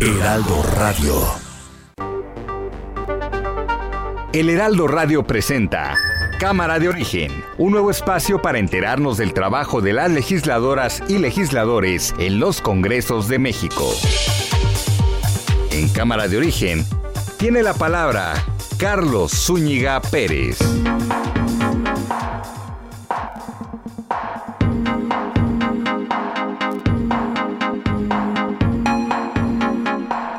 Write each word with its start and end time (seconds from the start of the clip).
Heraldo 0.00 0.62
Radio. 0.76 1.14
El 4.32 4.50
Heraldo 4.50 4.88
Radio 4.88 5.24
presenta 5.24 5.96
Cámara 6.40 6.80
de 6.80 6.88
Origen, 6.88 7.30
un 7.58 7.70
nuevo 7.72 7.92
espacio 7.92 8.42
para 8.42 8.58
enterarnos 8.58 9.18
del 9.18 9.32
trabajo 9.32 9.80
de 9.80 9.92
las 9.92 10.10
legisladoras 10.10 11.02
y 11.08 11.18
legisladores 11.18 12.12
en 12.18 12.40
los 12.40 12.60
Congresos 12.60 13.28
de 13.28 13.38
México. 13.38 13.88
En 15.70 15.88
Cámara 15.88 16.26
de 16.26 16.38
Origen 16.38 16.84
tiene 17.38 17.62
la 17.62 17.74
palabra 17.74 18.34
Carlos 18.78 19.32
Zúñiga 19.32 20.00
Pérez. 20.00 20.58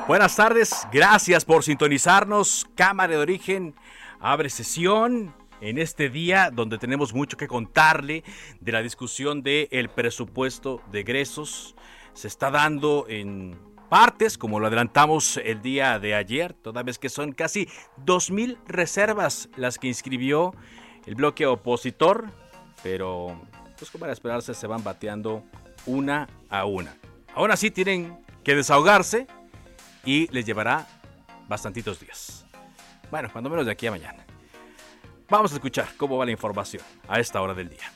Buenas 0.08 0.36
tardes, 0.36 0.88
gracias 0.91 1.46
por 1.46 1.63
sintonizarnos. 1.63 2.68
Cámara 2.76 3.13
de 3.13 3.18
Origen 3.18 3.74
abre 4.20 4.52
sesión 4.52 5.34
en 5.62 5.79
este 5.79 6.12
día 6.12 6.52
donde 6.52 6.77
tenemos 6.77 7.12
mucho 7.12 7.38
que 7.38 7.48
contarle 7.48 8.24
de 8.60 8.71
la 8.71 8.84
discusión 8.84 9.41
del 9.41 9.90
presupuesto 9.90 10.79
de 10.91 10.99
egresos. 10.99 11.76
Se 12.13 12.27
está 12.27 12.52
dando 12.52 13.07
en 13.10 13.57
partes, 13.90 14.38
como 14.38 14.60
lo 14.60 14.68
adelantamos 14.68 15.38
el 15.38 15.63
día 15.63 15.98
de 15.98 16.13
ayer, 16.13 16.54
toda 16.54 16.84
vez 16.84 16.99
que 16.99 17.10
son 17.10 17.32
casi 17.32 17.68
2.000 18.05 18.60
reservas 18.68 19.49
las 19.55 19.79
que 19.79 19.88
inscribió 19.88 20.54
el 21.07 21.16
bloque 21.16 21.48
opositor, 21.48 22.26
pero 22.84 23.41
pues 23.76 23.90
como 23.90 24.05
era 24.05 24.13
esperarse 24.13 24.54
se 24.54 24.68
van 24.68 24.84
bateando 24.84 25.44
una 25.88 26.29
a 26.48 26.66
una. 26.66 26.96
Aún 27.34 27.49
así 27.49 27.72
tienen 27.72 28.24
que 28.44 28.55
desahogarse 28.55 29.26
y 30.05 30.27
les 30.27 30.45
llevará 30.45 30.87
bastantitos 31.48 31.99
días. 31.99 32.45
Bueno, 33.11 33.29
cuando 33.31 33.49
menos 33.49 33.65
de 33.65 33.71
aquí 33.71 33.87
a 33.87 33.91
mañana. 33.91 34.25
Vamos 35.29 35.51
a 35.51 35.55
escuchar 35.55 35.87
cómo 35.98 36.17
va 36.17 36.25
la 36.25 36.31
información 36.31 36.84
a 37.07 37.20
esta 37.20 37.41
hora 37.41 37.53
del 37.53 37.70
día. 37.70 37.91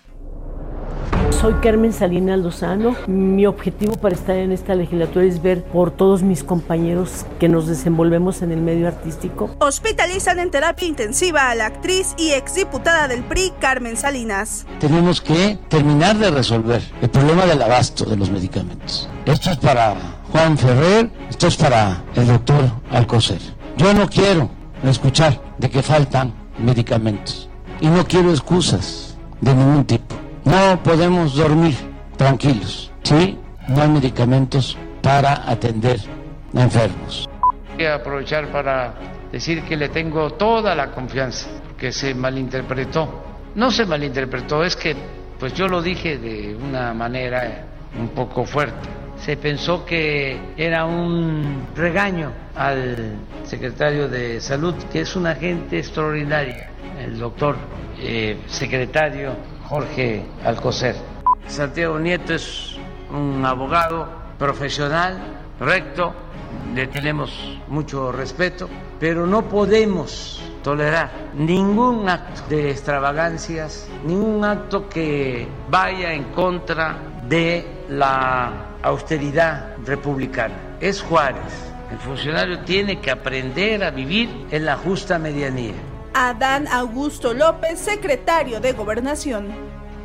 Soy 1.29 1.53
Carmen 1.61 1.93
Salinas 1.93 2.39
Lozano. 2.39 2.95
Mi 3.07 3.45
objetivo 3.45 3.95
para 3.95 4.13
estar 4.13 4.35
en 4.35 4.51
esta 4.51 4.75
legislatura 4.75 5.25
es 5.25 5.41
ver 5.41 5.63
por 5.63 5.91
todos 5.91 6.21
mis 6.21 6.43
compañeros 6.43 7.25
que 7.39 7.47
nos 7.47 7.65
desenvolvemos 7.65 8.41
en 8.41 8.51
el 8.51 8.61
medio 8.61 8.87
artístico. 8.87 9.55
Hospitalizan 9.59 10.39
en 10.39 10.51
terapia 10.51 10.87
intensiva 10.87 11.49
a 11.49 11.55
la 11.55 11.67
actriz 11.67 12.13
y 12.17 12.31
exdiputada 12.31 13.07
del 13.07 13.23
PRI, 13.23 13.53
Carmen 13.59 13.95
Salinas. 13.95 14.65
Tenemos 14.79 15.21
que 15.21 15.57
terminar 15.69 16.17
de 16.17 16.31
resolver 16.31 16.81
el 17.01 17.09
problema 17.09 17.45
del 17.45 17.61
abasto 17.61 18.03
de 18.03 18.17
los 18.17 18.29
medicamentos. 18.29 19.07
Esto 19.25 19.51
es 19.51 19.57
para 19.57 20.18
Juan 20.31 20.57
Ferrer, 20.57 21.09
esto 21.29 21.47
es 21.47 21.57
para 21.57 22.03
el 22.15 22.27
doctor 22.27 22.65
Alcocer. 22.91 23.39
Yo 23.77 23.93
no 23.93 24.07
quiero 24.07 24.49
escuchar 24.83 25.41
de 25.57 25.69
que 25.69 25.81
faltan 25.81 26.33
medicamentos. 26.59 27.49
Y 27.81 27.87
no 27.87 28.05
quiero 28.05 28.29
excusas 28.29 29.17
de 29.41 29.55
ningún 29.55 29.85
tipo. 29.85 30.15
No 30.45 30.81
podemos 30.83 31.35
dormir 31.35 31.75
tranquilos, 32.15 32.91
¿sí? 33.03 33.39
No 33.67 33.81
hay 33.81 33.89
medicamentos 33.89 34.77
para 35.01 35.49
atender 35.49 35.99
enfermos. 36.53 37.27
Voy 37.75 37.85
a 37.85 37.95
aprovechar 37.95 38.51
para 38.51 38.93
decir 39.31 39.63
que 39.63 39.75
le 39.77 39.89
tengo 39.89 40.31
toda 40.31 40.75
la 40.75 40.91
confianza, 40.91 41.49
que 41.77 41.91
se 41.91 42.13
malinterpretó. 42.13 43.23
No 43.55 43.71
se 43.71 43.85
malinterpretó, 43.85 44.63
es 44.63 44.75
que 44.75 44.95
pues 45.39 45.53
yo 45.53 45.67
lo 45.67 45.81
dije 45.81 46.17
de 46.17 46.55
una 46.55 46.93
manera 46.93 47.65
un 47.97 48.09
poco 48.09 48.45
fuerte. 48.45 48.98
Se 49.21 49.37
pensó 49.37 49.85
que 49.85 50.39
era 50.57 50.85
un 50.85 51.67
regaño 51.75 52.31
al 52.55 53.15
secretario 53.43 54.07
de 54.07 54.39
Salud, 54.39 54.73
que 54.91 55.01
es 55.01 55.15
una 55.15 55.35
gente 55.35 55.79
extraordinaria, 55.79 56.69
el 56.99 57.19
doctor 57.19 57.55
eh, 57.99 58.37
secretario 58.47 59.35
Jorge 59.67 60.23
Alcocer. 60.43 60.95
Santiago 61.47 61.99
Nieto 61.99 62.33
es 62.33 62.77
un 63.11 63.45
abogado 63.45 64.07
profesional, 64.37 65.19
recto, 65.59 66.13
le 66.73 66.87
tenemos 66.87 67.59
mucho 67.67 68.11
respeto, 68.11 68.69
pero 68.99 69.27
no 69.27 69.43
podemos 69.43 70.41
tolerar 70.63 71.11
ningún 71.33 72.07
acto 72.07 72.41
de 72.49 72.71
extravagancias, 72.71 73.89
ningún 74.05 74.43
acto 74.45 74.87
que 74.87 75.47
vaya 75.69 76.13
en 76.13 76.25
contra 76.25 76.97
de 77.27 77.85
la 77.89 78.68
austeridad 78.81 79.75
republicana. 79.85 80.55
Es 80.79 81.01
Juárez. 81.01 81.69
El 81.91 81.97
funcionario 81.97 82.59
tiene 82.61 82.99
que 83.01 83.11
aprender 83.11 83.83
a 83.83 83.91
vivir 83.91 84.29
en 84.51 84.65
la 84.65 84.77
justa 84.77 85.17
medianía. 85.17 85.73
Adán 86.13 86.67
Augusto 86.67 87.33
López, 87.33 87.79
secretario 87.79 88.59
de 88.59 88.73
Gobernación. 88.73 89.47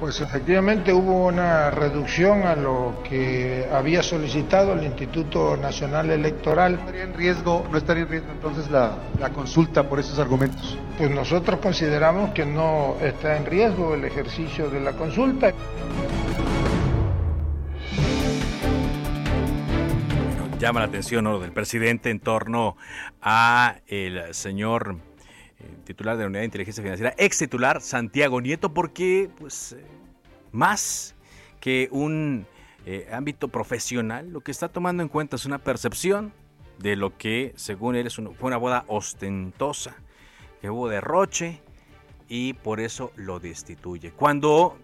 Pues 0.01 0.21
efectivamente 0.21 0.93
hubo 0.93 1.27
una 1.27 1.71
reducción 1.71 2.43
a 2.43 2.57
lo 2.57 2.97
que 3.09 3.69
había 3.73 4.03
solicitado 4.03 4.73
el 4.73 4.85
Instituto 4.85 5.57
Nacional 5.57 6.11
Electoral. 6.11 6.73
¿No 6.73 6.81
estaría 6.81 7.03
en 7.05 7.15
riesgo, 7.15 7.65
no 7.71 7.79
estaría 7.79 8.03
en 8.03 8.09
riesgo 8.09 8.33
entonces 8.33 8.71
la, 8.71 8.97
la 9.21 9.31
consulta 9.31 9.89
por 9.89 10.01
esos 10.01 10.19
argumentos? 10.19 10.77
Pues 10.99 11.11
nosotros 11.11 11.61
consideramos 11.61 12.31
que 12.31 12.45
no 12.45 12.97
está 13.01 13.37
en 13.37 13.47
riesgo 13.47 13.95
el 13.95 14.05
ejercicio 14.05 14.69
de 14.69 14.81
la 14.81 14.93
consulta. 14.93 15.53
Llama 20.65 20.81
la 20.81 20.87
atención 20.87 21.25
lo 21.25 21.41
del 21.41 21.53
presidente 21.53 22.09
en 22.09 22.21
torno 22.21 22.79
a 23.21 23.77
el 23.87 24.33
señor 24.33 24.97
eh, 25.59 25.77
titular 25.85 26.17
de 26.17 26.23
la 26.23 26.29
Unidad 26.29 26.41
de 26.41 26.47
Inteligencia 26.47 26.83
Financiera, 26.83 27.15
ex 27.19 27.37
titular 27.37 27.83
Santiago 27.83 28.41
Nieto, 28.41 28.73
porque 28.73 29.29
pues 29.39 29.77
más 30.53 31.15
que 31.61 31.89
un 31.91 32.47
eh, 32.87 33.07
ámbito 33.13 33.49
profesional, 33.49 34.31
lo 34.31 34.41
que 34.41 34.53
está 34.53 34.71
tomando 34.71 35.03
en 35.03 35.11
cuenta 35.11 35.37
es 35.37 35.45
una 35.45 35.59
percepción 35.59 36.33
de 36.79 36.97
lo 36.97 37.15
que, 37.19 37.53
según 37.57 37.95
él, 37.95 38.07
es 38.07 38.15
fue 38.15 38.35
una 38.41 38.57
boda 38.57 38.85
ostentosa, 38.87 39.95
que 40.63 40.71
hubo 40.71 40.89
derroche 40.89 41.61
y 42.27 42.55
por 42.55 42.81
eso 42.81 43.13
lo 43.17 43.39
destituye. 43.39 44.13
Cuando 44.13 44.79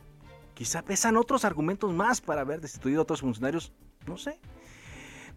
quizá 0.52 0.82
pesan 0.82 1.16
otros 1.16 1.46
argumentos 1.46 1.90
más 1.90 2.20
para 2.20 2.42
haber 2.42 2.60
destituido 2.60 3.00
a 3.00 3.02
otros 3.04 3.22
funcionarios, 3.22 3.72
no 4.06 4.18
sé. 4.18 4.38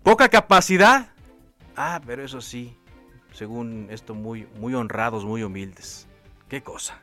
Poca 0.04 0.28
capacidad. 0.30 1.08
Ah, 1.78 2.02
pero 2.06 2.24
eso 2.24 2.42
sí, 2.42 2.78
según 3.32 3.88
esto, 3.90 4.14
muy, 4.14 4.48
muy 4.60 4.74
honrados, 4.76 5.24
muy 5.26 5.44
humildes. 5.44 6.08
Qué 6.50 6.62
cosa. 6.62 7.02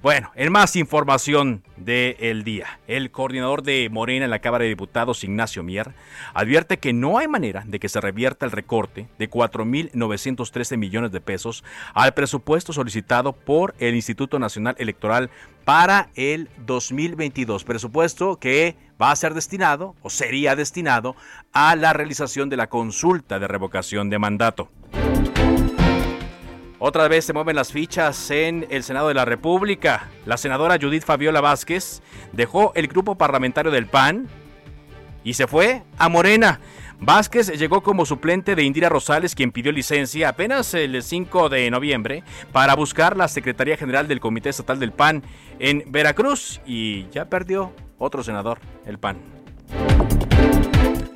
Bueno, 0.00 0.30
en 0.36 0.52
más 0.52 0.76
información 0.76 1.64
del 1.76 2.44
día, 2.44 2.78
el 2.86 3.10
coordinador 3.10 3.64
de 3.64 3.88
Morena 3.90 4.26
en 4.26 4.30
la 4.30 4.38
Cámara 4.38 4.62
de 4.62 4.68
Diputados, 4.68 5.24
Ignacio 5.24 5.64
Mier, 5.64 5.92
advierte 6.34 6.78
que 6.78 6.92
no 6.92 7.18
hay 7.18 7.26
manera 7.26 7.64
de 7.66 7.80
que 7.80 7.88
se 7.88 8.00
revierta 8.00 8.46
el 8.46 8.52
recorte 8.52 9.08
de 9.18 9.28
4.913 9.28 10.76
millones 10.76 11.10
de 11.10 11.20
pesos 11.20 11.64
al 11.94 12.14
presupuesto 12.14 12.72
solicitado 12.72 13.32
por 13.32 13.74
el 13.80 13.96
Instituto 13.96 14.38
Nacional 14.38 14.76
Electoral 14.78 15.30
para 15.64 16.10
el 16.14 16.48
2022, 16.64 17.64
presupuesto 17.64 18.36
que 18.36 18.76
va 19.02 19.10
a 19.10 19.16
ser 19.16 19.34
destinado 19.34 19.96
o 20.02 20.10
sería 20.10 20.54
destinado 20.54 21.16
a 21.52 21.74
la 21.74 21.92
realización 21.92 22.48
de 22.50 22.56
la 22.56 22.68
consulta 22.68 23.40
de 23.40 23.48
revocación 23.48 24.10
de 24.10 24.18
mandato. 24.20 24.70
Otra 26.80 27.08
vez 27.08 27.24
se 27.24 27.32
mueven 27.32 27.56
las 27.56 27.72
fichas 27.72 28.30
en 28.30 28.66
el 28.70 28.84
Senado 28.84 29.08
de 29.08 29.14
la 29.14 29.24
República. 29.24 30.08
La 30.26 30.36
senadora 30.36 30.78
Judith 30.80 31.02
Fabiola 31.02 31.40
Vázquez 31.40 32.02
dejó 32.32 32.72
el 32.76 32.86
grupo 32.86 33.16
parlamentario 33.16 33.72
del 33.72 33.86
PAN 33.86 34.28
y 35.24 35.34
se 35.34 35.48
fue 35.48 35.82
a 35.98 36.08
Morena. 36.08 36.60
Vázquez 37.00 37.48
llegó 37.58 37.82
como 37.82 38.06
suplente 38.06 38.54
de 38.54 38.62
Indira 38.62 38.88
Rosales, 38.88 39.34
quien 39.34 39.50
pidió 39.50 39.72
licencia 39.72 40.28
apenas 40.28 40.72
el 40.74 41.02
5 41.02 41.48
de 41.48 41.68
noviembre 41.70 42.22
para 42.52 42.76
buscar 42.76 43.16
la 43.16 43.26
Secretaría 43.26 43.76
General 43.76 44.06
del 44.06 44.20
Comité 44.20 44.48
Estatal 44.48 44.78
del 44.78 44.92
PAN 44.92 45.24
en 45.58 45.84
Veracruz 45.88 46.60
y 46.64 47.08
ya 47.10 47.24
perdió 47.24 47.72
otro 47.98 48.22
senador, 48.22 48.60
el 48.86 48.98
PAN. 48.98 49.37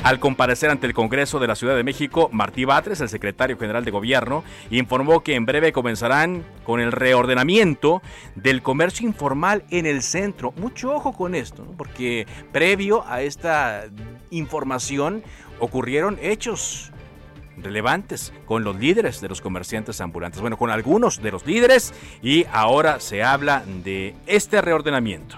Al 0.04 0.18
comparecer 0.18 0.68
ante 0.68 0.88
el 0.88 0.94
Congreso 0.94 1.38
de 1.38 1.46
la 1.46 1.54
Ciudad 1.54 1.76
de 1.76 1.84
México, 1.84 2.28
Martí 2.32 2.64
Batres, 2.64 3.00
el 3.00 3.08
secretario 3.08 3.56
general 3.56 3.84
de 3.84 3.92
Gobierno, 3.92 4.42
informó 4.70 5.22
que 5.22 5.36
en 5.36 5.46
breve 5.46 5.72
comenzarán 5.72 6.42
con 6.64 6.80
el 6.80 6.90
reordenamiento 6.90 8.02
del 8.34 8.62
comercio 8.62 9.06
informal 9.06 9.62
en 9.70 9.86
el 9.86 10.02
centro. 10.02 10.52
Mucho 10.56 10.92
ojo 10.92 11.12
con 11.12 11.36
esto, 11.36 11.64
porque 11.78 12.26
previo 12.50 13.04
a 13.06 13.22
esta 13.22 13.84
información 14.30 15.22
ocurrieron 15.60 16.18
hechos 16.20 16.90
relevantes 17.56 18.32
con 18.44 18.64
los 18.64 18.74
líderes 18.74 19.20
de 19.20 19.28
los 19.28 19.40
comerciantes 19.40 20.00
ambulantes, 20.00 20.40
bueno, 20.40 20.56
con 20.56 20.70
algunos 20.70 21.22
de 21.22 21.30
los 21.30 21.46
líderes 21.46 21.94
y 22.22 22.44
ahora 22.50 22.98
se 22.98 23.22
habla 23.22 23.62
de 23.84 24.16
este 24.26 24.60
reordenamiento. 24.62 25.36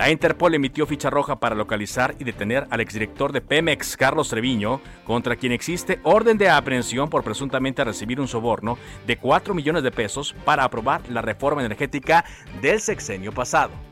La 0.00 0.08
Interpol 0.10 0.54
emitió 0.54 0.86
ficha 0.86 1.10
roja 1.10 1.40
para 1.40 1.54
localizar 1.54 2.14
y 2.18 2.24
detener 2.24 2.66
al 2.70 2.80
exdirector 2.80 3.32
de 3.32 3.42
Pemex, 3.42 3.98
Carlos 3.98 4.30
Treviño, 4.30 4.80
contra 5.04 5.36
quien 5.36 5.52
existe 5.52 6.00
orden 6.04 6.38
de 6.38 6.48
aprehensión 6.48 7.10
por 7.10 7.22
presuntamente 7.22 7.84
recibir 7.84 8.18
un 8.18 8.26
soborno 8.26 8.78
de 9.06 9.18
4 9.18 9.52
millones 9.52 9.82
de 9.82 9.90
pesos 9.90 10.34
para 10.46 10.64
aprobar 10.64 11.02
la 11.10 11.20
reforma 11.20 11.62
energética 11.62 12.24
del 12.62 12.80
sexenio 12.80 13.30
pasado. 13.32 13.89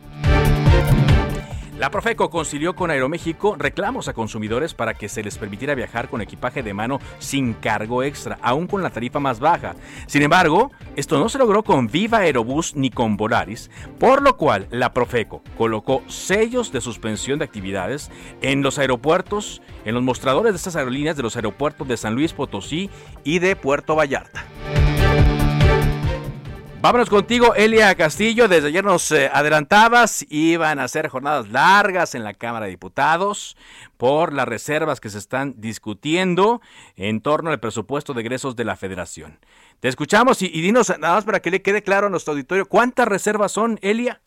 La 1.78 1.92
Profeco 1.92 2.28
concilió 2.28 2.74
con 2.74 2.90
Aeroméxico 2.90 3.54
reclamos 3.56 4.08
a 4.08 4.12
consumidores 4.12 4.74
para 4.74 4.94
que 4.94 5.08
se 5.08 5.22
les 5.22 5.38
permitiera 5.38 5.76
viajar 5.76 6.08
con 6.08 6.20
equipaje 6.20 6.64
de 6.64 6.74
mano 6.74 6.98
sin 7.20 7.54
cargo 7.54 8.02
extra, 8.02 8.36
aún 8.42 8.66
con 8.66 8.82
la 8.82 8.90
tarifa 8.90 9.20
más 9.20 9.38
baja. 9.38 9.76
Sin 10.08 10.22
embargo, 10.22 10.72
esto 10.96 11.20
no 11.20 11.28
se 11.28 11.38
logró 11.38 11.62
con 11.62 11.86
Viva 11.86 12.18
Aerobús 12.18 12.74
ni 12.74 12.90
con 12.90 13.16
Volaris, 13.16 13.70
por 14.00 14.22
lo 14.22 14.36
cual 14.36 14.66
la 14.72 14.92
Profeco 14.92 15.40
colocó 15.56 16.02
sellos 16.08 16.72
de 16.72 16.80
suspensión 16.80 17.38
de 17.38 17.44
actividades 17.44 18.10
en 18.42 18.62
los 18.62 18.80
aeropuertos, 18.80 19.62
en 19.84 19.94
los 19.94 20.02
mostradores 20.02 20.54
de 20.54 20.56
estas 20.56 20.74
aerolíneas 20.74 21.16
de 21.16 21.22
los 21.22 21.36
aeropuertos 21.36 21.86
de 21.86 21.96
San 21.96 22.16
Luis 22.16 22.32
Potosí 22.32 22.90
y 23.22 23.38
de 23.38 23.54
Puerto 23.54 23.94
Vallarta. 23.94 24.44
Vámonos 26.80 27.10
contigo, 27.10 27.56
Elia 27.56 27.92
Castillo. 27.96 28.46
Desde 28.46 28.68
ayer 28.68 28.84
nos 28.84 29.10
eh, 29.10 29.28
adelantabas, 29.32 30.24
iban 30.30 30.78
a 30.78 30.86
ser 30.86 31.08
jornadas 31.08 31.48
largas 31.48 32.14
en 32.14 32.22
la 32.22 32.34
Cámara 32.34 32.66
de 32.66 32.70
Diputados 32.70 33.56
por 33.96 34.32
las 34.32 34.46
reservas 34.46 35.00
que 35.00 35.08
se 35.08 35.18
están 35.18 35.54
discutiendo 35.60 36.60
en 36.96 37.20
torno 37.20 37.50
al 37.50 37.58
presupuesto 37.58 38.14
de 38.14 38.20
egresos 38.20 38.54
de 38.54 38.64
la 38.64 38.76
Federación. 38.76 39.38
Te 39.80 39.88
escuchamos 39.88 40.40
y, 40.40 40.46
y 40.46 40.60
dinos 40.60 40.96
nada 41.00 41.16
más 41.16 41.24
para 41.24 41.40
que 41.40 41.50
le 41.50 41.62
quede 41.62 41.82
claro 41.82 42.06
a 42.06 42.10
nuestro 42.10 42.32
auditorio, 42.32 42.66
¿cuántas 42.66 43.08
reservas 43.08 43.50
son, 43.50 43.80
Elia? 43.82 44.20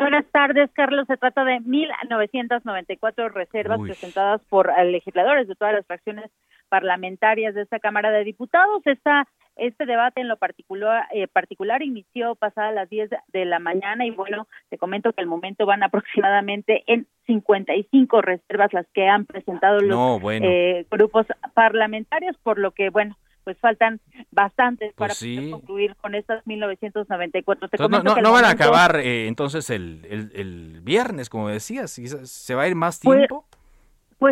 buenas 0.00 0.26
tardes, 0.32 0.70
Carlos. 0.72 1.06
Se 1.06 1.16
trata 1.16 1.44
de 1.44 1.60
1.994 1.60 3.32
reservas 3.32 3.80
presentadas 3.80 4.40
por 4.48 4.70
eh, 4.70 4.84
legisladores 4.90 5.48
de 5.48 5.54
todas 5.54 5.74
las 5.74 5.86
fracciones 5.86 6.30
parlamentarias 6.68 7.54
de 7.54 7.62
esta 7.62 7.78
Cámara 7.78 8.10
de 8.10 8.24
Diputados. 8.24 8.82
Esta 8.86 9.26
este 9.56 9.86
debate 9.86 10.20
en 10.20 10.28
lo 10.28 10.36
particular, 10.36 11.06
eh, 11.12 11.28
particular 11.28 11.82
inició 11.82 12.34
pasadas 12.34 12.74
las 12.74 12.88
10 12.88 13.10
de 13.28 13.44
la 13.44 13.58
mañana 13.58 14.06
y 14.06 14.10
bueno, 14.10 14.48
te 14.70 14.78
comento 14.78 15.12
que 15.12 15.20
al 15.20 15.26
momento 15.26 15.66
van 15.66 15.82
aproximadamente 15.82 16.84
en 16.86 17.06
55 17.26 18.22
reservas 18.22 18.72
las 18.72 18.86
que 18.94 19.08
han 19.08 19.26
presentado 19.26 19.80
los 19.80 20.22
eh, 20.30 20.86
grupos 20.90 21.26
parlamentarios, 21.54 22.36
por 22.42 22.58
lo 22.58 22.72
que 22.72 22.90
bueno, 22.90 23.16
pues 23.44 23.58
faltan 23.58 24.00
bastantes 24.30 24.92
pues 24.96 25.18
para 25.18 25.50
concluir 25.50 25.96
con 25.96 26.14
estas 26.14 26.46
1994. 26.46 27.68
Te 27.68 27.76
no, 27.78 27.88
no, 27.88 28.32
van 28.32 28.44
a 28.44 28.50
acabar 28.50 28.96
eh, 28.96 29.26
entonces 29.26 29.68
el, 29.70 30.06
el, 30.34 30.80
viernes, 30.82 31.28
como 31.28 31.48
decías, 31.48 31.90
¿se 31.90 32.54
va 32.54 32.62
a 32.62 32.68
ir 32.68 32.74
más 32.74 33.00
pues, 33.02 33.18
tiempo? 33.18 33.44
Pues 33.48 33.51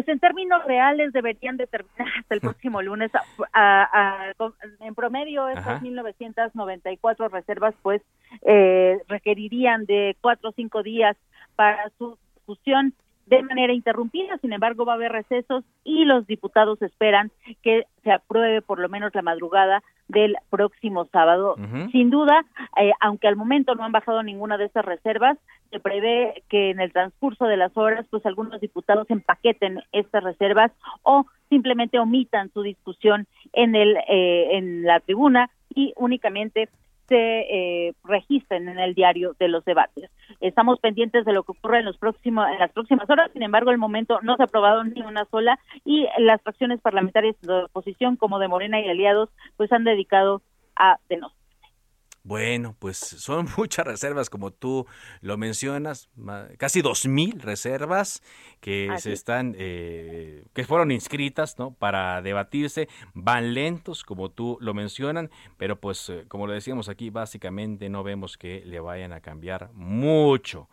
en 0.09 0.19
términos 0.19 0.65
reales 0.65 1.13
deberían 1.13 1.57
de 1.57 1.67
terminar 1.67 2.09
hasta 2.19 2.35
el 2.35 2.41
próximo 2.41 2.83
lunes. 2.83 3.11
en 4.81 4.95
promedio, 4.95 5.49
estas 5.49 5.83
1.994 5.83 7.31
reservas 7.31 7.75
pues 7.83 8.03
eh, 8.43 8.99
requerirían 9.09 9.85
de 9.87 10.17
cuatro 10.21 10.51
o 10.51 10.53
cinco 10.53 10.83
días 10.83 11.17
para 11.57 11.91
su 11.99 12.19
discusión 12.35 12.95
de 13.31 13.43
manera 13.45 13.73
interrumpida, 13.73 14.37
sin 14.39 14.53
embargo 14.53 14.85
va 14.85 14.93
a 14.93 14.97
haber 14.97 15.13
recesos 15.13 15.65
y 15.85 16.05
los 16.05 16.27
diputados 16.27 16.83
esperan 16.83 17.31
que 17.63 17.85
se 18.03 18.11
apruebe 18.11 18.61
por 18.61 18.81
lo 18.81 18.89
menos 18.89 19.15
la 19.15 19.23
madrugada 19.23 19.85
del 20.09 20.37
próximo 20.51 21.05
sábado. 21.13 21.55
Sin 21.93 22.11
duda, 22.11 22.45
eh, 22.81 22.91
aunque 22.99 23.29
al 23.29 23.37
momento 23.37 23.77
no 23.77 23.85
han 23.85 23.93
bajado 23.93 24.25
ninguna 24.25 24.59
de 24.59 24.65
estas 24.65 24.85
reservas, 24.85 25.39
se 25.71 25.79
prevé 25.79 26.43
que 26.49 26.71
en 26.71 26.81
el 26.81 26.93
transcurso 26.93 27.45
de 27.45 27.57
las 27.57 27.77
horas, 27.77 28.05
pues 28.11 28.27
algunos 28.27 28.61
diputados 28.61 29.09
empaqueten 29.09 29.81
estas 29.93 30.25
reservas 30.25 30.73
o 31.05 31.27
simplemente 31.49 32.01
omitan 32.01 32.51
su 32.53 32.63
discusión 32.63 33.29
en 33.53 33.77
el 33.77 33.97
eh, 34.09 34.57
en 34.57 34.83
la 34.83 34.99
tribuna 34.99 35.51
y 35.73 35.93
únicamente 35.97 36.69
se 37.11 37.41
eh, 37.89 37.93
registren 38.05 38.69
en 38.69 38.79
el 38.79 38.95
diario 38.95 39.35
de 39.41 39.49
los 39.49 39.65
debates. 39.65 40.09
Estamos 40.41 40.79
pendientes 40.79 41.25
de 41.25 41.33
lo 41.33 41.43
que 41.43 41.53
ocurre 41.53 41.81
en 41.81 41.85
los 41.85 41.99
próximos 41.99 42.47
en 42.49 42.59
las 42.61 42.71
próximas 42.71 43.11
horas. 43.11 43.31
Sin 43.33 43.43
embargo, 43.43 43.73
el 43.73 43.79
momento 43.79 44.21
no 44.23 44.37
se 44.37 44.43
ha 44.43 44.47
aprobado 44.47 44.85
ni 44.85 45.03
una 45.03 45.25
sola 45.27 45.59
y 45.85 46.07
las 46.19 46.41
fracciones 46.41 46.81
parlamentarias 46.81 47.35
de 47.43 47.65
oposición 47.65 48.15
como 48.17 48.39
de 48.39 48.47
Morena 48.47 48.81
y 48.81 48.89
aliados 48.89 49.29
pues 49.57 49.73
han 49.73 49.83
dedicado 49.85 50.41
a 50.77 50.99
denunciar. 51.09 51.40
Bueno, 52.23 52.77
pues 52.79 52.99
son 52.99 53.49
muchas 53.57 53.87
reservas, 53.87 54.29
como 54.29 54.51
tú 54.51 54.87
lo 55.23 55.39
mencionas, 55.39 56.11
casi 56.59 56.83
dos 56.83 57.07
mil 57.07 57.41
reservas 57.41 58.23
que 58.61 58.95
se 58.99 59.13
están, 59.13 59.55
eh, 59.59 60.45
que 60.53 60.65
fueron 60.65 60.91
inscritas, 60.91 61.59
¿no? 61.59 61.73
Para 61.73 62.21
debatirse, 62.21 62.89
van 63.15 63.55
lentos, 63.55 64.05
como 64.05 64.31
tú 64.31 64.59
lo 64.61 64.75
mencionan, 64.75 65.31
pero 65.57 65.81
pues, 65.81 66.11
eh, 66.11 66.25
como 66.29 66.47
lo 66.47 66.53
decíamos 66.53 66.89
aquí, 66.89 67.09
básicamente 67.09 67.89
no 67.89 68.03
vemos 68.03 68.37
que 68.37 68.63
le 68.67 68.81
vayan 68.81 69.13
a 69.13 69.21
cambiar 69.21 69.71
mucho, 69.73 70.69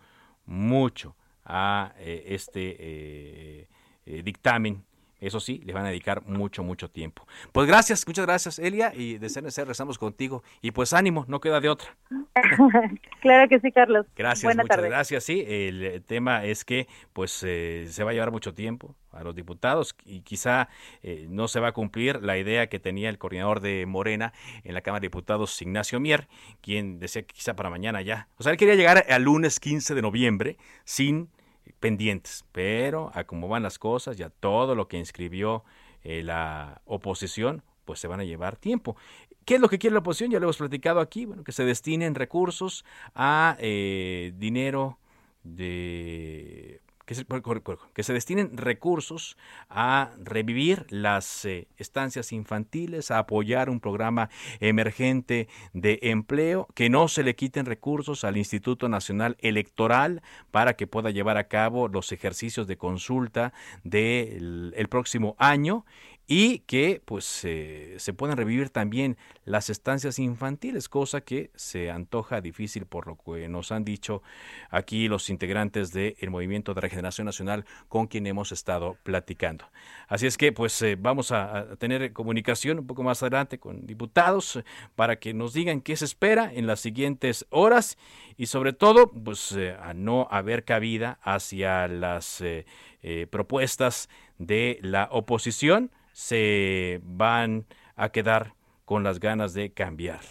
mucho 0.45 1.15
a 1.45 1.93
eh, 1.97 2.23
este 2.27 3.69
dictamen 4.05 4.85
eso 5.19 5.39
sí, 5.39 5.61
le 5.65 5.73
van 5.73 5.85
a 5.85 5.89
dedicar 5.89 6.25
mucho, 6.25 6.63
mucho 6.63 6.89
tiempo. 6.89 7.27
Pues 7.51 7.67
gracias, 7.67 8.05
muchas 8.07 8.25
gracias, 8.25 8.59
Elia, 8.59 8.93
y 8.95 9.17
de 9.17 9.29
CNC 9.29 9.65
rezamos 9.65 9.97
contigo. 9.97 10.43
Y 10.61 10.71
pues 10.71 10.93
ánimo, 10.93 11.25
no 11.27 11.39
queda 11.39 11.59
de 11.59 11.69
otra. 11.69 11.95
claro 13.21 13.49
que 13.49 13.59
sí, 13.59 13.71
Carlos. 13.71 14.05
Gracias, 14.15 14.55
muchas 14.55 14.81
gracias. 14.81 15.23
Sí, 15.23 15.43
el 15.47 16.03
tema 16.05 16.45
es 16.45 16.63
que 16.65 16.87
pues 17.13 17.43
eh, 17.45 17.87
se 17.89 18.03
va 18.03 18.11
a 18.11 18.13
llevar 18.13 18.31
mucho 18.31 18.53
tiempo 18.53 18.95
a 19.11 19.23
los 19.23 19.35
diputados 19.35 19.95
y 20.05 20.21
quizá 20.21 20.69
eh, 21.01 21.25
no 21.29 21.47
se 21.47 21.59
va 21.59 21.69
a 21.69 21.71
cumplir 21.71 22.21
la 22.21 22.37
idea 22.37 22.67
que 22.67 22.79
tenía 22.79 23.09
el 23.09 23.17
coordinador 23.17 23.59
de 23.59 23.85
Morena 23.85 24.33
en 24.63 24.73
la 24.73 24.81
Cámara 24.81 25.01
de 25.01 25.07
Diputados, 25.07 25.61
Ignacio 25.61 25.99
Mier, 25.99 26.27
quien 26.61 26.99
decía 26.99 27.23
que 27.23 27.33
quizá 27.33 27.55
para 27.55 27.69
mañana 27.69 28.01
ya. 28.01 28.27
O 28.37 28.43
sea, 28.43 28.51
él 28.51 28.57
quería 28.57 28.75
llegar 28.75 29.05
al 29.09 29.23
lunes 29.23 29.59
15 29.59 29.95
de 29.95 30.01
noviembre 30.01 30.57
sin 30.83 31.29
pendientes, 31.79 32.45
pero 32.51 33.11
a 33.13 33.25
cómo 33.25 33.47
van 33.47 33.63
las 33.63 33.79
cosas, 33.79 34.17
ya 34.17 34.29
todo 34.29 34.75
lo 34.75 34.87
que 34.87 34.97
inscribió 34.97 35.63
eh, 36.03 36.23
la 36.23 36.81
oposición, 36.85 37.63
pues 37.85 37.99
se 37.99 38.07
van 38.07 38.19
a 38.19 38.23
llevar 38.23 38.55
tiempo. 38.57 38.95
¿Qué 39.45 39.55
es 39.55 39.61
lo 39.61 39.69
que 39.69 39.79
quiere 39.79 39.93
la 39.93 39.99
oposición? 39.99 40.31
Ya 40.31 40.39
lo 40.39 40.45
hemos 40.45 40.57
platicado 40.57 40.99
aquí, 40.99 41.25
bueno, 41.25 41.43
que 41.43 41.51
se 41.51 41.63
destinen 41.63 42.15
recursos 42.15 42.83
a 43.15 43.55
eh, 43.59 44.33
dinero 44.35 44.99
de 45.43 46.81
que 47.07 48.03
se, 48.03 48.13
destinen 48.13 48.57
recursos 48.57 49.37
a 49.69 50.11
revivir 50.21 50.85
las 50.89 51.45
eh, 51.45 51.69
estancias 51.77 52.33
infantiles, 52.33 53.11
a 53.11 53.19
apoyar 53.19 53.69
un 53.69 53.79
programa 53.79 54.29
emergente 54.59 55.47
de 55.71 55.99
empleo, 56.01 56.67
que 56.75 56.89
no 56.89 57.07
se 57.07 57.23
le 57.23 57.33
quiten 57.33 57.65
recursos 57.65 58.25
al 58.25 58.35
Instituto 58.35 58.89
Nacional 58.89 59.37
Electoral 59.39 60.21
para 60.51 60.73
que 60.73 60.85
pueda 60.85 61.09
llevar 61.09 61.37
a 61.37 61.47
cabo 61.47 61.87
los 61.87 62.11
ejercicios 62.11 62.67
de 62.67 62.75
consulta 62.75 63.53
del 63.85 64.87
próximo 64.89 65.37
año 65.39 65.85
y 66.27 66.59
que 66.59 67.01
pues 67.05 67.23
se 67.25 68.13
puedan 68.15 68.35
revivir 68.35 68.69
también 68.69 69.17
las 69.45 69.69
estancias 69.69 70.19
infantiles, 70.19 70.89
cosa 70.89 71.21
que 71.21 71.51
se 71.55 71.89
antoja 71.89 72.41
difícil 72.41 72.85
por 72.85 73.07
lo 73.07 73.17
que 73.17 73.47
nos 73.47 73.71
han 73.71 73.85
dicho 73.85 74.21
aquí 74.69 75.07
los 75.07 75.29
integrantes 75.29 75.93
del 75.93 76.29
Movimiento 76.29 76.73
de 76.73 76.81
Regeneración 76.81 77.25
Nacional 77.25 77.65
con 77.87 78.07
quien 78.07 78.27
hemos 78.27 78.51
estado 78.51 78.97
platicando. 79.03 79.65
Así 80.07 80.27
es 80.27 80.37
que 80.37 80.51
pues 80.51 80.81
eh, 80.81 80.97
vamos 80.99 81.31
a, 81.31 81.75
tener 81.77 82.11
comunicación 82.13 82.79
un 82.79 82.87
poco 82.87 83.03
más 83.03 83.23
adelante 83.23 83.59
con 83.59 83.85
diputados 83.85 84.61
para 84.95 85.17
que 85.17 85.33
nos 85.33 85.53
digan 85.53 85.81
qué 85.81 85.95
se 85.95 86.05
espera 86.05 86.51
en 86.53 86.67
las 86.67 86.79
siguientes 86.79 87.45
horas 87.49 87.97
y 88.35 88.47
sobre 88.47 88.73
todo 88.73 89.11
pues 89.11 89.53
eh, 89.53 89.75
a 89.81 89.93
no 89.93 90.27
haber 90.29 90.65
cabida 90.65 91.19
hacia 91.21 91.87
las 91.87 92.41
eh, 92.41 92.65
propuestas 93.29 94.09
de 94.37 94.79
la 94.81 95.07
oposición 95.11 95.91
se 96.17 96.99
van 97.03 97.67
a 97.95 98.09
quedar 98.09 98.55
con 98.85 99.03
las 99.03 99.19
ganas 99.19 99.53
de 99.53 99.71
cambiar. 99.71 100.21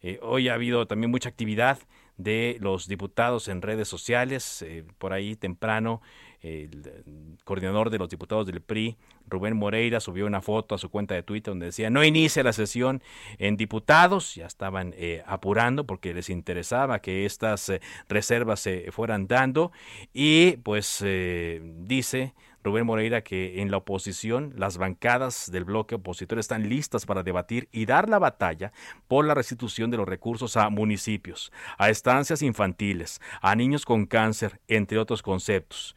Eh, 0.00 0.18
hoy 0.22 0.48
ha 0.48 0.54
habido 0.54 0.86
también 0.86 1.10
mucha 1.10 1.28
actividad 1.28 1.78
de 2.16 2.56
los 2.58 2.88
diputados 2.88 3.48
en 3.48 3.60
redes 3.60 3.86
sociales. 3.86 4.62
Eh, 4.62 4.82
por 4.96 5.12
ahí 5.12 5.36
temprano 5.36 6.00
el 6.46 7.38
coordinador 7.44 7.90
de 7.90 7.98
los 7.98 8.08
diputados 8.08 8.46
del 8.46 8.60
PRI, 8.60 8.96
Rubén 9.28 9.56
Moreira, 9.56 10.00
subió 10.00 10.26
una 10.26 10.40
foto 10.40 10.74
a 10.74 10.78
su 10.78 10.90
cuenta 10.90 11.14
de 11.14 11.22
Twitter 11.22 11.50
donde 11.50 11.66
decía, 11.66 11.90
no 11.90 12.04
inicia 12.04 12.42
la 12.42 12.52
sesión 12.52 13.02
en 13.38 13.56
diputados, 13.56 14.34
ya 14.34 14.46
estaban 14.46 14.94
eh, 14.96 15.22
apurando 15.26 15.84
porque 15.86 16.14
les 16.14 16.30
interesaba 16.30 17.00
que 17.00 17.26
estas 17.26 17.68
eh, 17.68 17.80
reservas 18.08 18.60
se 18.60 18.90
fueran 18.92 19.26
dando 19.26 19.72
y 20.12 20.58
pues 20.58 21.02
eh, 21.04 21.60
dice 21.78 22.34
Rubén 22.66 22.84
Moreira 22.84 23.22
que 23.22 23.62
en 23.62 23.70
la 23.70 23.76
oposición 23.76 24.52
las 24.56 24.76
bancadas 24.76 25.50
del 25.52 25.64
bloque 25.64 25.94
opositor 25.94 26.40
están 26.40 26.68
listas 26.68 27.06
para 27.06 27.22
debatir 27.22 27.68
y 27.70 27.86
dar 27.86 28.08
la 28.08 28.18
batalla 28.18 28.72
por 29.06 29.24
la 29.24 29.34
restitución 29.34 29.90
de 29.90 29.96
los 29.96 30.08
recursos 30.08 30.56
a 30.56 30.68
municipios, 30.68 31.52
a 31.78 31.90
estancias 31.90 32.42
infantiles, 32.42 33.20
a 33.40 33.54
niños 33.54 33.84
con 33.84 34.06
cáncer, 34.06 34.60
entre 34.66 34.98
otros 34.98 35.22
conceptos. 35.22 35.94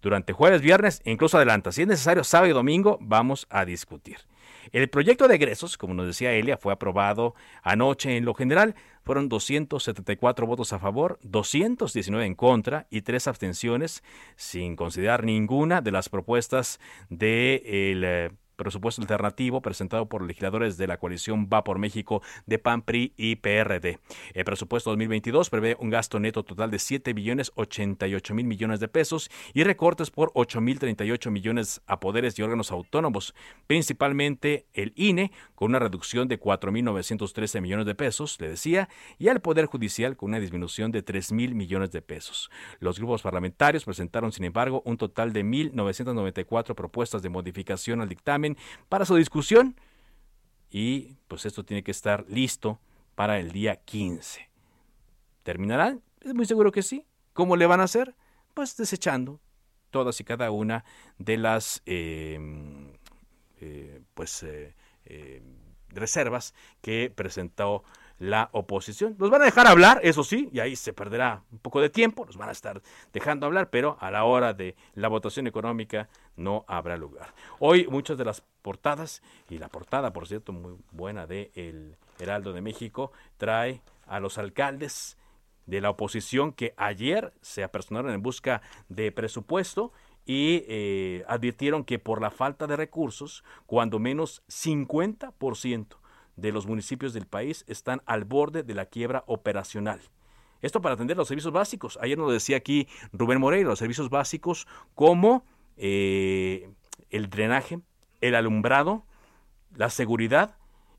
Durante 0.00 0.32
jueves, 0.32 0.62
viernes 0.62 1.02
incluso 1.04 1.36
adelanta. 1.36 1.70
Si 1.70 1.82
es 1.82 1.88
necesario, 1.88 2.24
sábado 2.24 2.50
y 2.50 2.54
domingo 2.54 2.96
vamos 3.02 3.46
a 3.50 3.66
discutir. 3.66 4.18
El 4.72 4.88
proyecto 4.88 5.28
de 5.28 5.36
egresos, 5.36 5.76
como 5.76 5.94
nos 5.94 6.06
decía 6.06 6.32
Elia, 6.32 6.56
fue 6.56 6.72
aprobado 6.72 7.34
anoche 7.62 8.16
en 8.16 8.24
lo 8.24 8.34
general. 8.34 8.74
Fueron 9.02 9.28
274 9.28 10.46
votos 10.46 10.72
a 10.72 10.78
favor, 10.78 11.18
219 11.22 12.24
en 12.24 12.34
contra 12.34 12.86
y 12.90 13.02
tres 13.02 13.28
abstenciones, 13.28 14.02
sin 14.36 14.76
considerar 14.76 15.24
ninguna 15.24 15.80
de 15.82 15.90
las 15.90 16.08
propuestas 16.08 16.80
del 17.10 18.00
de 18.00 18.32
presupuesto 18.56 19.02
alternativo 19.02 19.60
presentado 19.60 20.08
por 20.08 20.22
legisladores 20.22 20.76
de 20.76 20.86
la 20.86 20.98
coalición 20.98 21.48
Va 21.52 21.64
por 21.64 21.78
México 21.78 22.22
de 22.46 22.58
PAN, 22.58 22.82
PRI 22.82 23.12
y 23.16 23.36
PRD. 23.36 23.98
El 24.32 24.44
presupuesto 24.44 24.90
2022 24.90 25.50
prevé 25.50 25.76
un 25.78 25.90
gasto 25.90 26.20
neto 26.20 26.42
total 26.42 26.70
de 26.70 26.78
7 26.78 27.12
billones 27.12 27.52
88 27.54 28.34
mil 28.34 28.46
millones 28.46 28.80
de 28.80 28.88
pesos 28.88 29.30
y 29.52 29.64
recortes 29.64 30.10
por 30.10 30.30
8 30.34 30.60
mil 30.60 30.78
38 30.78 31.30
millones 31.30 31.80
a 31.86 32.00
poderes 32.00 32.38
y 32.38 32.42
órganos 32.42 32.70
autónomos, 32.70 33.34
principalmente 33.66 34.66
el 34.72 34.92
INE 34.96 35.32
con 35.54 35.70
una 35.70 35.78
reducción 35.78 36.28
de 36.28 36.38
4 36.38 36.72
mil 36.72 36.84
913 36.84 37.60
millones 37.60 37.86
de 37.86 37.94
pesos, 37.94 38.40
le 38.40 38.48
decía, 38.48 38.88
y 39.18 39.28
al 39.28 39.40
Poder 39.40 39.66
Judicial 39.66 40.16
con 40.16 40.30
una 40.30 40.40
disminución 40.40 40.92
de 40.92 41.02
3 41.02 41.32
mil 41.32 41.54
millones 41.54 41.90
de 41.90 42.02
pesos. 42.02 42.50
Los 42.80 42.98
grupos 42.98 43.22
parlamentarios 43.22 43.84
presentaron, 43.84 44.32
sin 44.32 44.44
embargo, 44.44 44.82
un 44.84 44.96
total 44.96 45.32
de 45.32 45.44
1.994 45.44 46.74
propuestas 46.74 47.22
de 47.22 47.28
modificación 47.28 48.00
al 48.00 48.08
dictamen 48.08 48.43
para 48.88 49.04
su 49.04 49.16
discusión 49.16 49.76
y 50.70 51.16
pues 51.28 51.46
esto 51.46 51.64
tiene 51.64 51.82
que 51.82 51.90
estar 51.90 52.24
listo 52.28 52.80
para 53.14 53.38
el 53.38 53.52
día 53.52 53.76
15. 53.76 54.48
¿Terminarán? 55.42 56.02
Es 56.20 56.34
muy 56.34 56.46
seguro 56.46 56.72
que 56.72 56.82
sí. 56.82 57.06
¿Cómo 57.32 57.56
le 57.56 57.66
van 57.66 57.80
a 57.80 57.84
hacer? 57.84 58.14
Pues 58.54 58.76
desechando 58.76 59.40
todas 59.90 60.18
y 60.20 60.24
cada 60.24 60.50
una 60.50 60.84
de 61.18 61.36
las 61.36 61.82
em, 61.86 62.92
eh, 63.60 64.00
pues 64.14 64.42
eh, 64.42 64.74
eh, 65.04 65.42
reservas 65.90 66.54
que 66.80 67.12
presentó 67.14 67.84
la 68.18 68.48
oposición. 68.52 69.16
Nos 69.18 69.30
van 69.30 69.42
a 69.42 69.46
dejar 69.46 69.66
hablar, 69.66 70.00
eso 70.02 70.24
sí, 70.24 70.48
y 70.52 70.60
ahí 70.60 70.76
se 70.76 70.92
perderá 70.92 71.42
un 71.50 71.58
poco 71.58 71.80
de 71.80 71.90
tiempo, 71.90 72.24
nos 72.24 72.36
van 72.36 72.48
a 72.48 72.52
estar 72.52 72.80
dejando 73.12 73.46
hablar, 73.46 73.70
pero 73.70 73.96
a 74.00 74.10
la 74.10 74.24
hora 74.24 74.54
de 74.54 74.76
la 74.94 75.08
votación 75.08 75.46
económica 75.46 76.08
no 76.36 76.64
habrá 76.68 76.96
lugar. 76.96 77.34
Hoy 77.58 77.86
muchas 77.88 78.16
de 78.18 78.24
las 78.24 78.42
portadas, 78.62 79.22
y 79.50 79.58
la 79.58 79.68
portada, 79.68 80.12
por 80.12 80.26
cierto, 80.26 80.52
muy 80.52 80.76
buena 80.92 81.26
de 81.26 81.50
El 81.54 81.96
Heraldo 82.18 82.52
de 82.52 82.60
México, 82.60 83.12
trae 83.36 83.82
a 84.06 84.20
los 84.20 84.38
alcaldes 84.38 85.18
de 85.66 85.80
la 85.80 85.90
oposición 85.90 86.52
que 86.52 86.74
ayer 86.76 87.32
se 87.40 87.64
apersonaron 87.64 88.12
en 88.12 88.22
busca 88.22 88.62
de 88.88 89.10
presupuesto 89.12 89.92
y 90.26 90.64
eh, 90.68 91.24
advirtieron 91.26 91.84
que 91.84 91.98
por 91.98 92.20
la 92.20 92.30
falta 92.30 92.66
de 92.66 92.76
recursos, 92.76 93.44
cuando 93.66 93.98
menos 93.98 94.42
50% 94.48 95.96
de 96.36 96.52
los 96.52 96.66
municipios 96.66 97.12
del 97.12 97.26
país 97.26 97.64
están 97.68 98.02
al 98.06 98.24
borde 98.24 98.62
de 98.62 98.74
la 98.74 98.86
quiebra 98.86 99.24
operacional. 99.26 100.00
Esto 100.62 100.80
para 100.80 100.94
atender 100.94 101.16
los 101.16 101.28
servicios 101.28 101.52
básicos. 101.52 101.98
Ayer 102.00 102.16
nos 102.16 102.32
decía 102.32 102.56
aquí 102.56 102.88
Rubén 103.12 103.38
Moreira, 103.38 103.68
los 103.68 103.78
servicios 103.78 104.08
básicos 104.08 104.66
como 104.94 105.44
eh, 105.76 106.70
el 107.10 107.28
drenaje, 107.28 107.80
el 108.20 108.34
alumbrado, 108.34 109.04
la 109.74 109.90
seguridad 109.90 110.56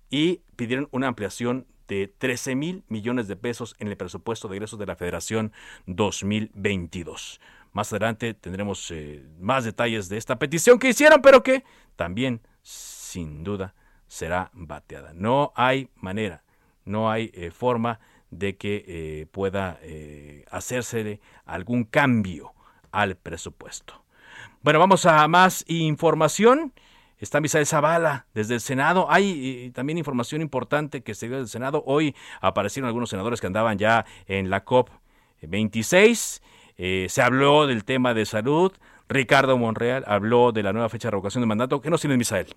y 0.09 0.41
pidieron 0.55 0.87
una 0.91 1.07
ampliación 1.07 1.65
de 1.87 2.13
13 2.17 2.55
mil 2.55 2.83
millones 2.87 3.27
de 3.27 3.35
pesos 3.35 3.75
en 3.79 3.87
el 3.87 3.97
presupuesto 3.97 4.47
de 4.47 4.55
ingresos 4.55 4.79
de 4.79 4.85
la 4.85 4.95
Federación 4.95 5.51
2022. 5.87 7.39
Más 7.73 7.91
adelante 7.91 8.33
tendremos 8.33 8.89
eh, 8.91 9.25
más 9.39 9.65
detalles 9.65 10.09
de 10.09 10.17
esta 10.17 10.39
petición 10.39 10.79
que 10.79 10.89
hicieron, 10.89 11.21
pero 11.21 11.43
que 11.43 11.63
también, 11.95 12.41
sin 12.61 13.43
duda, 13.43 13.75
será 14.07 14.51
bateada. 14.53 15.13
No 15.13 15.51
hay 15.55 15.89
manera, 15.95 16.43
no 16.83 17.09
hay 17.09 17.31
eh, 17.33 17.51
forma 17.51 18.00
de 18.29 18.57
que 18.57 18.83
eh, 18.88 19.27
pueda 19.31 19.79
eh, 19.81 20.45
hacerse 20.51 21.19
algún 21.45 21.83
cambio 21.83 22.53
al 22.91 23.15
presupuesto. 23.15 24.03
Bueno, 24.62 24.79
vamos 24.79 25.05
a 25.05 25.27
más 25.27 25.63
información. 25.67 26.74
Está 27.17 27.39
Misael 27.39 27.65
Zavala 27.65 28.25
desde 28.33 28.55
el 28.55 28.62
Senado. 28.62 29.07
Hay 29.09 29.71
también 29.74 29.97
información 29.97 30.41
importante 30.41 31.01
que 31.01 31.13
se 31.13 31.27
dio 31.27 31.38
del 31.38 31.47
Senado. 31.47 31.83
Hoy 31.85 32.15
aparecieron 32.41 32.88
algunos 32.88 33.09
senadores 33.09 33.39
que 33.39 33.47
andaban 33.47 33.77
ya 33.77 34.05
en 34.27 34.50
la 34.50 34.65
COP 34.65 34.89
26. 35.41 36.41
se 36.75 37.21
habló 37.21 37.67
del 37.67 37.85
tema 37.85 38.13
de 38.13 38.25
salud. 38.25 38.74
Ricardo 39.07 39.57
Monreal 39.57 40.03
habló 40.07 40.51
de 40.51 40.63
la 40.63 40.74
nueva 40.74 40.89
fecha 40.89 41.07
de 41.07 41.12
revocación 41.12 41.41
de 41.41 41.47
mandato. 41.47 41.79
¿Qué 41.81 41.89
nos 41.89 42.01
tiene 42.01 42.17
Misael? 42.17 42.47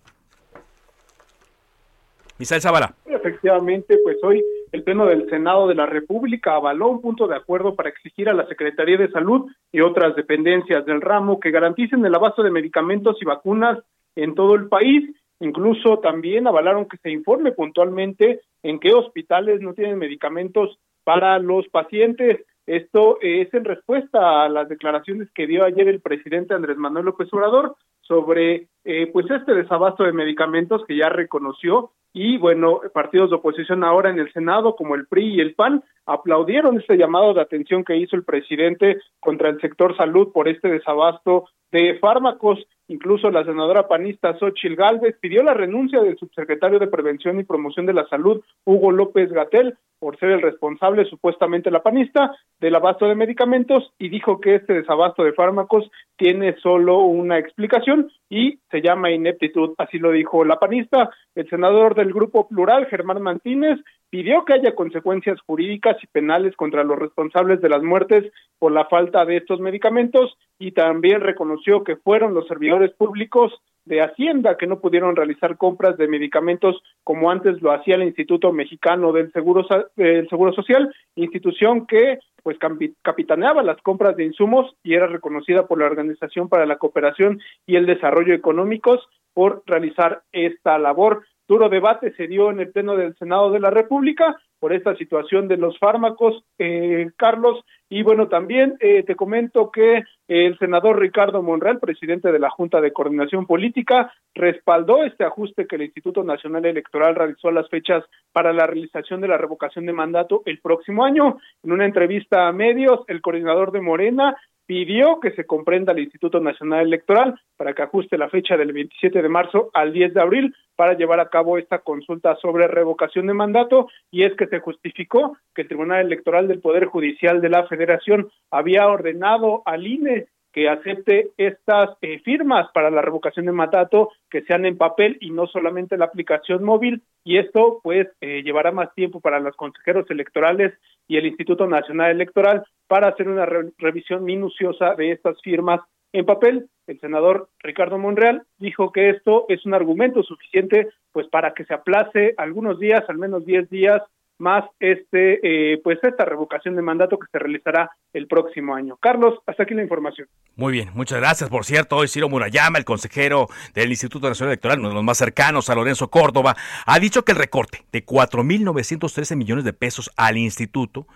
Misael 2.39 2.61
Zavala. 2.61 2.95
Efectivamente, 3.07 3.99
pues 4.05 4.17
hoy 4.23 4.45
el 4.71 4.83
Pleno 4.85 5.07
del 5.07 5.29
Senado 5.29 5.67
de 5.67 5.75
la 5.75 5.87
República 5.87 6.55
avaló 6.55 6.89
un 6.89 7.01
punto 7.01 7.27
de 7.27 7.37
acuerdo 7.37 7.75
para 7.75 7.89
exigir 7.89 8.29
a 8.29 8.35
la 8.35 8.47
Secretaría 8.47 8.97
de 8.97 9.11
Salud 9.11 9.51
y 9.73 9.81
otras 9.81 10.15
dependencias 10.15 10.85
del 10.87 11.01
ramo 11.01 11.41
que 11.41 11.51
garanticen 11.51 12.05
el 12.05 12.15
abasto 12.15 12.43
de 12.43 12.51
medicamentos 12.51 13.17
y 13.21 13.25
vacunas 13.25 13.79
en 14.15 14.35
todo 14.35 14.55
el 14.55 14.69
país. 14.69 15.11
Incluso 15.41 15.99
también 15.99 16.47
avalaron 16.47 16.87
que 16.87 16.97
se 16.99 17.11
informe 17.11 17.53
puntualmente 17.53 18.41
en 18.63 18.79
qué 18.79 18.93
hospitales 18.93 19.61
no 19.61 19.75
tienen 19.75 19.99
medicamentos 19.99 20.79
para 21.05 21.39
los 21.39 21.67
pacientes. 21.69 22.45
Esto 22.67 23.19
es 23.23 23.53
en 23.55 23.65
respuesta 23.65 24.45
a 24.45 24.49
las 24.49 24.69
declaraciones 24.69 25.29
que 25.35 25.47
dio 25.47 25.65
ayer 25.65 25.89
el 25.89 26.01
presidente 26.01 26.55
Andrés 26.55 26.77
Manuel 26.77 27.07
López 27.07 27.29
Obrador 27.33 27.77
sobre 28.09 28.69
eh, 28.85 29.09
pues 29.13 29.31
este 29.31 29.55
desabasto 29.55 30.03
de 30.03 30.13
medicamentos 30.13 30.83
que 30.87 30.97
ya 30.97 31.11
reconoció 31.11 31.93
y 32.13 32.39
bueno, 32.39 32.81
partidos 32.93 33.31
de 33.31 33.37
oposición 33.37 33.85
ahora 33.85 34.11
en 34.11 34.19
el 34.19 34.33
Senado 34.33 34.75
como 34.75 34.95
el 34.95 35.07
PRI 35.07 35.37
y 35.37 35.41
el 35.41 35.55
PAN 35.55 35.85
aplaudieron 36.07 36.81
este 36.81 36.97
llamado 36.97 37.35
de 37.35 37.43
atención 37.43 37.85
que 37.85 37.97
hizo 37.97 38.17
el 38.17 38.25
presidente 38.25 38.99
contra 39.21 39.51
el 39.51 39.61
sector 39.61 39.97
salud 39.97 40.33
por 40.33 40.49
este 40.49 40.69
desabasto 40.69 41.45
de 41.71 41.99
fármacos. 42.01 42.59
Incluso 42.91 43.31
la 43.31 43.45
senadora 43.45 43.87
panista 43.87 44.37
Xochil 44.39 44.75
Gálvez 44.75 45.17
pidió 45.21 45.43
la 45.43 45.53
renuncia 45.53 46.01
del 46.01 46.17
subsecretario 46.17 46.79
de 46.79 46.87
Prevención 46.87 47.39
y 47.39 47.45
Promoción 47.45 47.85
de 47.85 47.93
la 47.93 48.09
Salud, 48.09 48.43
Hugo 48.65 48.91
López 48.93 49.31
Gatel, 49.31 49.77
por 49.99 50.19
ser 50.19 50.31
el 50.31 50.43
responsable, 50.43 51.05
supuestamente 51.05 51.71
la 51.71 51.83
panista, 51.83 52.33
del 52.61 52.75
abasto 52.75 53.07
de 53.07 53.15
medicamentos 53.15 53.93
y 53.99 54.09
dijo 54.09 54.41
que 54.41 54.55
este 54.55 54.73
desabasto 54.73 55.23
de 55.23 55.35
fármacos 55.35 55.91
tiene 56.17 56.57
solo 56.61 57.01
una 57.01 57.39
explicación 57.39 58.11
y 58.31 58.59
se 58.71 58.81
llama 58.81 59.11
ineptitud, 59.11 59.75
así 59.77 59.99
lo 59.99 60.13
dijo 60.13 60.45
la 60.45 60.59
panista. 60.59 61.11
El 61.35 61.49
senador 61.51 61.95
del 61.95 62.13
Grupo 62.13 62.49
Plural, 62.49 62.87
Germán 62.87 63.21
Martínez, 63.21 63.79
pidió 64.11 64.45
que 64.45 64.55
haya 64.55 64.75
consecuencias 64.75 65.39
jurídicas 65.43 65.97
y 66.03 66.07
penales 66.07 66.57
contra 66.57 66.85
los 66.85 66.99
responsables 66.99 67.61
de 67.61 67.69
las 67.69 67.83
muertes 67.83 68.33
por 68.59 68.73
la 68.73 68.87
falta 68.87 69.25
de 69.25 69.37
estos 69.37 69.61
medicamentos 69.61 70.37
y 70.59 70.73
también 70.73 71.21
reconoció 71.21 71.85
que 71.85 71.97
fueron 71.97 72.35
los 72.35 72.47
servidores 72.47 72.93
públicos 72.93 73.53
de 73.89 74.03
Hacienda 74.03 74.57
que 74.57 74.67
no 74.67 74.81
pudieron 74.81 75.17
realizar 75.17 75.57
compras 75.57 75.97
de 75.97 76.09
medicamentos 76.09 76.83
como 77.05 77.31
antes 77.31 77.61
lo 77.63 77.73
hacía 77.73 77.95
el 77.95 78.03
Instituto 78.03 78.53
Mexicano 78.53 79.13
del 79.13 79.33
Seguro, 79.33 79.67
del 79.97 80.29
Seguro 80.29 80.53
Social, 80.53 80.95
institución 81.17 81.87
que 81.87 82.19
pues 82.43 82.59
capitaneaba 83.03 83.63
las 83.63 83.81
compras 83.83 84.17
de 84.17 84.25
insumos 84.25 84.75
y 84.83 84.95
era 84.95 85.07
reconocida 85.07 85.67
por 85.67 85.79
la 85.79 85.87
Organización 85.87 86.49
para 86.49 86.67
la 86.67 86.77
Cooperación 86.77 87.41
y 87.67 87.77
el 87.77 87.87
Desarrollo 87.87 88.35
Económicos 88.35 89.07
por 89.35 89.63
realizar 89.67 90.23
esta 90.33 90.79
labor. 90.79 91.25
Duro 91.49 91.69
debate 91.69 92.13
se 92.15 92.27
dio 92.27 92.51
en 92.51 92.61
el 92.61 92.71
Pleno 92.71 92.97
del 92.97 93.17
Senado 93.17 93.51
de 93.51 93.61
la 93.61 93.71
República 93.71 94.37
por 94.61 94.73
esta 94.73 94.97
situación 94.97 95.49
de 95.49 95.57
los 95.57 95.79
fármacos, 95.79 96.45
eh, 96.59 97.11
Carlos. 97.17 97.65
Y 97.91 98.03
bueno, 98.03 98.29
también 98.29 98.77
eh, 98.81 99.03
te 99.03 99.17
comento 99.17 99.71
que 99.71 100.05
el 100.29 100.59
senador 100.59 100.99
Ricardo 100.99 101.43
Monreal, 101.43 101.79
presidente 101.79 102.31
de 102.31 102.39
la 102.39 102.51
Junta 102.51 102.83
de 102.83 102.93
Coordinación 102.93 103.47
Política, 103.47 104.13
respaldó 104.35 105.05
este 105.05 105.25
ajuste 105.25 105.67
que 105.67 105.77
el 105.77 105.83
Instituto 105.83 106.23
Nacional 106.23 106.67
Electoral 106.67 107.15
realizó 107.15 107.49
a 107.49 107.53
las 107.53 107.69
fechas 107.71 108.05
para 108.33 108.53
la 108.53 108.67
realización 108.67 109.23
de 109.23 109.29
la 109.29 109.39
revocación 109.39 109.87
de 109.87 109.95
mandato 109.95 110.43
el 110.45 110.61
próximo 110.61 111.03
año. 111.03 111.39
En 111.63 111.73
una 111.73 111.87
entrevista 111.87 112.47
a 112.47 112.53
medios, 112.53 113.01
el 113.09 113.23
coordinador 113.23 113.73
de 113.73 113.81
Morena 113.81 114.37
pidió 114.69 115.19
que 115.19 115.31
se 115.31 115.47
comprenda 115.47 115.93
al 115.93 115.99
Instituto 115.99 116.41
Nacional 116.41 116.87
Electoral 116.87 117.41
para 117.57 117.73
que 117.73 117.81
ajuste 117.81 118.19
la 118.19 118.29
fecha 118.29 118.55
del 118.59 118.75
27 118.75 119.23
de 119.23 119.29
marzo 119.31 119.71
al 119.73 119.95
10 119.95 120.13
de 120.13 120.21
abril 120.21 120.55
para 120.77 120.93
llevar 120.93 121.21
a 121.21 121.31
cabo 121.31 121.57
esta 121.57 121.79
consulta 121.79 122.37
sobre 122.37 122.69
revocación 122.69 123.27
de 123.27 123.33
mandato. 123.33 123.89
Y 124.11 124.25
es 124.25 124.37
que 124.37 124.47
se 124.47 124.61
justificó 124.61 125.39
que 125.55 125.63
el 125.63 125.69
Tribunal 125.69 126.05
Electoral 126.05 126.49
del 126.49 126.61
Poder 126.61 126.85
Judicial 126.85 127.41
de 127.41 127.49
la 127.49 127.67
Federación 127.67 128.29
había 128.51 128.87
ordenado 128.89 129.63
al 129.65 129.87
INE 129.87 130.27
que 130.53 130.69
acepte 130.69 131.31
estas 131.37 131.91
eh, 132.03 132.21
firmas 132.21 132.69
para 132.73 132.91
la 132.91 133.03
revocación 133.03 133.47
de 133.47 133.53
mandato 133.53 134.11
que 134.31 134.43
sean 134.43 134.65
en 134.67 134.77
papel 134.77 135.17
y 135.21 135.31
no 135.31 135.47
solamente 135.47 135.97
la 135.97 136.07
aplicación 136.07 136.65
móvil 136.65 137.03
y 137.25 137.39
esto 137.39 137.81
pues 137.83 138.09
eh, 138.21 138.43
llevará 138.43 138.73
más 138.73 138.95
tiempo 138.95 139.21
para 139.21 139.41
los 139.41 139.57
consejeros 139.57 140.11
electorales 140.11 140.73
y 141.07 141.17
el 141.17 141.27
Instituto 141.27 141.67
Nacional 141.67 142.11
Electoral 142.11 142.65
para 142.87 143.09
hacer 143.09 143.29
una 143.29 143.47
revisión 143.79 144.25
minuciosa 144.25 144.95
de 144.95 145.13
estas 145.13 145.41
firmas 145.43 145.81
en 146.13 146.25
papel. 146.25 146.69
El 146.87 146.99
senador 147.01 147.51
Ricardo 147.59 147.99
Monreal 147.99 148.45
dijo 148.59 148.93
que 148.93 149.11
esto 149.11 149.45
es 149.49 149.67
un 149.67 149.75
argumento 149.75 150.23
suficiente 150.23 150.89
pues 151.13 151.29
para 151.29 151.53
que 151.53 151.65
se 151.65 151.75
aplace 151.75 152.35
algunos 152.39 152.79
días, 152.79 153.05
al 153.09 153.19
menos 153.19 153.45
10 153.45 153.69
días 153.69 154.03
más 154.39 154.65
este 154.81 155.73
eh, 155.73 155.81
pues 155.83 155.99
esta 156.03 156.25
revocación 156.25 156.77
de 156.77 156.83
mandato 156.83 157.19
que 157.19 157.27
se 157.31 157.39
realizará 157.39 157.91
el 158.13 158.27
próximo 158.27 158.75
año. 158.75 158.97
Carlos, 158.97 159.39
hasta 159.47 159.65
aquí 159.65 159.75
la 159.75 159.83
información. 159.83 160.29
Muy 160.57 160.73
bien, 160.73 160.91
muchas 160.95 161.21
gracias. 161.21 161.51
Por 161.51 161.65
cierto, 161.65 161.97
hoy 161.97 162.09
Ciro 162.09 162.29
Murayama, 162.29 162.79
el 162.79 162.85
consejero 162.85 163.49
del 163.75 163.91
Instituto 163.91 164.29
Nacional 164.29 164.53
Electoral, 164.53 164.79
uno 164.79 164.89
de 164.89 164.95
los 164.95 165.05
más 165.05 165.19
cercanos 165.19 165.71
a 165.71 165.75
Lorenzo 165.75 166.09
Córdoba, 166.09 166.57
ha 166.87 166.99
dicho 166.99 167.25
que 167.25 167.33
el 167.33 167.39
recorte 167.39 167.85
de 167.93 168.05
4.913 168.05 169.37
millones 169.37 169.65
de 169.65 169.73
pesos 169.73 170.11
al 170.17 170.37
instituto 170.37 171.07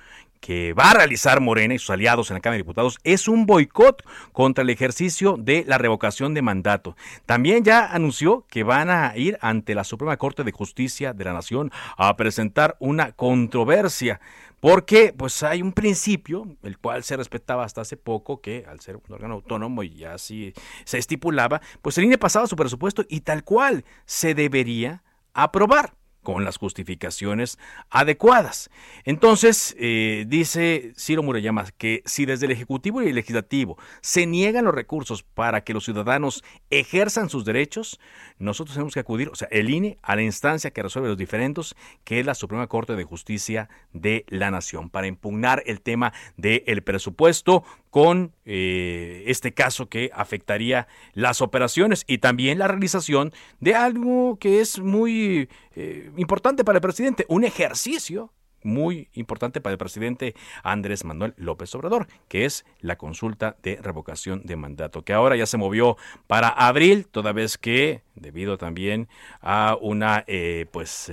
que 0.42 0.72
va 0.72 0.90
a 0.90 0.94
realizar 0.94 1.40
Morena 1.40 1.72
y 1.72 1.78
sus 1.78 1.90
aliados 1.90 2.30
en 2.30 2.34
la 2.34 2.40
Cámara 2.40 2.56
de 2.56 2.64
Diputados 2.64 2.98
es 3.04 3.28
un 3.28 3.46
boicot 3.46 4.04
contra 4.32 4.62
el 4.62 4.70
ejercicio 4.70 5.36
de 5.38 5.64
la 5.68 5.78
revocación 5.78 6.34
de 6.34 6.42
mandato. 6.42 6.96
También 7.26 7.62
ya 7.62 7.86
anunció 7.86 8.44
que 8.50 8.64
van 8.64 8.90
a 8.90 9.16
ir 9.16 9.38
ante 9.40 9.76
la 9.76 9.84
Suprema 9.84 10.16
Corte 10.16 10.42
de 10.42 10.50
Justicia 10.50 11.12
de 11.12 11.24
la 11.24 11.32
Nación 11.32 11.70
a 11.96 12.14
presentar 12.16 12.76
una 12.80 13.12
controversia 13.12 14.20
porque 14.58 15.14
pues 15.16 15.42
hay 15.44 15.62
un 15.62 15.72
principio, 15.72 16.46
el 16.64 16.76
cual 16.76 17.04
se 17.04 17.16
respetaba 17.16 17.64
hasta 17.64 17.80
hace 17.80 17.96
poco, 17.96 18.40
que 18.40 18.64
al 18.68 18.80
ser 18.80 18.96
un 18.96 19.02
órgano 19.12 19.34
autónomo 19.34 19.84
y 19.84 20.04
así 20.04 20.54
se 20.84 20.98
estipulaba, 20.98 21.60
pues 21.82 21.98
el 21.98 22.04
INE 22.04 22.18
pasaba 22.18 22.48
su 22.48 22.56
presupuesto 22.56 23.04
y 23.08 23.20
tal 23.20 23.44
cual 23.44 23.84
se 24.06 24.34
debería 24.34 25.04
aprobar 25.34 25.94
con 26.22 26.44
las 26.44 26.56
justificaciones 26.56 27.58
adecuadas. 27.90 28.70
Entonces, 29.04 29.74
eh, 29.78 30.24
dice 30.26 30.92
Ciro 30.96 31.22
Murayama 31.22 31.66
que 31.76 32.02
si 32.06 32.26
desde 32.26 32.46
el 32.46 32.52
Ejecutivo 32.52 33.02
y 33.02 33.08
el 33.08 33.14
Legislativo 33.14 33.78
se 34.00 34.26
niegan 34.26 34.64
los 34.64 34.74
recursos 34.74 35.22
para 35.22 35.62
que 35.62 35.74
los 35.74 35.84
ciudadanos 35.84 36.44
ejerzan 36.70 37.28
sus 37.28 37.44
derechos, 37.44 38.00
nosotros 38.38 38.74
tenemos 38.74 38.94
que 38.94 39.00
acudir, 39.00 39.28
o 39.28 39.34
sea, 39.34 39.48
el 39.50 39.70
INE, 39.70 39.98
a 40.02 40.16
la 40.16 40.22
instancia 40.22 40.70
que 40.70 40.82
resuelve 40.82 41.08
los 41.08 41.18
diferendos, 41.18 41.76
que 42.04 42.20
es 42.20 42.26
la 42.26 42.34
Suprema 42.34 42.66
Corte 42.66 42.96
de 42.96 43.04
Justicia 43.04 43.68
de 43.92 44.24
la 44.28 44.50
Nación, 44.50 44.90
para 44.90 45.06
impugnar 45.06 45.62
el 45.66 45.80
tema 45.80 46.12
del 46.36 46.82
presupuesto 46.82 47.64
con 47.90 48.32
eh, 48.46 49.24
este 49.26 49.52
caso 49.52 49.90
que 49.90 50.10
afectaría 50.14 50.88
las 51.12 51.42
operaciones 51.42 52.04
y 52.06 52.18
también 52.18 52.58
la 52.58 52.66
realización 52.66 53.32
de 53.60 53.74
algo 53.74 54.38
que 54.38 54.60
es 54.62 54.78
muy 54.78 55.50
eh, 55.74 56.10
importante 56.16 56.64
para 56.64 56.78
el 56.78 56.82
presidente, 56.82 57.24
un 57.28 57.44
ejercicio 57.44 58.32
muy 58.64 59.08
importante 59.14 59.60
para 59.60 59.72
el 59.72 59.78
presidente 59.78 60.34
Andrés 60.62 61.04
Manuel 61.04 61.34
López 61.36 61.74
Obrador, 61.74 62.06
que 62.28 62.44
es 62.44 62.64
la 62.80 62.96
consulta 62.96 63.56
de 63.62 63.76
revocación 63.82 64.42
de 64.44 64.54
mandato, 64.54 65.02
que 65.02 65.12
ahora 65.12 65.34
ya 65.34 65.46
se 65.46 65.56
movió 65.56 65.96
para 66.28 66.48
abril, 66.48 67.06
toda 67.06 67.32
vez 67.32 67.58
que, 67.58 68.02
debido 68.14 68.58
también 68.58 69.08
a 69.40 69.76
una 69.80 70.24
eh, 70.28 70.66
pues 70.70 71.10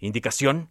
indicación 0.00 0.68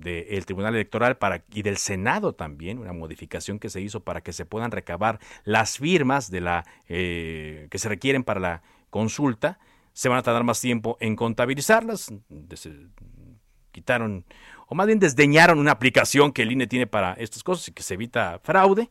del 0.00 0.44
Tribunal 0.46 0.74
Electoral 0.74 1.16
y 1.52 1.62
del 1.62 1.76
Senado 1.76 2.34
también, 2.34 2.78
una 2.78 2.92
modificación 2.92 3.58
que 3.58 3.70
se 3.70 3.80
hizo 3.80 4.00
para 4.00 4.22
que 4.22 4.32
se 4.32 4.46
puedan 4.46 4.70
recabar 4.70 5.18
las 5.44 5.78
firmas 5.78 6.30
de 6.30 6.40
la, 6.40 6.64
eh, 6.88 7.68
que 7.70 7.78
se 7.78 7.88
requieren 7.88 8.24
para 8.24 8.40
la 8.40 8.62
consulta. 8.90 9.58
Se 9.94 10.10
van 10.10 10.18
a 10.18 10.22
tardar 10.22 10.44
más 10.44 10.60
tiempo 10.60 10.98
en 11.00 11.16
contabilizarlas. 11.16 12.12
quitaron, 13.72 14.26
o 14.68 14.74
más 14.74 14.86
bien 14.86 14.98
desdeñaron 14.98 15.58
una 15.58 15.72
aplicación 15.72 16.32
que 16.32 16.42
el 16.42 16.52
INE 16.52 16.66
tiene 16.66 16.86
para 16.86 17.14
estas 17.14 17.42
cosas 17.42 17.68
y 17.68 17.72
que 17.72 17.82
se 17.82 17.94
evita 17.94 18.38
fraude. 18.42 18.90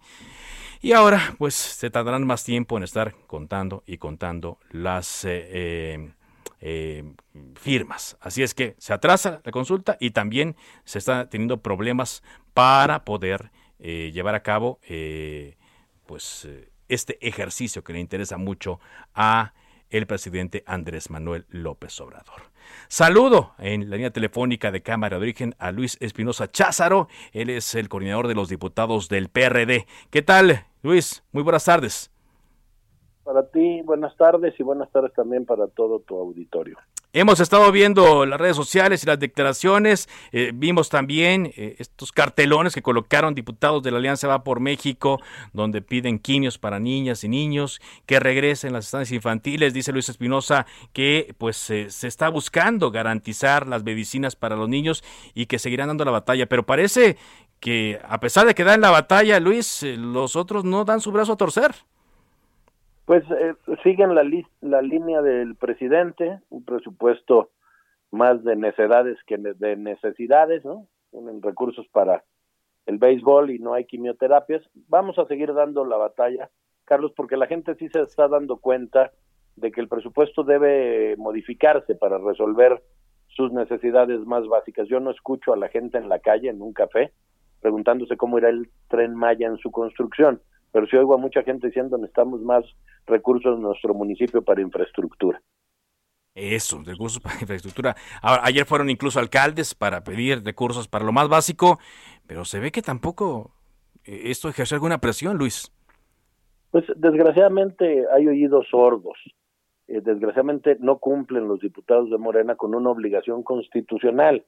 Y 0.83 0.91
ahora, 0.91 1.33
pues, 1.37 1.55
se 1.55 1.89
tardarán 1.89 2.27
más 2.27 2.43
tiempo 2.43 2.75
en 2.75 2.83
estar 2.83 3.15
contando 3.25 3.83
y 3.87 3.97
contando 3.99 4.59
las 4.69 5.23
eh, 5.23 5.47
eh, 5.53 6.11
eh, 6.59 7.13
firmas. 7.55 8.17
Así 8.19 8.43
es 8.43 8.53
que 8.53 8.75
se 8.79 8.91
atrasa 8.91 9.39
la 9.45 9.51
consulta 9.53 9.95
y 10.01 10.11
también 10.11 10.57
se 10.83 10.97
está 10.97 11.29
teniendo 11.29 11.61
problemas 11.61 12.21
para 12.53 13.05
poder 13.05 13.51
llevar 13.79 14.35
a 14.35 14.43
cabo 14.43 14.79
pues 16.05 16.47
este 16.87 17.17
ejercicio 17.25 17.83
que 17.83 17.91
le 17.91 17.99
interesa 17.99 18.37
mucho 18.37 18.79
a 19.13 19.53
el 19.93 20.07
presidente 20.07 20.63
Andrés 20.65 21.09
Manuel 21.09 21.45
López 21.49 22.01
Obrador. 22.01 22.41
Saludo 22.87 23.51
en 23.59 23.89
la 23.89 23.95
línea 23.95 24.11
telefónica 24.11 24.71
de 24.71 24.81
Cámara 24.81 25.17
de 25.17 25.23
Origen 25.23 25.55
a 25.59 25.71
Luis 25.71 25.97
Espinosa 26.01 26.49
Cházaro. 26.51 27.07
Él 27.31 27.49
es 27.49 27.75
el 27.75 27.89
coordinador 27.89 28.27
de 28.27 28.35
los 28.35 28.49
diputados 28.49 29.07
del 29.07 29.29
PRD. 29.29 29.85
¿Qué 30.09 30.21
tal, 30.23 30.65
Luis? 30.81 31.23
Muy 31.31 31.43
buenas 31.43 31.65
tardes. 31.65 32.11
Para 33.23 33.47
ti, 33.47 33.81
buenas 33.83 34.17
tardes 34.17 34.59
y 34.59 34.63
buenas 34.63 34.91
tardes 34.91 35.13
también 35.13 35.45
para 35.45 35.67
todo 35.67 35.99
tu 35.99 36.17
auditorio. 36.17 36.77
Hemos 37.15 37.39
estado 37.39 37.71
viendo 37.71 38.25
las 38.25 38.41
redes 38.41 38.55
sociales 38.55 39.03
y 39.03 39.05
las 39.05 39.19
declaraciones, 39.19 40.09
eh, 40.31 40.51
vimos 40.51 40.89
también 40.89 41.53
eh, 41.55 41.75
estos 41.77 42.11
cartelones 42.11 42.73
que 42.73 42.81
colocaron 42.81 43.35
diputados 43.35 43.83
de 43.83 43.91
la 43.91 43.99
Alianza 43.99 44.27
Va 44.27 44.43
por 44.43 44.59
México, 44.59 45.21
donde 45.53 45.83
piden 45.83 46.17
quimios 46.17 46.57
para 46.57 46.79
niñas 46.79 47.23
y 47.23 47.29
niños, 47.29 47.81
que 48.07 48.19
regresen 48.19 48.73
las 48.73 48.85
estancias 48.85 49.11
infantiles. 49.11 49.75
Dice 49.75 49.91
Luis 49.91 50.09
Espinosa 50.09 50.65
que 50.91 51.35
pues 51.37 51.55
se 51.55 51.85
está 51.85 52.29
buscando 52.29 52.89
garantizar 52.89 53.67
las 53.67 53.83
medicinas 53.83 54.35
para 54.35 54.55
los 54.55 54.67
niños 54.67 55.03
y 55.35 55.45
que 55.45 55.59
seguirán 55.59 55.89
dando 55.89 56.05
la 56.05 56.11
batalla, 56.11 56.47
pero 56.47 56.65
parece 56.65 57.17
que 57.59 58.01
a 58.09 58.19
pesar 58.19 58.47
de 58.47 58.55
que 58.55 58.63
dan 58.63 58.81
la 58.81 58.89
batalla, 58.89 59.39
Luis, 59.39 59.83
eh, 59.83 59.97
los 59.97 60.35
otros 60.35 60.65
no 60.65 60.83
dan 60.83 60.99
su 60.99 61.11
brazo 61.11 61.33
a 61.33 61.37
torcer. 61.37 61.75
Pues 63.05 63.23
eh, 63.31 63.53
siguen 63.83 64.15
la, 64.15 64.23
la 64.61 64.81
línea 64.81 65.21
del 65.21 65.55
presidente, 65.55 66.39
un 66.49 66.63
presupuesto 66.63 67.49
más 68.11 68.43
de 68.43 68.55
necedades 68.55 69.17
que 69.25 69.37
de 69.37 69.75
necesidades, 69.75 70.63
¿no? 70.63 70.87
Tienen 71.11 71.41
recursos 71.41 71.85
para 71.89 72.23
el 72.85 72.97
béisbol 72.97 73.51
y 73.51 73.59
no 73.59 73.73
hay 73.73 73.85
quimioterapias. 73.85 74.63
Vamos 74.87 75.19
a 75.19 75.25
seguir 75.25 75.53
dando 75.53 75.83
la 75.83 75.97
batalla, 75.97 76.49
Carlos, 76.85 77.11
porque 77.15 77.37
la 77.37 77.47
gente 77.47 77.75
sí 77.75 77.89
se 77.89 78.01
está 78.01 78.27
dando 78.27 78.57
cuenta 78.57 79.11
de 79.55 79.71
que 79.71 79.81
el 79.81 79.89
presupuesto 79.89 80.43
debe 80.43 81.15
modificarse 81.17 81.95
para 81.95 82.17
resolver 82.17 82.81
sus 83.27 83.51
necesidades 83.51 84.19
más 84.25 84.47
básicas. 84.47 84.87
Yo 84.87 84.99
no 84.99 85.11
escucho 85.11 85.53
a 85.53 85.57
la 85.57 85.67
gente 85.67 85.97
en 85.97 86.07
la 86.07 86.19
calle, 86.19 86.49
en 86.49 86.61
un 86.61 86.71
café, 86.71 87.11
preguntándose 87.61 88.15
cómo 88.15 88.37
irá 88.37 88.49
el 88.49 88.69
tren 88.87 89.13
Maya 89.15 89.47
en 89.47 89.57
su 89.57 89.71
construcción 89.71 90.41
pero 90.73 90.87
sí 90.87 90.97
oigo 90.97 91.13
a 91.13 91.17
mucha 91.17 91.43
gente 91.43 91.67
diciendo 91.67 91.97
necesitamos 91.97 92.41
más 92.41 92.65
recursos 93.05 93.55
en 93.55 93.61
nuestro 93.61 93.93
municipio 93.93 94.41
para 94.41 94.61
infraestructura. 94.61 95.41
Eso, 96.35 96.81
recursos 96.83 97.21
para 97.21 97.35
infraestructura. 97.41 97.95
Ahora, 98.21 98.41
ayer 98.43 98.65
fueron 98.65 98.89
incluso 98.89 99.19
alcaldes 99.19 99.75
para 99.75 100.03
pedir 100.03 100.43
recursos 100.43 100.87
para 100.87 101.05
lo 101.05 101.13
más 101.13 101.29
básico, 101.29 101.79
pero 102.27 102.43
se 102.43 102.59
ve 102.59 102.71
que 102.71 102.81
tampoco 102.81 103.51
eh, 104.03 104.23
esto 104.25 104.49
ejerce 104.49 104.75
alguna 104.75 104.97
presión, 104.97 105.37
Luis. 105.37 105.71
Pues 106.71 106.85
desgraciadamente 106.95 108.05
hay 108.11 108.27
oídos 108.27 108.67
sordos. 108.71 109.17
Eh, 109.87 110.01
desgraciadamente 110.01 110.77
no 110.79 110.97
cumplen 110.97 111.47
los 111.47 111.59
diputados 111.59 112.09
de 112.09 112.17
Morena 112.17 112.55
con 112.55 112.73
una 112.73 112.89
obligación 112.89 113.43
constitucional. 113.43 114.43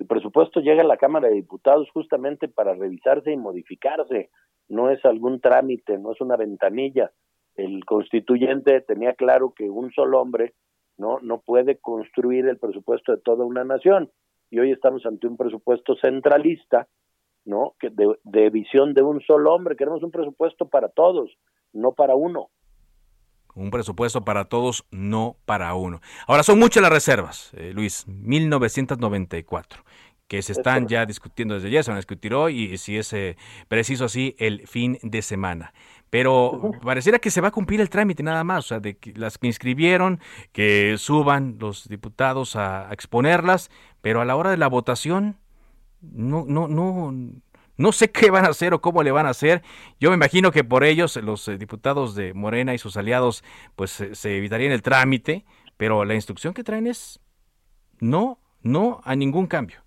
El 0.00 0.06
presupuesto 0.06 0.60
llega 0.60 0.80
a 0.80 0.86
la 0.86 0.96
Cámara 0.96 1.28
de 1.28 1.34
Diputados 1.34 1.90
justamente 1.92 2.48
para 2.48 2.72
revisarse 2.72 3.32
y 3.32 3.36
modificarse 3.36 4.30
no 4.66 4.88
es 4.88 5.04
algún 5.04 5.42
trámite, 5.42 5.98
no 5.98 6.12
es 6.12 6.22
una 6.22 6.38
ventanilla. 6.38 7.12
El 7.54 7.84
constituyente 7.84 8.80
tenía 8.80 9.12
claro 9.12 9.52
que 9.54 9.68
un 9.68 9.92
solo 9.92 10.22
hombre 10.22 10.54
no, 10.96 11.18
no 11.20 11.42
puede 11.42 11.76
construir 11.76 12.48
el 12.48 12.56
presupuesto 12.56 13.12
de 13.12 13.20
toda 13.20 13.44
una 13.44 13.62
nación. 13.62 14.10
Y 14.48 14.60
hoy 14.60 14.70
estamos 14.72 15.04
ante 15.04 15.26
un 15.26 15.36
presupuesto 15.36 15.94
centralista, 15.96 16.88
¿no? 17.44 17.74
Que 17.78 17.90
de, 17.90 18.18
de 18.24 18.48
visión 18.48 18.94
de 18.94 19.02
un 19.02 19.20
solo 19.20 19.52
hombre. 19.52 19.76
Queremos 19.76 20.02
un 20.02 20.12
presupuesto 20.12 20.66
para 20.66 20.88
todos, 20.88 21.36
no 21.74 21.92
para 21.92 22.14
uno. 22.14 22.48
Un 23.54 23.70
presupuesto 23.70 24.24
para 24.24 24.44
todos, 24.44 24.84
no 24.90 25.36
para 25.44 25.74
uno. 25.74 26.00
Ahora, 26.26 26.42
son 26.42 26.58
muchas 26.58 26.82
las 26.82 26.92
reservas, 26.92 27.50
eh, 27.54 27.72
Luis, 27.74 28.06
1994 28.06 29.84
que 30.30 30.42
se 30.42 30.52
están 30.52 30.86
ya 30.86 31.06
discutiendo 31.06 31.54
desde 31.54 31.72
ya, 31.72 31.82
se 31.82 31.90
van 31.90 31.96
a 31.96 31.98
discutir 31.98 32.34
hoy 32.34 32.72
y 32.72 32.78
si 32.78 32.96
es 32.96 33.12
eh, 33.14 33.36
preciso 33.66 34.04
así 34.04 34.36
el 34.38 34.64
fin 34.68 34.96
de 35.02 35.22
semana. 35.22 35.72
Pero 36.08 36.70
pareciera 36.84 37.18
que 37.18 37.32
se 37.32 37.40
va 37.40 37.48
a 37.48 37.50
cumplir 37.50 37.80
el 37.80 37.90
trámite 37.90 38.22
nada 38.22 38.44
más, 38.44 38.66
o 38.66 38.68
sea, 38.68 38.78
de 38.78 38.96
que 38.96 39.12
las 39.14 39.38
que 39.38 39.48
inscribieron, 39.48 40.20
que 40.52 40.94
suban 40.98 41.56
los 41.58 41.88
diputados 41.88 42.54
a, 42.54 42.92
exponerlas, 42.92 43.72
pero 44.02 44.20
a 44.20 44.24
la 44.24 44.36
hora 44.36 44.52
de 44.52 44.56
la 44.56 44.68
votación, 44.68 45.36
no, 46.00 46.44
no, 46.46 46.68
no, 46.68 47.12
no 47.80 47.92
sé 47.92 48.10
qué 48.10 48.30
van 48.30 48.44
a 48.44 48.48
hacer 48.48 48.74
o 48.74 48.82
cómo 48.82 49.02
le 49.02 49.10
van 49.10 49.24
a 49.24 49.30
hacer. 49.30 49.62
Yo 49.98 50.10
me 50.10 50.16
imagino 50.16 50.50
que 50.50 50.64
por 50.64 50.84
ellos, 50.84 51.16
los 51.16 51.48
eh, 51.48 51.56
diputados 51.56 52.14
de 52.14 52.34
Morena 52.34 52.74
y 52.74 52.78
sus 52.78 52.98
aliados, 52.98 53.42
pues 53.74 53.90
se 53.90 54.36
evitarían 54.36 54.72
el 54.72 54.82
trámite, 54.82 55.46
pero 55.78 56.04
la 56.04 56.14
instrucción 56.14 56.52
que 56.52 56.62
traen 56.62 56.86
es 56.86 57.20
no, 57.98 58.38
no 58.62 59.00
a 59.02 59.16
ningún 59.16 59.46
cambio. 59.46 59.78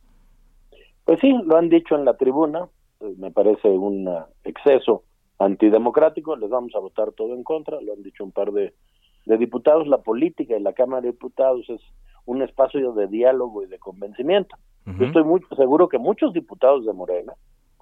Pues 1.05 1.19
sí, 1.19 1.31
lo 1.45 1.55
han 1.55 1.69
dicho 1.69 1.95
en 1.95 2.03
la 2.03 2.17
tribuna, 2.17 2.67
eh, 2.99 3.13
me 3.17 3.29
parece 3.29 3.69
un 3.69 4.09
exceso 4.43 5.03
antidemocrático, 5.37 6.35
les 6.35 6.49
vamos 6.49 6.73
a 6.73 6.79
votar 6.79 7.11
todo 7.11 7.35
en 7.35 7.43
contra, 7.43 7.79
lo 7.79 7.93
han 7.93 8.01
dicho 8.01 8.23
un 8.23 8.31
par 8.31 8.51
de, 8.53 8.73
diputados, 9.37 9.87
la 9.87 9.99
política 9.99 10.57
y 10.57 10.61
la 10.61 10.73
Cámara 10.73 11.01
de 11.01 11.11
Diputados 11.11 11.69
es 11.69 11.81
un 12.25 12.41
espacio 12.41 12.93
de 12.93 13.05
diálogo 13.05 13.61
y 13.63 13.67
de 13.67 13.77
convencimiento. 13.77 14.55
Yo 14.97 15.05
estoy 15.05 15.23
muy 15.23 15.41
seguro 15.55 15.87
que 15.87 15.97
muchos 15.97 16.33
diputados 16.33 16.85
de 16.85 16.91
Morena, 16.91 17.33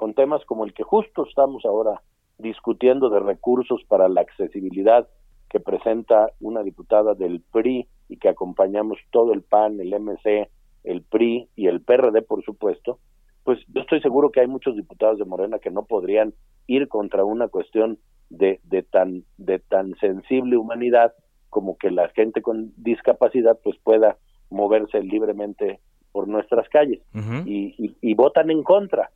con 0.01 0.15
temas 0.15 0.43
como 0.45 0.65
el 0.65 0.73
que 0.73 0.81
justo 0.81 1.27
estamos 1.27 1.63
ahora 1.63 2.01
discutiendo 2.39 3.11
de 3.11 3.19
recursos 3.19 3.83
para 3.87 4.09
la 4.09 4.21
accesibilidad 4.21 5.07
que 5.47 5.59
presenta 5.59 6.31
una 6.39 6.63
diputada 6.63 7.13
del 7.13 7.39
PRI 7.51 7.87
y 8.09 8.17
que 8.17 8.27
acompañamos 8.27 8.97
todo 9.11 9.31
el 9.31 9.43
PAN, 9.43 9.79
el 9.79 9.93
MC, 9.93 10.49
el 10.83 11.03
PRI 11.03 11.49
y 11.55 11.67
el 11.67 11.81
PRD, 11.81 12.23
por 12.23 12.43
supuesto, 12.43 12.97
pues 13.43 13.59
yo 13.67 13.81
estoy 13.81 14.01
seguro 14.01 14.31
que 14.31 14.39
hay 14.39 14.47
muchos 14.47 14.75
diputados 14.75 15.19
de 15.19 15.25
Morena 15.25 15.59
que 15.59 15.69
no 15.69 15.83
podrían 15.83 16.33
ir 16.65 16.87
contra 16.87 17.23
una 17.23 17.47
cuestión 17.47 17.99
de, 18.31 18.59
de 18.63 18.81
tan 18.81 19.23
de 19.37 19.59
tan 19.59 19.93
sensible 19.99 20.57
humanidad 20.57 21.13
como 21.51 21.77
que 21.77 21.91
la 21.91 22.09
gente 22.09 22.41
con 22.41 22.73
discapacidad 22.75 23.59
pues 23.63 23.77
pueda 23.83 24.17
moverse 24.49 24.99
libremente 25.03 25.79
por 26.11 26.27
nuestras 26.27 26.67
calles. 26.69 27.01
Y, 27.45 27.95
y, 28.01 28.13
votan 28.15 28.49
en 28.49 28.63
contra 28.63 29.11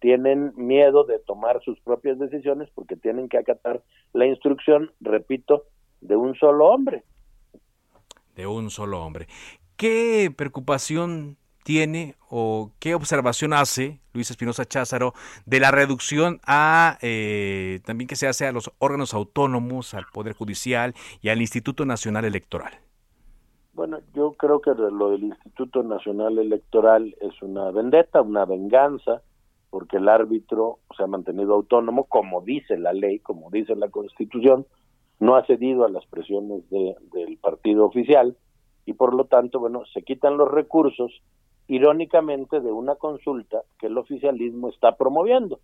tienen 0.00 0.52
miedo 0.56 1.04
de 1.04 1.18
tomar 1.18 1.60
sus 1.62 1.78
propias 1.80 2.18
decisiones 2.18 2.68
porque 2.74 2.96
tienen 2.96 3.28
que 3.28 3.38
acatar 3.38 3.82
la 4.12 4.26
instrucción 4.26 4.90
repito 5.00 5.64
de 6.00 6.16
un 6.16 6.34
solo 6.36 6.66
hombre 6.66 7.02
de 8.36 8.46
un 8.46 8.70
solo 8.70 9.04
hombre 9.04 9.26
qué 9.76 10.32
preocupación 10.36 11.36
tiene 11.64 12.14
o 12.28 12.70
qué 12.78 12.94
observación 12.94 13.52
hace 13.52 14.00
Luis 14.12 14.30
Espinosa 14.30 14.64
Cházaro 14.64 15.14
de 15.46 15.58
la 15.58 15.72
reducción 15.72 16.40
a 16.46 16.98
eh, 17.02 17.80
también 17.84 18.06
que 18.06 18.16
se 18.16 18.28
hace 18.28 18.46
a 18.46 18.52
los 18.52 18.70
órganos 18.78 19.14
autónomos, 19.14 19.94
al 19.94 20.04
Poder 20.12 20.34
Judicial 20.34 20.94
y 21.20 21.30
al 21.30 21.40
Instituto 21.40 21.84
Nacional 21.84 22.24
Electoral? 22.24 22.74
Bueno, 23.72 23.98
yo 24.14 24.34
creo 24.34 24.60
que 24.60 24.70
lo 24.70 25.10
del 25.10 25.24
Instituto 25.24 25.82
Nacional 25.82 26.38
Electoral 26.38 27.16
es 27.20 27.42
una 27.42 27.72
vendetta, 27.72 28.22
una 28.22 28.44
venganza, 28.44 29.22
porque 29.74 29.96
el 29.96 30.08
árbitro 30.08 30.78
se 30.96 31.02
ha 31.02 31.08
mantenido 31.08 31.52
autónomo, 31.52 32.04
como 32.04 32.42
dice 32.42 32.78
la 32.78 32.92
ley, 32.92 33.18
como 33.18 33.50
dice 33.50 33.74
la 33.74 33.88
Constitución, 33.88 34.66
no 35.18 35.34
ha 35.34 35.44
cedido 35.46 35.84
a 35.84 35.88
las 35.88 36.06
presiones 36.06 36.62
del 36.70 37.38
partido 37.42 37.84
oficial 37.84 38.36
y 38.86 38.92
por 38.92 39.14
lo 39.14 39.24
tanto, 39.24 39.58
bueno, 39.58 39.82
se 39.92 40.02
quitan 40.02 40.36
los 40.36 40.48
recursos 40.48 41.10
irónicamente 41.66 42.60
de 42.60 42.70
una 42.70 42.94
consulta 42.94 43.62
que 43.80 43.88
el 43.88 43.98
oficialismo 43.98 44.68
está 44.68 44.94
promoviendo. 44.96 45.58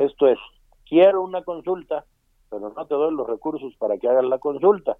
Esto 0.00 0.26
es, 0.26 0.40
quiero 0.88 1.22
una 1.22 1.44
consulta, 1.44 2.04
pero 2.50 2.72
no 2.76 2.86
te 2.86 2.96
doy 2.96 3.14
los 3.14 3.28
recursos 3.28 3.72
para 3.76 3.96
que 3.96 4.08
hagan 4.08 4.28
la 4.28 4.38
consulta. 4.38 4.96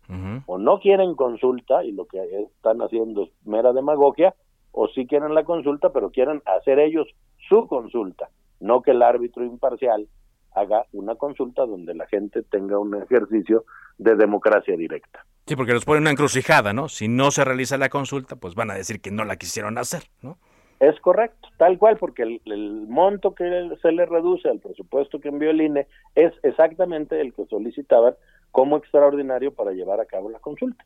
O 0.47 0.59
no 0.59 0.79
quieren 0.79 1.17
consulta 1.17 1.83
y 1.83 1.91
lo 1.91 2.05
que 2.05 2.43
están 2.43 2.81
haciendo 2.81 3.25
es 3.25 3.31
mera 3.45 3.73
demagogia, 3.73 4.37
o 4.71 4.87
sí 4.87 5.09
quieren 5.09 5.35
la 5.35 5.43
consulta, 5.43 5.91
pero 5.93 6.13
quieren 6.13 6.43
hacer 6.47 6.79
ellos 6.79 7.09
su 7.49 7.67
consulta, 7.67 8.31
no 8.63 8.83
que 8.83 8.93
el 8.93 9.03
árbitro 9.03 9.45
imparcial 9.45 10.09
haga 10.55 10.87
una 10.93 11.15
consulta 11.15 11.67
donde 11.67 11.95
la 11.95 12.07
gente 12.07 12.43
tenga 12.43 12.79
un 12.79 12.95
ejercicio 12.95 13.65
de 13.99 14.17
democracia 14.17 14.77
directa. 14.77 15.25
Sí, 15.47 15.57
porque 15.57 15.73
los 15.73 15.85
ponen 15.85 16.03
una 16.03 16.11
encrucijada, 16.11 16.73
¿no? 16.73 16.89
Si 16.89 17.09
no 17.09 17.31
se 17.31 17.45
realiza 17.45 17.77
la 17.77 17.89
consulta, 17.89 18.37
pues 18.37 18.55
van 18.55 18.71
a 18.71 18.75
decir 18.75 19.01
que 19.01 19.11
no 19.11 19.25
la 19.25 19.37
quisieron 19.37 19.79
hacer, 19.79 20.05
¿no? 20.23 20.39
Es 20.79 20.99
correcto, 21.01 21.49
tal 21.59 21.79
cual, 21.79 21.97
porque 21.97 22.23
el, 22.23 22.87
monto 22.89 23.35
que 23.35 23.71
se 23.81 23.93
le 23.93 24.05
reduce 24.05 24.49
al 24.49 24.59
presupuesto 24.59 25.21
que 25.21 25.29
envió 25.29 25.51
el 25.51 25.61
INE 25.61 25.87
es 26.17 26.33
exactamente 26.43 27.21
el 27.21 27.33
que 27.33 27.47
solicitaban 27.47 28.15
como 28.53 28.77
extraordinario 28.77 29.53
para 29.53 29.73
llevar 29.73 29.99
a 29.99 30.05
cabo 30.05 30.31
la 30.31 30.39
consulta. 30.39 30.85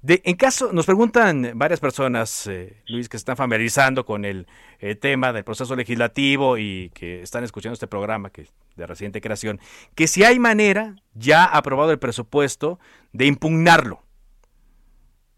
De, 0.00 0.22
en 0.24 0.36
caso, 0.36 0.72
nos 0.72 0.86
preguntan 0.86 1.52
varias 1.56 1.80
personas, 1.80 2.46
eh, 2.46 2.82
Luis, 2.88 3.08
que 3.08 3.18
se 3.18 3.22
están 3.22 3.36
familiarizando 3.36 4.06
con 4.06 4.24
el 4.24 4.46
eh, 4.78 4.94
tema 4.94 5.32
del 5.32 5.44
proceso 5.44 5.76
legislativo 5.76 6.56
y 6.56 6.90
que 6.94 7.20
están 7.20 7.44
escuchando 7.44 7.74
este 7.74 7.86
programa 7.86 8.30
que 8.30 8.46
de 8.76 8.86
reciente 8.86 9.20
creación, 9.20 9.60
que 9.94 10.06
si 10.06 10.24
hay 10.24 10.38
manera, 10.38 10.96
ya 11.14 11.44
aprobado 11.44 11.90
el 11.90 11.98
presupuesto, 11.98 12.78
de 13.12 13.26
impugnarlo. 13.26 14.00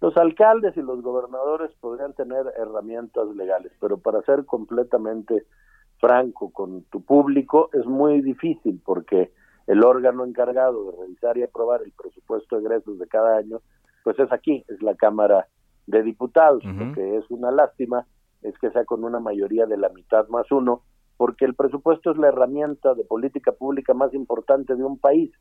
Los 0.00 0.16
alcaldes 0.16 0.76
y 0.76 0.82
los 0.82 1.02
gobernadores 1.02 1.70
podrían 1.80 2.12
tener 2.12 2.44
herramientas 2.58 3.26
legales, 3.34 3.72
pero 3.80 3.98
para 3.98 4.22
ser 4.22 4.44
completamente 4.44 5.44
franco 5.98 6.50
con 6.50 6.82
tu 6.84 7.02
público 7.02 7.70
es 7.72 7.86
muy 7.86 8.20
difícil 8.20 8.80
porque 8.84 9.32
el 9.66 9.84
órgano 9.84 10.24
encargado 10.24 10.90
de 10.90 10.98
revisar 10.98 11.36
y 11.38 11.42
aprobar 11.42 11.82
el 11.82 11.92
presupuesto 11.92 12.56
de 12.56 12.62
egresos 12.62 12.98
de 12.98 13.06
cada 13.06 13.36
año, 13.36 13.60
pues 14.04 14.18
es 14.18 14.32
aquí, 14.32 14.64
es 14.68 14.80
la 14.82 14.94
Cámara 14.94 15.48
de 15.86 16.02
Diputados. 16.02 16.64
Lo 16.64 16.92
que 16.94 17.16
es 17.16 17.24
una 17.30 17.50
lástima 17.50 18.06
es 18.42 18.56
que 18.58 18.70
sea 18.70 18.84
con 18.84 19.04
una 19.04 19.18
mayoría 19.18 19.66
de 19.66 19.76
la 19.76 19.88
mitad 19.88 20.28
más 20.28 20.50
uno, 20.52 20.82
porque 21.16 21.44
el 21.44 21.54
presupuesto 21.54 22.10
es 22.10 22.18
la 22.18 22.28
herramienta 22.28 22.94
de 22.94 23.04
política 23.04 23.52
pública 23.52 23.94
más 23.94 24.12
importante 24.14 24.74
de 24.74 24.84
un 24.84 24.98
país. 24.98 25.32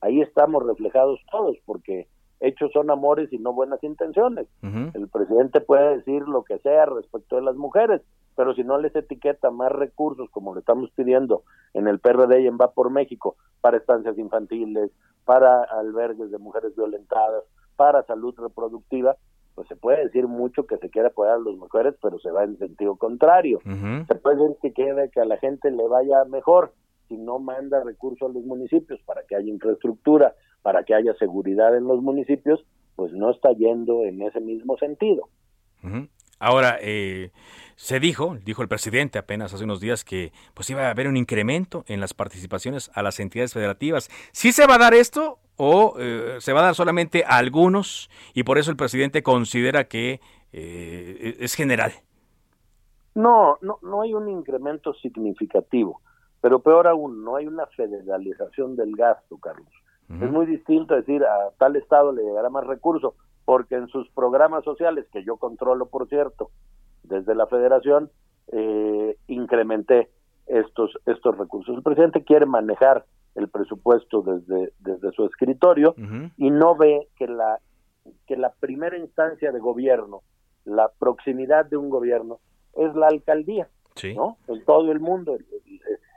Ahí 0.00 0.20
estamos 0.20 0.64
reflejados 0.64 1.20
todos, 1.30 1.56
porque 1.66 2.08
hechos 2.40 2.70
son 2.72 2.90
amores 2.90 3.32
y 3.32 3.38
no 3.38 3.52
buenas 3.52 3.82
intenciones. 3.82 4.46
El 4.62 5.08
presidente 5.08 5.60
puede 5.60 5.96
decir 5.96 6.22
lo 6.28 6.44
que 6.44 6.58
sea 6.58 6.86
respecto 6.86 7.36
de 7.36 7.42
las 7.42 7.56
mujeres, 7.56 8.02
pero 8.36 8.54
si 8.54 8.64
no 8.64 8.78
les 8.78 8.94
etiqueta 8.94 9.50
más 9.50 9.72
recursos, 9.72 10.28
como 10.30 10.54
le 10.54 10.60
estamos 10.60 10.90
pidiendo 10.90 11.42
en 11.72 11.88
el 11.88 12.00
PRD 12.00 12.42
y 12.42 12.46
en 12.46 12.58
Va 12.58 12.72
por 12.72 12.90
México, 12.90 13.36
para 13.60 13.76
estancias 13.76 14.18
infantiles, 14.18 14.90
para 15.24 15.62
albergues 15.62 16.30
de 16.30 16.38
mujeres 16.38 16.74
violentadas, 16.76 17.44
para 17.76 18.04
salud 18.04 18.34
reproductiva, 18.36 19.16
pues 19.54 19.68
se 19.68 19.76
puede 19.76 20.04
decir 20.04 20.26
mucho 20.26 20.66
que 20.66 20.78
se 20.78 20.90
quiere 20.90 21.08
apoyar 21.08 21.34
a 21.34 21.38
las 21.38 21.54
mujeres, 21.56 21.94
pero 22.02 22.18
se 22.18 22.30
va 22.30 22.44
en 22.44 22.58
sentido 22.58 22.96
contrario. 22.96 23.60
Se 24.08 24.14
puede 24.16 24.36
decir 24.36 24.56
que 24.60 24.72
quiere 24.72 25.10
que 25.10 25.20
a 25.20 25.24
la 25.24 25.38
gente 25.38 25.70
le 25.70 25.86
vaya 25.86 26.24
mejor 26.24 26.72
si 27.08 27.16
no 27.16 27.38
manda 27.38 27.82
recursos 27.84 28.28
a 28.28 28.32
los 28.32 28.44
municipios 28.44 29.00
para 29.04 29.22
que 29.24 29.36
haya 29.36 29.48
infraestructura, 29.48 30.34
para 30.62 30.84
que 30.84 30.94
haya 30.94 31.14
seguridad 31.14 31.76
en 31.76 31.84
los 31.84 32.02
municipios, 32.02 32.64
pues 32.96 33.12
no 33.12 33.30
está 33.30 33.52
yendo 33.52 34.04
en 34.04 34.22
ese 34.22 34.40
mismo 34.40 34.76
sentido. 34.78 35.28
Ahora, 36.38 36.78
eh, 36.80 37.30
se 37.76 38.00
dijo, 38.00 38.36
dijo 38.44 38.62
el 38.62 38.68
presidente 38.68 39.18
apenas 39.18 39.52
hace 39.52 39.64
unos 39.64 39.80
días 39.80 40.04
que 40.04 40.32
pues 40.54 40.70
iba 40.70 40.82
a 40.82 40.90
haber 40.90 41.08
un 41.08 41.16
incremento 41.16 41.84
en 41.88 42.00
las 42.00 42.14
participaciones 42.14 42.90
a 42.94 43.02
las 43.02 43.20
entidades 43.20 43.52
federativas. 43.52 44.08
¿Sí 44.32 44.52
se 44.52 44.66
va 44.66 44.76
a 44.76 44.78
dar 44.78 44.94
esto 44.94 45.38
o 45.56 45.94
eh, 45.98 46.36
se 46.40 46.52
va 46.52 46.60
a 46.60 46.64
dar 46.64 46.74
solamente 46.74 47.24
a 47.24 47.36
algunos 47.36 48.10
y 48.32 48.44
por 48.44 48.58
eso 48.58 48.70
el 48.70 48.76
presidente 48.76 49.22
considera 49.22 49.84
que 49.84 50.20
eh, 50.52 51.36
es 51.40 51.54
general? 51.54 51.92
No, 53.14 53.58
no, 53.60 53.78
no 53.82 54.02
hay 54.02 54.12
un 54.14 54.28
incremento 54.28 54.92
significativo, 54.94 56.00
pero 56.40 56.60
peor 56.60 56.88
aún, 56.88 57.24
no 57.24 57.36
hay 57.36 57.46
una 57.46 57.66
federalización 57.66 58.76
del 58.76 58.96
gasto, 58.96 59.38
Carlos. 59.38 59.68
Es 60.20 60.30
muy 60.30 60.44
distinto 60.44 60.94
decir 60.94 61.24
a 61.24 61.50
tal 61.56 61.76
estado 61.76 62.12
le 62.12 62.22
llegará 62.22 62.50
más 62.50 62.66
recursos, 62.66 63.14
porque 63.44 63.76
en 63.76 63.88
sus 63.88 64.08
programas 64.10 64.64
sociales, 64.64 65.06
que 65.12 65.24
yo 65.24 65.36
controlo, 65.36 65.86
por 65.86 66.08
cierto, 66.08 66.50
desde 67.02 67.34
la 67.34 67.46
federación 67.46 68.10
eh, 68.52 69.16
incrementé 69.26 70.10
estos 70.46 70.90
estos 71.06 71.36
recursos. 71.38 71.76
El 71.76 71.82
presidente 71.82 72.24
quiere 72.24 72.46
manejar 72.46 73.04
el 73.34 73.48
presupuesto 73.48 74.22
desde 74.22 74.72
desde 74.78 75.10
su 75.12 75.24
escritorio 75.24 75.94
y 76.36 76.50
no 76.50 76.76
ve 76.76 77.08
que 77.16 77.26
la 77.26 77.58
que 78.26 78.36
la 78.36 78.52
primera 78.52 78.98
instancia 78.98 79.52
de 79.52 79.58
gobierno, 79.58 80.22
la 80.64 80.90
proximidad 80.98 81.64
de 81.64 81.76
un 81.76 81.90
gobierno 81.90 82.40
es 82.74 82.94
la 82.94 83.08
alcaldía, 83.08 83.68
¿no? 84.14 84.36
En 84.48 84.64
todo 84.64 84.92
el 84.92 85.00
mundo, 85.00 85.38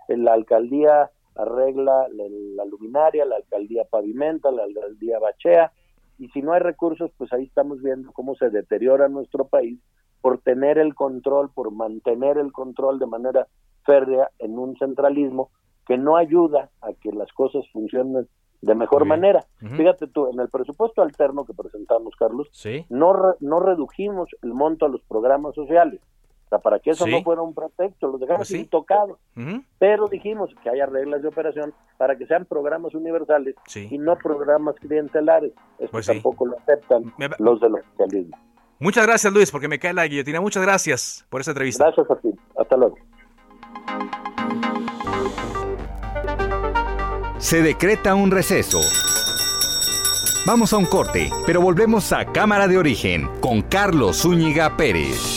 la 0.07 0.33
alcaldía 0.33 1.11
arregla 1.35 2.07
la, 2.09 2.23
la, 2.55 2.65
luminaria, 2.65 3.25
la 3.25 3.37
alcaldía 3.37 3.83
pavimenta, 3.85 4.51
la 4.51 4.63
alcaldía 4.63 5.19
bachea, 5.19 5.71
y 6.17 6.29
si 6.29 6.41
no 6.41 6.53
hay 6.53 6.59
recursos, 6.59 7.11
pues 7.17 7.31
ahí 7.33 7.43
estamos 7.43 7.81
viendo 7.81 8.11
cómo 8.11 8.35
se 8.35 8.49
deteriora 8.49 9.07
nuestro 9.07 9.47
país 9.47 9.79
por 10.21 10.39
tener 10.39 10.77
el 10.77 10.95
control, 10.95 11.49
por 11.53 11.71
mantener 11.71 12.37
el 12.37 12.51
control 12.51 12.99
de 12.99 13.05
manera 13.05 13.47
férrea 13.85 14.29
en 14.39 14.57
un 14.57 14.75
centralismo 14.77 15.51
que 15.85 15.97
no 15.97 16.17
ayuda 16.17 16.69
a 16.81 16.93
que 16.93 17.11
las 17.11 17.31
cosas 17.33 17.63
funcionen 17.71 18.27
de 18.61 18.75
mejor 18.75 19.05
manera. 19.05 19.45
Fíjate 19.59 20.07
tú, 20.07 20.29
en 20.31 20.39
el 20.39 20.49
presupuesto 20.49 21.01
alterno 21.01 21.45
que 21.45 21.53
presentamos, 21.53 22.15
Carlos, 22.17 22.49
no, 22.89 23.35
no 23.39 23.59
redujimos 23.59 24.29
el 24.41 24.53
monto 24.53 24.85
a 24.85 24.89
los 24.89 25.01
programas 25.03 25.55
sociales. 25.55 26.01
O 26.47 26.49
sea, 26.49 26.59
para 26.59 26.79
que 26.79 26.91
eso 26.91 27.05
no 27.05 27.21
fuera 27.23 27.41
un 27.41 27.53
pretexto, 27.53 28.07
los 28.07 28.21
dejamos 28.21 28.47
pues 28.47 28.59
intocados. 28.59 29.19
Pero 29.79 30.07
dijimos 30.07 30.49
que 30.63 30.69
haya 30.69 30.85
reglas 30.85 31.21
de 31.21 31.27
operación 31.27 31.73
para 31.97 32.17
que 32.17 32.25
sean 32.25 32.45
programas 32.45 32.95
universales 32.95 33.55
y 33.75 33.97
no 33.97 34.15
programas 34.17 34.75
clientelares. 34.75 35.51
Eso 35.77 35.91
pues 35.91 36.05
tampoco 36.05 36.45
lo 36.45 36.57
aceptan 36.57 37.13
los 37.39 37.59
del 37.59 37.75
oficialismo. 37.75 38.37
Muchas 38.79 39.05
gracias, 39.05 39.33
Luis, 39.33 39.51
porque 39.51 39.67
me 39.67 39.77
cae 39.77 39.93
la 39.93 40.07
guillotina. 40.07 40.39
Muchas 40.39 40.63
gracias 40.63 41.25
por 41.29 41.41
esta 41.41 41.51
entrevista. 41.51 41.83
Gracias 41.83 42.09
a 42.09 42.15
ti. 42.15 42.29
Hasta 42.57 42.77
luego. 42.77 42.95
Se 47.39 47.61
decreta 47.61 48.15
un 48.15 48.31
receso. 48.31 48.79
Vamos 50.45 50.71
a 50.71 50.77
un 50.77 50.85
corte, 50.85 51.29
pero 51.45 51.59
volvemos 51.59 52.13
a 52.13 52.23
Cámara 52.31 52.69
de 52.69 52.77
Origen 52.77 53.27
con 53.41 53.63
Carlos 53.63 54.21
Zúñiga 54.21 54.77
Pérez. 54.77 55.36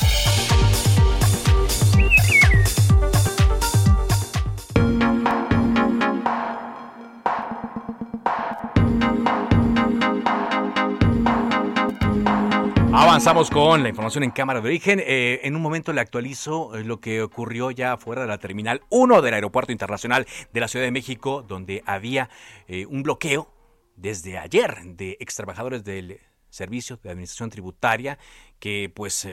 Avanzamos 13.01 13.49
con 13.49 13.81
la 13.81 13.89
información 13.89 14.23
en 14.23 14.29
cámara 14.29 14.61
de 14.61 14.67
origen. 14.67 15.01
Eh, 15.03 15.39
en 15.41 15.55
un 15.55 15.61
momento 15.63 15.91
le 15.91 16.01
actualizo 16.01 16.75
eh, 16.75 16.83
lo 16.83 16.99
que 16.99 17.23
ocurrió 17.23 17.71
ya 17.71 17.97
fuera 17.97 18.21
de 18.21 18.27
la 18.27 18.37
terminal 18.37 18.83
1 18.91 19.23
del 19.23 19.33
Aeropuerto 19.33 19.71
Internacional 19.71 20.27
de 20.53 20.59
la 20.59 20.67
Ciudad 20.67 20.85
de 20.85 20.91
México, 20.91 21.41
donde 21.41 21.81
había 21.87 22.29
eh, 22.67 22.85
un 22.85 23.01
bloqueo 23.01 23.51
desde 23.95 24.37
ayer 24.37 24.83
de 24.85 25.17
ex 25.19 25.35
trabajadores 25.35 25.83
del 25.83 26.19
Servicio 26.51 26.99
de 27.01 27.09
Administración 27.09 27.49
Tributaria 27.49 28.19
que 28.59 28.91
pues 28.93 29.27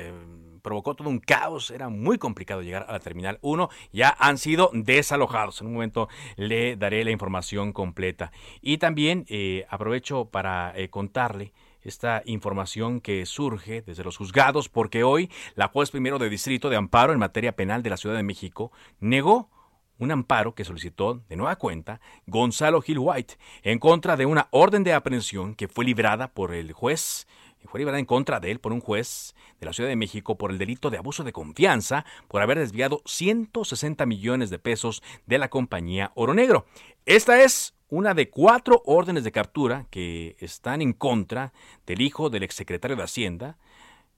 provocó 0.63 0.95
todo 0.95 1.11
un 1.11 1.19
caos, 1.19 1.71
era 1.71 1.91
muy 1.91 2.17
complicado 2.17 2.63
llegar 2.63 2.87
a 2.89 2.93
la 2.93 3.01
Terminal 3.01 3.39
1, 3.43 3.69
ya 3.93 4.17
han 4.19 4.39
sido 4.39 4.71
desalojados. 4.73 5.61
En 5.61 5.67
un 5.67 5.75
momento 5.75 6.09
le 6.37 6.77
daré 6.77 7.05
la 7.05 7.11
información 7.11 7.75
completa. 7.75 8.33
Y 8.63 8.79
también 8.79 9.27
aprovecho 9.69 10.25
para 10.25 10.73
contarle 10.89 11.53
esta 11.83 12.23
información 12.25 13.01
que 13.01 13.25
surge 13.27 13.83
desde 13.83 14.05
los 14.05 14.17
juzgados 14.17 14.69
porque 14.69 15.05
hoy 15.05 15.31
la 15.55 15.69
juez 15.69 15.91
primero 15.91 16.19
de 16.19 16.29
distrito 16.29 16.71
de 16.71 16.77
amparo 16.77 17.12
en 17.12 17.19
materia 17.19 17.57
penal 17.57 17.83
de 17.83 17.91
la 17.91 17.97
Ciudad 17.97 18.17
de 18.17 18.23
México 18.23 18.73
negó 19.01 19.51
un 19.99 20.12
amparo 20.12 20.55
que 20.55 20.64
solicitó 20.64 21.23
de 21.29 21.37
nueva 21.37 21.57
cuenta 21.57 22.01
Gonzalo 22.27 22.81
Gil 22.83 22.99
White 22.99 23.35
en 23.62 23.79
contra 23.79 24.17
de 24.17 24.27
una 24.27 24.49
orden 24.51 24.85
de 24.85 24.93
aprehensión 24.93 25.55
que 25.55 25.69
fue 25.69 25.85
librada 25.85 26.29
por 26.29 26.55
el 26.55 26.73
juez 26.73 27.27
fue 27.64 27.81
librada 27.81 27.99
en 27.99 28.07
contra 28.07 28.41
de 28.41 28.51
él 28.51 28.61
por 28.61 28.73
un 28.73 28.81
juez 28.81 29.35
de 29.61 29.67
la 29.67 29.73
Ciudad 29.73 29.91
de 29.91 29.97
México 29.97 30.38
por 30.38 30.51
el 30.51 30.59
delito 30.59 30.91
de 30.91 30.99
abuso 30.99 31.25
de 31.25 31.33
confianza 31.33 32.05
por 32.29 32.43
haber 32.43 32.59
desviado 32.59 33.03
160 33.05 34.07
millones 34.07 34.51
de 34.51 34.59
pesos 34.59 35.03
de 35.27 35.38
la 35.38 35.51
compañía 35.51 36.12
Oro 36.14 36.35
Negro. 36.35 36.67
Esta 37.05 37.43
es 37.43 37.75
una 37.88 38.14
de 38.14 38.29
cuatro 38.29 38.83
órdenes 38.85 39.24
de 39.24 39.33
captura 39.33 39.87
que 39.90 40.37
están 40.40 40.83
en 40.83 40.92
contra 40.92 41.53
del 41.87 42.03
hijo 42.03 42.31
del 42.31 42.42
exsecretario 42.42 42.96
de 42.96 43.03
Hacienda, 43.03 43.57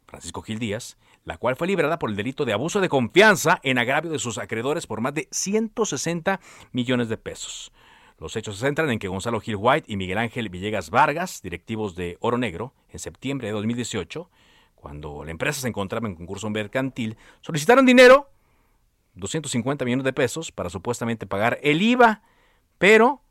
Francisco 0.06 0.42
Gil 0.42 0.58
Díaz, 0.58 0.96
la 1.24 1.38
cual 1.38 1.54
fue 1.54 1.68
liberada 1.68 1.98
por 1.98 2.10
el 2.10 2.16
delito 2.16 2.44
de 2.44 2.52
abuso 2.52 2.80
de 2.80 2.88
confianza 2.88 3.60
en 3.62 3.78
agravio 3.78 4.10
de 4.10 4.18
sus 4.18 4.38
acreedores 4.38 4.86
por 4.86 5.00
más 5.00 5.14
de 5.14 5.28
160 5.30 6.40
millones 6.72 7.08
de 7.08 7.16
pesos. 7.16 7.72
Los 8.18 8.36
hechos 8.36 8.56
se 8.56 8.66
centran 8.66 8.90
en 8.90 8.98
que 8.98 9.08
Gonzalo 9.08 9.40
Gil 9.40 9.56
White 9.56 9.90
y 9.90 9.96
Miguel 9.96 10.18
Ángel 10.18 10.48
Villegas 10.48 10.90
Vargas, 10.90 11.40
directivos 11.42 11.94
de 11.94 12.18
Oro 12.20 12.38
Negro, 12.38 12.74
en 12.90 12.98
septiembre 12.98 13.48
de 13.48 13.52
2018, 13.52 14.28
cuando 14.74 15.24
la 15.24 15.30
empresa 15.30 15.60
se 15.60 15.68
encontraba 15.68 16.08
en 16.08 16.16
concurso 16.16 16.50
mercantil, 16.50 17.16
solicitaron 17.40 17.86
dinero, 17.86 18.30
250 19.14 19.84
millones 19.84 20.04
de 20.04 20.12
pesos, 20.12 20.52
para 20.52 20.70
supuestamente 20.70 21.26
pagar 21.26 21.58
el 21.62 21.80
IVA, 21.80 22.22
pero 22.78 23.22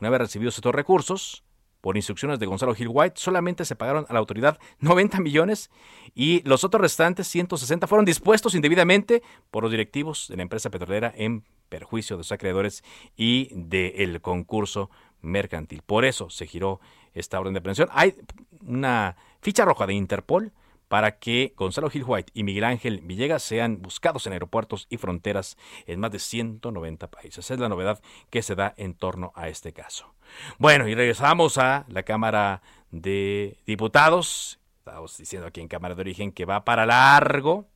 una 0.00 0.10
vez 0.10 0.20
recibidos 0.20 0.56
estos 0.56 0.74
recursos, 0.74 1.44
por 1.80 1.96
instrucciones 1.96 2.40
de 2.40 2.46
Gonzalo 2.46 2.74
Gil 2.74 2.88
White, 2.90 3.14
solamente 3.16 3.64
se 3.64 3.76
pagaron 3.76 4.06
a 4.08 4.12
la 4.12 4.18
autoridad 4.18 4.58
90 4.80 5.20
millones 5.20 5.70
y 6.14 6.42
los 6.42 6.64
otros 6.64 6.80
restantes 6.80 7.28
160 7.28 7.86
fueron 7.86 8.04
dispuestos 8.04 8.54
indebidamente 8.54 9.22
por 9.50 9.62
los 9.62 9.70
directivos 9.70 10.26
de 10.28 10.36
la 10.36 10.42
empresa 10.42 10.70
petrolera 10.70 11.12
en 11.16 11.44
perjuicio 11.68 12.16
de 12.16 12.24
sus 12.24 12.32
acreedores 12.32 12.82
y 13.16 13.50
del 13.52 14.20
concurso 14.20 14.90
mercantil. 15.20 15.82
Por 15.82 16.04
eso 16.04 16.28
se 16.30 16.46
giró 16.46 16.80
esta 17.14 17.38
orden 17.38 17.54
de 17.54 17.60
aprehensión. 17.60 17.88
Hay 17.92 18.14
una 18.62 19.16
ficha 19.40 19.64
roja 19.64 19.86
de 19.86 19.94
Interpol 19.94 20.52
para 20.88 21.18
que 21.18 21.52
Gonzalo 21.56 21.90
Gil 21.90 22.04
White 22.06 22.32
y 22.34 22.44
Miguel 22.44 22.64
Ángel 22.64 23.00
Villegas 23.02 23.42
sean 23.42 23.82
buscados 23.82 24.26
en 24.26 24.32
aeropuertos 24.32 24.86
y 24.88 24.98
fronteras 24.98 25.56
en 25.86 26.00
más 26.00 26.12
de 26.12 26.18
190 26.18 27.10
países. 27.10 27.38
Esa 27.44 27.54
es 27.54 27.60
la 27.60 27.68
novedad 27.68 28.00
que 28.30 28.42
se 28.42 28.54
da 28.54 28.74
en 28.76 28.94
torno 28.94 29.32
a 29.34 29.48
este 29.48 29.72
caso. 29.72 30.14
Bueno, 30.58 30.86
y 30.88 30.94
regresamos 30.94 31.58
a 31.58 31.84
la 31.88 32.02
Cámara 32.04 32.62
de 32.90 33.58
Diputados. 33.66 34.60
Estamos 34.78 35.16
diciendo 35.16 35.48
aquí 35.48 35.60
en 35.60 35.68
Cámara 35.68 35.94
de 35.94 36.02
Origen 36.02 36.30
que 36.30 36.44
va 36.44 36.64
para 36.64 36.86
largo, 36.86 37.66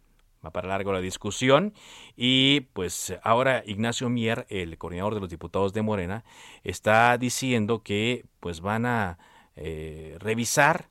va 0.45 0.53
para 0.53 0.69
largo 0.69 0.93
la 0.93 1.01
discusión 1.01 1.75
y 2.17 2.61
pues 2.73 3.19
ahora 3.25 3.65
Ignacio 3.67 4.09
Mier, 4.09 4.47
el 4.49 4.79
coordinador 4.79 5.15
de 5.15 5.21
los 5.21 5.29
diputados 5.29 5.73
de 5.73 5.83
Morena, 5.83 6.25
está 6.63 7.19
diciendo 7.19 7.83
que 7.83 8.25
pues 8.39 8.61
van 8.61 8.87
a 8.87 9.19
eh, 9.57 10.17
revisar 10.21 10.90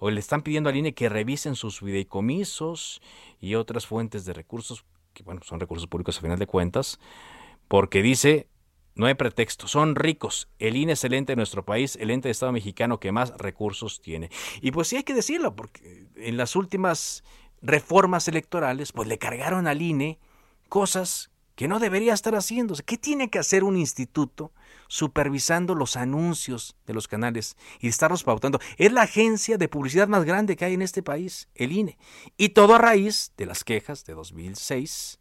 o 0.00 0.10
le 0.10 0.18
están 0.18 0.42
pidiendo 0.42 0.70
al 0.70 0.76
INE 0.76 0.94
que 0.94 1.08
revisen 1.08 1.54
sus 1.54 1.78
fideicomisos 1.78 3.00
y 3.38 3.54
otras 3.54 3.86
fuentes 3.86 4.24
de 4.24 4.32
recursos, 4.32 4.84
que 5.12 5.22
bueno, 5.22 5.42
son 5.44 5.60
recursos 5.60 5.86
públicos 5.86 6.18
a 6.18 6.22
final 6.22 6.38
de 6.38 6.46
cuentas, 6.46 6.98
porque 7.68 8.02
dice, 8.02 8.48
no 8.94 9.06
hay 9.06 9.14
pretexto, 9.14 9.68
son 9.68 9.94
ricos. 9.94 10.48
El 10.58 10.76
INE 10.76 10.94
es 10.94 11.04
el 11.04 11.12
ente 11.12 11.32
de 11.32 11.36
nuestro 11.36 11.64
país, 11.66 11.96
el 11.96 12.10
ente 12.10 12.28
de 12.28 12.32
Estado 12.32 12.50
mexicano 12.50 12.98
que 12.98 13.12
más 13.12 13.36
recursos 13.36 14.00
tiene. 14.00 14.30
Y 14.62 14.72
pues 14.72 14.88
sí 14.88 14.96
hay 14.96 15.04
que 15.04 15.14
decirlo, 15.14 15.54
porque 15.54 16.06
en 16.16 16.38
las 16.38 16.56
últimas 16.56 17.22
reformas 17.60 18.26
electorales, 18.26 18.92
pues 18.92 19.06
le 19.06 19.18
cargaron 19.18 19.66
al 19.66 19.82
INE 19.82 20.18
cosas 20.70 21.29
que 21.60 21.68
no 21.68 21.78
debería 21.78 22.14
estar 22.14 22.34
haciéndose. 22.34 22.82
¿Qué 22.82 22.96
tiene 22.96 23.28
que 23.28 23.38
hacer 23.38 23.64
un 23.64 23.76
instituto 23.76 24.50
supervisando 24.88 25.74
los 25.74 25.94
anuncios 25.94 26.74
de 26.86 26.94
los 26.94 27.06
canales 27.06 27.58
y 27.80 27.88
estarlos 27.88 28.24
pautando? 28.24 28.60
Es 28.78 28.90
la 28.94 29.02
agencia 29.02 29.58
de 29.58 29.68
publicidad 29.68 30.08
más 30.08 30.24
grande 30.24 30.56
que 30.56 30.64
hay 30.64 30.72
en 30.72 30.80
este 30.80 31.02
país, 31.02 31.50
el 31.54 31.72
INE. 31.72 31.98
Y 32.38 32.48
todo 32.48 32.76
a 32.76 32.78
raíz 32.78 33.34
de 33.36 33.44
las 33.44 33.62
quejas 33.62 34.06
de 34.06 34.14
2006, 34.14 35.20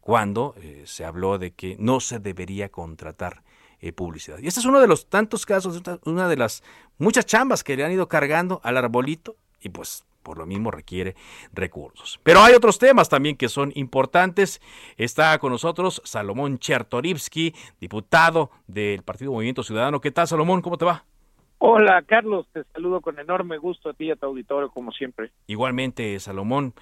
cuando 0.00 0.56
eh, 0.56 0.82
se 0.86 1.04
habló 1.04 1.38
de 1.38 1.52
que 1.52 1.76
no 1.78 2.00
se 2.00 2.18
debería 2.18 2.68
contratar 2.68 3.44
eh, 3.78 3.92
publicidad. 3.92 4.40
Y 4.40 4.48
este 4.48 4.58
es 4.58 4.66
uno 4.66 4.80
de 4.80 4.88
los 4.88 5.08
tantos 5.08 5.46
casos, 5.46 5.80
una 6.04 6.28
de 6.28 6.36
las 6.36 6.64
muchas 6.98 7.26
chambas 7.26 7.62
que 7.62 7.76
le 7.76 7.84
han 7.84 7.92
ido 7.92 8.08
cargando 8.08 8.60
al 8.64 8.76
arbolito 8.76 9.36
y 9.60 9.68
pues 9.68 10.04
por 10.26 10.38
lo 10.38 10.46
mismo 10.46 10.72
requiere 10.72 11.14
recursos. 11.52 12.18
Pero 12.24 12.40
hay 12.40 12.54
otros 12.54 12.80
temas 12.80 13.08
también 13.08 13.36
que 13.36 13.48
son 13.48 13.70
importantes. 13.76 14.60
Está 14.96 15.38
con 15.38 15.52
nosotros 15.52 16.02
Salomón 16.04 16.58
Chertorivsky, 16.58 17.54
diputado 17.80 18.50
del 18.66 19.04
Partido 19.04 19.30
Movimiento 19.30 19.62
Ciudadano. 19.62 20.00
¿Qué 20.00 20.10
tal, 20.10 20.26
Salomón? 20.26 20.62
¿Cómo 20.62 20.78
te 20.78 20.84
va? 20.84 21.04
Hola, 21.58 22.02
Carlos. 22.02 22.48
Te 22.52 22.64
saludo 22.72 23.00
con 23.00 23.20
enorme 23.20 23.56
gusto 23.56 23.88
a 23.88 23.94
ti 23.94 24.06
y 24.06 24.10
a 24.10 24.16
tu 24.16 24.26
auditorio, 24.26 24.68
como 24.70 24.90
siempre. 24.90 25.30
Igualmente, 25.46 26.18
Salomón. 26.18 26.74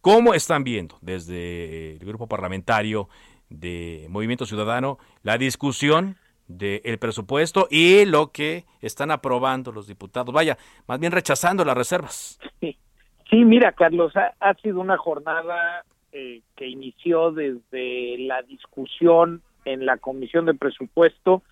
¿Cómo 0.00 0.34
están 0.34 0.64
viendo 0.64 0.96
desde 1.00 1.92
el 1.92 1.98
grupo 2.00 2.26
parlamentario 2.26 3.08
de 3.50 4.06
Movimiento 4.08 4.46
Ciudadano 4.46 4.98
la 5.22 5.38
discusión 5.38 6.16
del 6.50 6.98
presupuesto 6.98 7.68
y 7.70 8.04
lo 8.04 8.32
que 8.32 8.64
están 8.80 9.10
aprobando 9.10 9.72
los 9.72 9.86
diputados. 9.86 10.34
Vaya, 10.34 10.58
más 10.86 10.98
bien 10.98 11.12
rechazando 11.12 11.64
las 11.64 11.76
reservas. 11.76 12.38
Sí, 12.60 13.44
mira, 13.44 13.72
Carlos, 13.72 14.12
ha, 14.16 14.54
sido 14.54 14.80
una 14.80 14.96
jornada 14.96 15.84
eh, 16.10 16.42
que 16.56 16.66
inició 16.66 17.30
desde 17.30 18.18
la 18.18 18.42
discusión 18.42 19.42
en 19.64 19.86
la 19.86 19.98
Comisión 19.98 20.46
de 20.46 20.54
Presupuesto, 20.54 21.42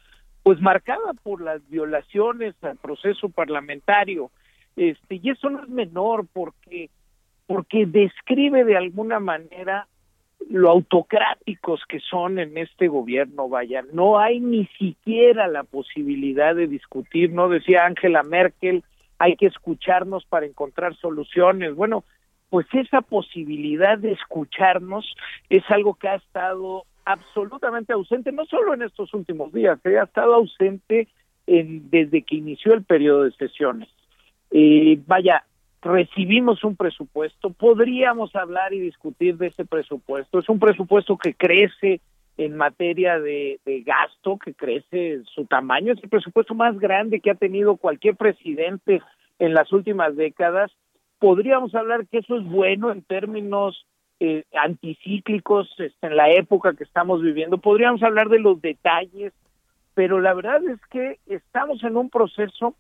pues 0.43 0.61
marcada 0.61 1.13
por 1.23 1.41
las 1.41 1.67
violaciones 1.69 2.57
al 2.63 2.79
proceso 2.79 3.29
parlamentario. 3.29 4.33
Este, 4.75 5.21
y 5.23 5.31
eso 5.31 5.51
no 5.51 5.63
es 5.63 5.69
menor 5.69 6.27
porque 6.33 6.91
porque 7.47 7.87
describe 7.87 8.65
de 8.65 8.77
alguna 8.77 9.21
manera 9.21 9.89
lo 10.49 10.71
autocráticos 10.71 11.83
que 11.89 12.01
son 12.01 12.39
en 12.39 12.57
este 12.57 12.89
gobierno, 12.89 13.49
vaya, 13.49 13.83
no 13.93 14.19
hay 14.19 14.41
ni 14.41 14.67
siquiera 14.79 15.47
la 15.49 15.65
posibilidad 15.65 16.55
de 16.55 16.67
discutir, 16.67 17.33
no 17.33 17.49
decía 17.49 17.85
Angela 17.85 18.23
Merkel, 18.23 18.85
hay 19.19 19.37
que 19.37 19.47
escucharnos 19.47 20.25
para 20.27 20.47
encontrar 20.47 20.97
soluciones. 20.97 21.75
Bueno, 21.75 22.05
pues 22.51 22.67
esa 22.73 23.01
posibilidad 23.03 23.99
de 23.99 24.13
escucharnos 24.13 25.05
es 25.51 25.63
algo 25.71 25.95
que 25.95 26.09
ha 26.09 26.15
estado 26.15 26.85
absolutamente 27.05 27.93
ausente, 27.93 28.33
no 28.33 28.45
solo 28.47 28.75
en 28.75 28.83
estos 28.83 29.13
últimos 29.15 29.53
días, 29.53 29.79
eh, 29.85 29.99
ha 29.99 30.05
estado 30.05 30.35
ausente 30.35 31.09
en, 31.47 31.91
desde 31.91 32.23
que 32.23 32.37
inició 32.37 32.75
el 32.75 32.85
periodo 32.85 33.25
de 33.25 33.33
sesiones. 33.33 33.89
Eh, 34.51 35.01
vaya, 35.07 35.45
recibimos 35.83 36.65
un 36.65 36.77
presupuesto, 36.77 37.51
podríamos 37.51 38.35
hablar 38.35 38.73
y 38.73 38.81
discutir 38.81 39.37
de 39.37 39.49
ese 39.49 39.65
presupuesto. 39.65 40.39
Es 40.39 40.49
un 40.49 40.59
presupuesto 40.59 41.17
que 41.17 41.35
crece 41.35 42.01
en 42.37 42.57
materia 42.57 43.19
de, 43.19 43.61
gasto, 43.85 44.39
que 44.39 44.55
crece 44.55 45.23
su 45.35 45.47
tamaño, 45.47 45.93
es 45.93 46.03
el 46.03 46.09
presupuesto 46.09 46.55
más 46.55 46.79
grande 46.79 47.21
que 47.21 47.31
ha 47.31 47.35
tenido 47.35 47.77
cualquier 47.77 48.17
presidente 48.17 49.03
en 49.39 49.55
las 49.55 49.73
últimas 49.73 50.17
décadas. 50.17 50.71
Podríamos 51.19 51.75
hablar 51.75 52.07
que 52.07 52.19
eso 52.19 52.37
es 52.37 52.45
bueno 52.45 52.93
en 52.93 53.03
términos 53.03 53.85
eh, 54.21 54.45
anticíclicos 54.53 55.69
este, 55.79 56.07
en 56.07 56.17
la 56.17 56.31
época 56.31 56.75
que 56.75 56.85
estamos 56.85 57.23
viviendo. 57.23 57.59
Podríamos 57.59 58.03
hablar 58.05 58.29
de 58.29 58.39
los 58.39 58.61
detalles, 58.61 59.33
pero 59.95 60.21
la 60.21 60.33
verdad 60.33 60.63
es 60.65 60.81
que 60.91 61.19
estamos 61.27 61.83
en 61.83 61.97
un 61.97 62.09
proceso 62.09 62.77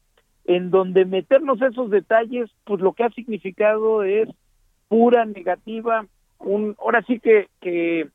en 0.48 0.70
donde 0.70 1.04
meternos 1.04 1.60
esos 1.60 1.90
detalles, 1.90 2.50
pues 2.64 2.80
lo 2.80 2.94
que 2.94 3.04
ha 3.04 3.10
significado 3.10 4.02
es 4.02 4.28
pura 4.88 5.26
negativa, 5.26 6.06
un, 6.38 6.74
ahora 6.78 7.02
sí 7.02 7.20
que, 7.20 7.48
que, 7.60 8.08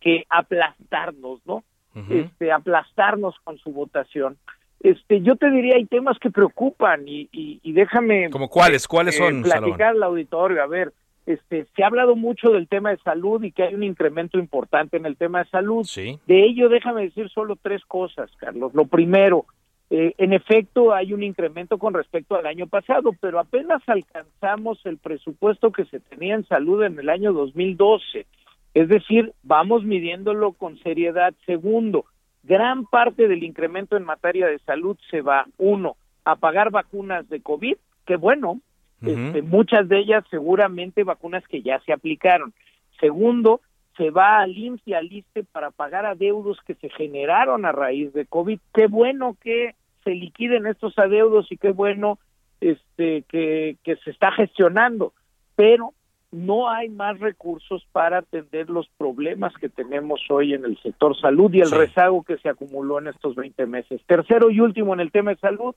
que 0.00 0.24
aplastarnos, 0.30 1.40
¿no? 1.46 1.62
Este, 2.10 2.52
aplastarnos 2.52 3.36
con 3.44 3.56
su 3.58 3.72
votación. 3.72 4.36
Este, 4.80 5.22
yo 5.22 5.36
te 5.36 5.50
diría, 5.50 5.76
hay 5.76 5.86
temas 5.86 6.18
que 6.18 6.30
preocupan 6.30 7.08
y, 7.08 7.28
y, 7.32 7.72
déjame. 7.72 8.28
¿Como 8.30 8.48
cuáles? 8.48 8.86
¿Cuáles 8.86 9.14
eh, 9.14 9.18
son? 9.18 9.42
platicar 9.42 9.96
al 9.96 10.02
auditorio. 10.02 10.62
A 10.62 10.66
ver, 10.66 10.92
este, 11.24 11.66
se 11.74 11.82
ha 11.82 11.86
hablado 11.86 12.14
mucho 12.14 12.50
del 12.50 12.68
tema 12.68 12.90
de 12.90 12.98
salud 12.98 13.42
y 13.42 13.50
que 13.50 13.62
hay 13.62 13.74
un 13.74 13.82
incremento 13.82 14.38
importante 14.38 14.98
en 14.98 15.06
el 15.06 15.16
tema 15.16 15.40
de 15.40 15.50
salud. 15.50 15.84
Sí. 15.84 16.18
De 16.26 16.44
ello, 16.44 16.68
déjame 16.68 17.02
decir 17.02 17.30
solo 17.30 17.56
tres 17.56 17.82
cosas, 17.86 18.30
Carlos. 18.36 18.74
Lo 18.74 18.86
primero, 18.86 19.46
eh, 19.88 20.14
en 20.18 20.32
efecto, 20.32 20.92
hay 20.92 21.12
un 21.12 21.22
incremento 21.22 21.78
con 21.78 21.94
respecto 21.94 22.34
al 22.34 22.46
año 22.46 22.66
pasado, 22.66 23.12
pero 23.20 23.38
apenas 23.38 23.82
alcanzamos 23.86 24.84
el 24.84 24.98
presupuesto 24.98 25.70
que 25.70 25.84
se 25.84 26.00
tenía 26.00 26.34
en 26.34 26.46
salud 26.46 26.82
en 26.82 26.98
el 26.98 27.08
año 27.08 27.32
2012. 27.32 28.26
Es 28.74 28.88
decir, 28.88 29.32
vamos 29.42 29.84
midiéndolo 29.84 30.52
con 30.52 30.78
seriedad. 30.78 31.34
Segundo, 31.46 32.04
gran 32.42 32.84
parte 32.84 33.28
del 33.28 33.44
incremento 33.44 33.96
en 33.96 34.04
materia 34.04 34.48
de 34.48 34.58
salud 34.60 34.96
se 35.10 35.20
va, 35.20 35.46
uno, 35.56 35.96
a 36.24 36.36
pagar 36.36 36.70
vacunas 36.70 37.28
de 37.28 37.40
COVID, 37.40 37.76
que 38.04 38.16
bueno, 38.16 38.60
este, 39.02 39.42
muchas 39.42 39.88
de 39.88 39.98
ellas 40.00 40.24
seguramente 40.30 41.04
vacunas 41.04 41.46
que 41.46 41.62
ya 41.62 41.78
se 41.80 41.92
aplicaron. 41.92 42.52
Segundo, 42.98 43.60
se 43.96 44.10
va 44.10 44.40
al 44.40 44.56
IMSS 44.56 44.82
y 44.86 44.94
al 44.94 45.12
ISTE 45.12 45.44
para 45.44 45.70
pagar 45.70 46.06
adeudos 46.06 46.58
que 46.66 46.74
se 46.74 46.90
generaron 46.90 47.64
a 47.64 47.72
raíz 47.72 48.12
de 48.12 48.26
COVID. 48.26 48.58
Qué 48.74 48.86
bueno 48.86 49.36
que 49.40 49.74
se 50.04 50.10
liquiden 50.10 50.66
estos 50.66 50.98
adeudos 50.98 51.50
y 51.50 51.56
qué 51.56 51.70
bueno 51.70 52.18
este 52.60 53.22
que, 53.22 53.76
que 53.82 53.96
se 53.96 54.10
está 54.10 54.32
gestionando, 54.32 55.12
pero 55.56 55.92
no 56.36 56.68
hay 56.68 56.90
más 56.90 57.18
recursos 57.18 57.86
para 57.92 58.18
atender 58.18 58.68
los 58.68 58.86
problemas 58.98 59.54
que 59.54 59.70
tenemos 59.70 60.20
hoy 60.28 60.52
en 60.52 60.66
el 60.66 60.76
sector 60.82 61.18
salud 61.18 61.50
y 61.54 61.60
el 61.60 61.70
rezago 61.70 62.24
que 62.24 62.36
se 62.36 62.50
acumuló 62.50 62.98
en 62.98 63.06
estos 63.06 63.34
20 63.34 63.64
meses. 63.64 64.02
Tercero 64.06 64.50
y 64.50 64.60
último 64.60 64.92
en 64.92 65.00
el 65.00 65.10
tema 65.10 65.30
de 65.30 65.38
salud, 65.38 65.74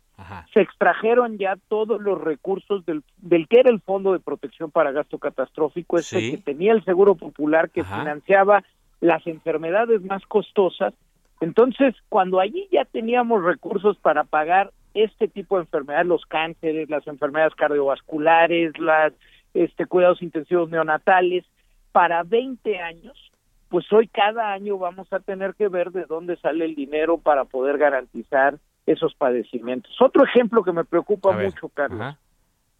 se 0.53 0.59
extrajeron 0.59 1.37
ya 1.37 1.55
todos 1.69 2.01
los 2.01 2.19
recursos 2.19 2.85
del, 2.85 3.03
del 3.17 3.47
que 3.47 3.61
era 3.61 3.69
el 3.69 3.79
Fondo 3.79 4.11
de 4.11 4.19
Protección 4.19 4.69
para 4.69 4.91
Gasto 4.91 5.17
Catastrófico, 5.17 5.97
ese 5.97 6.31
que 6.31 6.37
tenía 6.37 6.73
el 6.73 6.83
Seguro 6.83 7.15
Popular 7.15 7.69
que 7.69 7.85
financiaba 7.85 8.65
las 8.99 9.25
enfermedades 9.27 10.01
más 10.01 10.25
costosas. 10.25 10.93
Entonces, 11.39 11.95
cuando 12.09 12.41
allí 12.41 12.67
ya 12.69 12.83
teníamos 12.83 13.45
recursos 13.45 13.97
para 13.97 14.25
pagar 14.25 14.71
este 14.93 15.29
tipo 15.29 15.55
de 15.55 15.63
enfermedades, 15.63 16.07
los 16.07 16.25
cánceres, 16.25 16.89
las 16.89 17.07
enfermedades 17.07 17.55
cardiovasculares, 17.55 18.77
las 18.77 19.13
este, 19.53 19.85
cuidados 19.85 20.21
intensivos 20.21 20.69
neonatales 20.69 21.45
para 21.91 22.23
20 22.23 22.79
años, 22.79 23.31
pues 23.69 23.91
hoy 23.91 24.07
cada 24.07 24.51
año 24.51 24.77
vamos 24.77 25.12
a 25.13 25.19
tener 25.19 25.53
que 25.55 25.67
ver 25.67 25.91
de 25.91 26.05
dónde 26.05 26.38
sale 26.38 26.65
el 26.65 26.75
dinero 26.75 27.17
para 27.17 27.45
poder 27.45 27.77
garantizar 27.77 28.57
esos 28.85 29.13
padecimientos. 29.13 29.95
Otro 30.01 30.23
ejemplo 30.23 30.63
que 30.63 30.71
me 30.71 30.85
preocupa 30.85 31.31
mucho, 31.31 31.69
Carlos, 31.69 32.15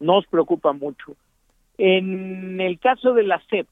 nos 0.00 0.26
preocupa 0.26 0.72
mucho. 0.72 1.14
En 1.78 2.60
el 2.60 2.78
caso 2.78 3.14
de 3.14 3.22
la 3.22 3.40
CEP, 3.48 3.68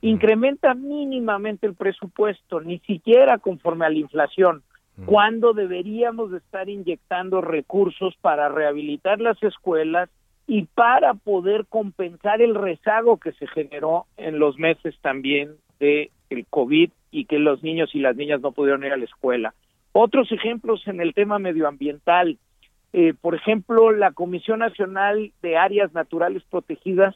incrementa 0.00 0.74
mínimamente 0.74 1.66
el 1.66 1.74
presupuesto, 1.74 2.60
ni 2.60 2.78
siquiera 2.80 3.38
conforme 3.38 3.86
a 3.86 3.90
la 3.90 3.98
inflación, 3.98 4.62
cuando 5.06 5.54
deberíamos 5.54 6.30
de 6.30 6.38
estar 6.38 6.68
inyectando 6.68 7.40
recursos 7.40 8.14
para 8.20 8.48
rehabilitar 8.48 9.20
las 9.20 9.42
escuelas, 9.42 10.08
y 10.46 10.64
para 10.66 11.14
poder 11.14 11.66
compensar 11.66 12.42
el 12.42 12.54
rezago 12.54 13.18
que 13.18 13.32
se 13.32 13.46
generó 13.46 14.06
en 14.16 14.38
los 14.38 14.58
meses 14.58 14.94
también 15.00 15.52
de 15.80 16.10
el 16.30 16.46
COVID 16.46 16.90
y 17.10 17.24
que 17.26 17.38
los 17.38 17.62
niños 17.62 17.94
y 17.94 18.00
las 18.00 18.16
niñas 18.16 18.40
no 18.40 18.52
pudieron 18.52 18.84
ir 18.84 18.92
a 18.92 18.96
la 18.96 19.04
escuela. 19.04 19.54
Otros 19.92 20.30
ejemplos 20.32 20.86
en 20.86 21.00
el 21.00 21.14
tema 21.14 21.38
medioambiental, 21.38 22.38
eh, 22.92 23.14
por 23.20 23.34
ejemplo, 23.34 23.92
la 23.92 24.12
Comisión 24.12 24.58
Nacional 24.58 25.32
de 25.40 25.56
Áreas 25.56 25.92
Naturales 25.94 26.42
Protegidas 26.50 27.14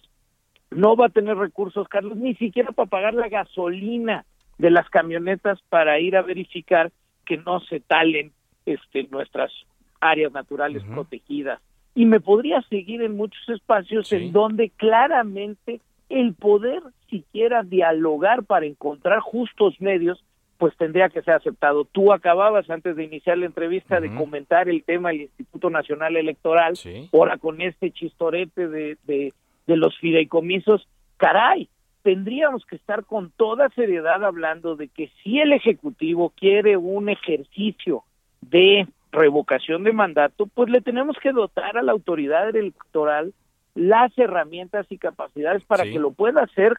no 0.70 0.96
va 0.96 1.06
a 1.06 1.10
tener 1.10 1.36
recursos, 1.36 1.88
Carlos, 1.88 2.16
ni 2.16 2.34
siquiera 2.34 2.72
para 2.72 2.88
pagar 2.88 3.14
la 3.14 3.28
gasolina 3.28 4.24
de 4.58 4.70
las 4.70 4.88
camionetas 4.90 5.60
para 5.68 5.98
ir 6.00 6.16
a 6.16 6.22
verificar 6.22 6.92
que 7.24 7.36
no 7.36 7.60
se 7.60 7.80
talen 7.80 8.32
este, 8.66 9.04
nuestras 9.10 9.52
áreas 10.00 10.32
naturales 10.32 10.82
protegidas 10.84 11.60
y 11.94 12.06
me 12.06 12.20
podría 12.20 12.62
seguir 12.62 13.02
en 13.02 13.16
muchos 13.16 13.48
espacios 13.48 14.12
en 14.12 14.32
donde 14.32 14.70
claramente 14.70 15.80
el 16.08 16.34
poder 16.34 16.82
siquiera 17.10 17.62
dialogar 17.62 18.44
para 18.44 18.66
encontrar 18.66 19.20
justos 19.20 19.80
medios 19.80 20.22
pues 20.58 20.76
tendría 20.76 21.08
que 21.08 21.22
ser 21.22 21.34
aceptado. 21.34 21.84
Tú 21.84 22.12
acababas 22.12 22.68
antes 22.68 22.96
de 22.96 23.04
iniciar 23.04 23.38
la 23.38 23.46
entrevista 23.46 24.00
de 24.00 24.12
comentar 24.12 24.68
el 24.68 24.82
tema 24.82 25.10
del 25.10 25.22
Instituto 25.22 25.70
Nacional 25.70 26.16
Electoral, 26.16 26.74
ahora 27.12 27.38
con 27.38 27.60
este 27.60 27.92
chistorete 27.92 28.66
de, 28.66 28.98
de, 29.04 29.32
de 29.68 29.76
los 29.76 29.96
fideicomisos, 29.98 30.88
caray, 31.16 31.68
tendríamos 32.02 32.66
que 32.66 32.74
estar 32.74 33.04
con 33.04 33.30
toda 33.36 33.68
seriedad 33.70 34.24
hablando 34.24 34.74
de 34.74 34.88
que 34.88 35.10
si 35.22 35.38
el 35.38 35.52
Ejecutivo 35.52 36.32
quiere 36.36 36.76
un 36.76 37.08
ejercicio 37.08 38.02
de 38.40 38.88
revocación 39.12 39.84
de 39.84 39.92
mandato, 39.92 40.46
pues 40.46 40.68
le 40.70 40.80
tenemos 40.80 41.16
que 41.22 41.32
dotar 41.32 41.76
a 41.78 41.82
la 41.82 41.92
autoridad 41.92 42.54
electoral 42.54 43.32
las 43.74 44.16
herramientas 44.18 44.86
y 44.90 44.98
capacidades 44.98 45.62
para 45.64 45.84
que 45.84 45.98
lo 45.98 46.10
pueda 46.10 46.42
hacer 46.42 46.74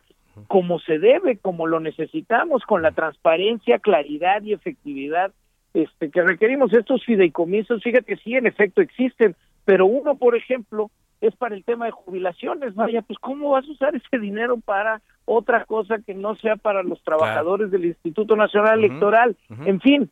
como 0.48 0.80
se 0.80 1.00
debe, 1.00 1.38
como 1.38 1.68
lo 1.68 1.80
necesitamos, 1.80 2.64
con 2.64 2.82
la 2.82 2.92
transparencia, 2.92 3.80
claridad 3.80 4.42
y 4.44 4.54
efectividad 4.54 5.32
este, 5.74 6.10
que 6.10 6.22
requerimos. 6.22 6.74
Estos 6.74 7.04
fideicomisos, 7.06 7.84
fíjate, 7.84 8.18
sí, 8.18 8.36
en 8.36 8.48
efecto 8.48 8.82
existen, 8.82 9.36
pero 9.66 9.86
uno, 9.86 10.16
por 10.16 10.36
ejemplo, 10.36 10.92
es 11.22 11.36
para 11.36 11.56
el 11.56 11.64
tema 11.64 11.86
de 11.86 11.92
jubilaciones. 11.92 12.76
Vaya, 12.76 13.02
pues 13.02 13.20
¿cómo 13.20 13.52
vas 13.52 13.68
a 13.68 13.72
usar 13.72 13.96
ese 13.96 14.20
dinero 14.20 14.58
para 14.58 15.02
otra 15.26 15.66
cosa 15.66 16.00
que 16.00 16.14
no 16.14 16.36
sea 16.36 16.56
para 16.56 16.84
los 16.84 17.02
trabajadores 17.04 17.72
del 17.72 17.86
Instituto 17.86 18.36
Nacional 18.36 18.80
Electoral? 18.80 19.36
En 19.66 19.80
fin, 19.82 20.10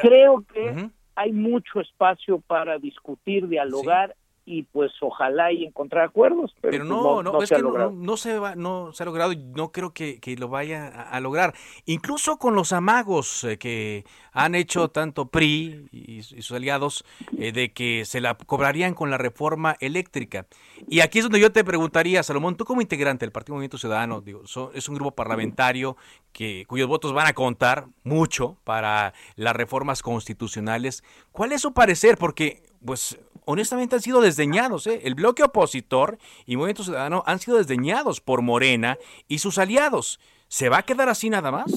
creo 0.00 0.44
que 0.52 0.88
hay 1.18 1.32
mucho 1.32 1.80
espacio 1.80 2.38
para 2.38 2.78
discutir, 2.78 3.48
dialogar 3.48 4.14
y 4.48 4.62
pues 4.62 4.90
ojalá 5.00 5.52
y 5.52 5.64
encontrar 5.64 6.04
acuerdos. 6.04 6.54
Pero, 6.60 6.72
pero 6.72 6.84
pues, 6.84 6.88
no, 6.88 7.22
no, 7.22 7.42
es 7.42 7.48
se 7.48 7.54
ha 7.54 7.58
que 7.58 7.62
no, 7.62 7.90
no 7.90 8.16
se 8.16 8.38
va, 8.38 8.54
no 8.56 8.92
se 8.92 9.02
ha 9.02 9.06
logrado 9.06 9.32
y 9.32 9.36
no 9.36 9.70
creo 9.72 9.92
que, 9.92 10.18
que 10.20 10.36
lo 10.36 10.48
vaya 10.48 10.88
a, 10.88 11.10
a 11.10 11.20
lograr. 11.20 11.54
Incluso 11.84 12.38
con 12.38 12.54
los 12.54 12.72
amagos 12.72 13.44
eh, 13.44 13.58
que 13.58 14.04
han 14.32 14.54
hecho 14.54 14.88
tanto 14.88 15.26
PRI 15.26 15.88
y, 15.92 16.18
y 16.18 16.22
sus 16.22 16.52
aliados 16.52 17.04
eh, 17.36 17.52
de 17.52 17.72
que 17.72 18.04
se 18.04 18.20
la 18.20 18.34
cobrarían 18.34 18.94
con 18.94 19.10
la 19.10 19.18
reforma 19.18 19.76
eléctrica. 19.80 20.46
Y 20.88 21.00
aquí 21.00 21.18
es 21.18 21.24
donde 21.24 21.40
yo 21.40 21.52
te 21.52 21.64
preguntaría, 21.64 22.22
Salomón, 22.22 22.56
tú 22.56 22.64
como 22.64 22.80
integrante 22.80 23.26
del 23.26 23.32
Partido 23.32 23.54
Movimiento 23.56 23.78
Ciudadano, 23.78 24.20
digo, 24.20 24.46
so- 24.46 24.70
es 24.74 24.88
un 24.88 24.94
grupo 24.94 25.12
parlamentario 25.12 25.96
que 26.32 26.64
cuyos 26.66 26.88
votos 26.88 27.12
van 27.12 27.26
a 27.26 27.32
contar 27.32 27.86
mucho 28.04 28.56
para 28.64 29.12
las 29.36 29.56
reformas 29.56 30.02
constitucionales. 30.02 31.02
¿Cuál 31.32 31.52
es 31.52 31.62
su 31.62 31.72
parecer? 31.72 32.16
Porque, 32.16 32.62
pues, 32.84 33.18
honestamente 33.50 33.96
han 33.96 34.02
sido 34.02 34.20
desdeñados. 34.20 34.86
¿eh? 34.86 35.00
El 35.04 35.14
bloque 35.14 35.42
opositor 35.42 36.18
y 36.44 36.56
Movimiento 36.56 36.82
Ciudadano 36.82 37.22
han 37.26 37.38
sido 37.38 37.56
desdeñados 37.56 38.20
por 38.20 38.42
Morena 38.42 38.98
y 39.26 39.38
sus 39.38 39.56
aliados. 39.56 40.20
¿Se 40.48 40.68
va 40.68 40.78
a 40.78 40.82
quedar 40.82 41.08
así 41.08 41.30
nada 41.30 41.50
más? 41.50 41.70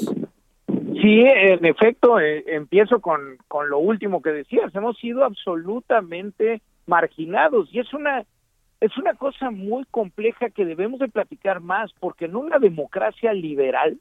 Sí, 0.68 1.24
en 1.26 1.66
efecto, 1.66 2.20
eh, 2.20 2.44
empiezo 2.48 3.00
con, 3.00 3.38
con 3.48 3.70
lo 3.70 3.80
último 3.80 4.22
que 4.22 4.32
decías. 4.32 4.76
Hemos 4.76 4.98
sido 4.98 5.24
absolutamente 5.24 6.62
marginados 6.88 7.70
y 7.72 7.80
es 7.80 7.94
una 7.94 8.26
es 8.82 8.98
una 8.98 9.14
cosa 9.14 9.52
muy 9.52 9.86
compleja 9.92 10.50
que 10.50 10.66
debemos 10.66 11.00
de 11.00 11.08
platicar 11.08 11.62
más 11.62 11.92
porque 12.00 12.26
en 12.26 12.36
una 12.36 12.58
democracia 12.58 13.32
liberal 13.32 14.00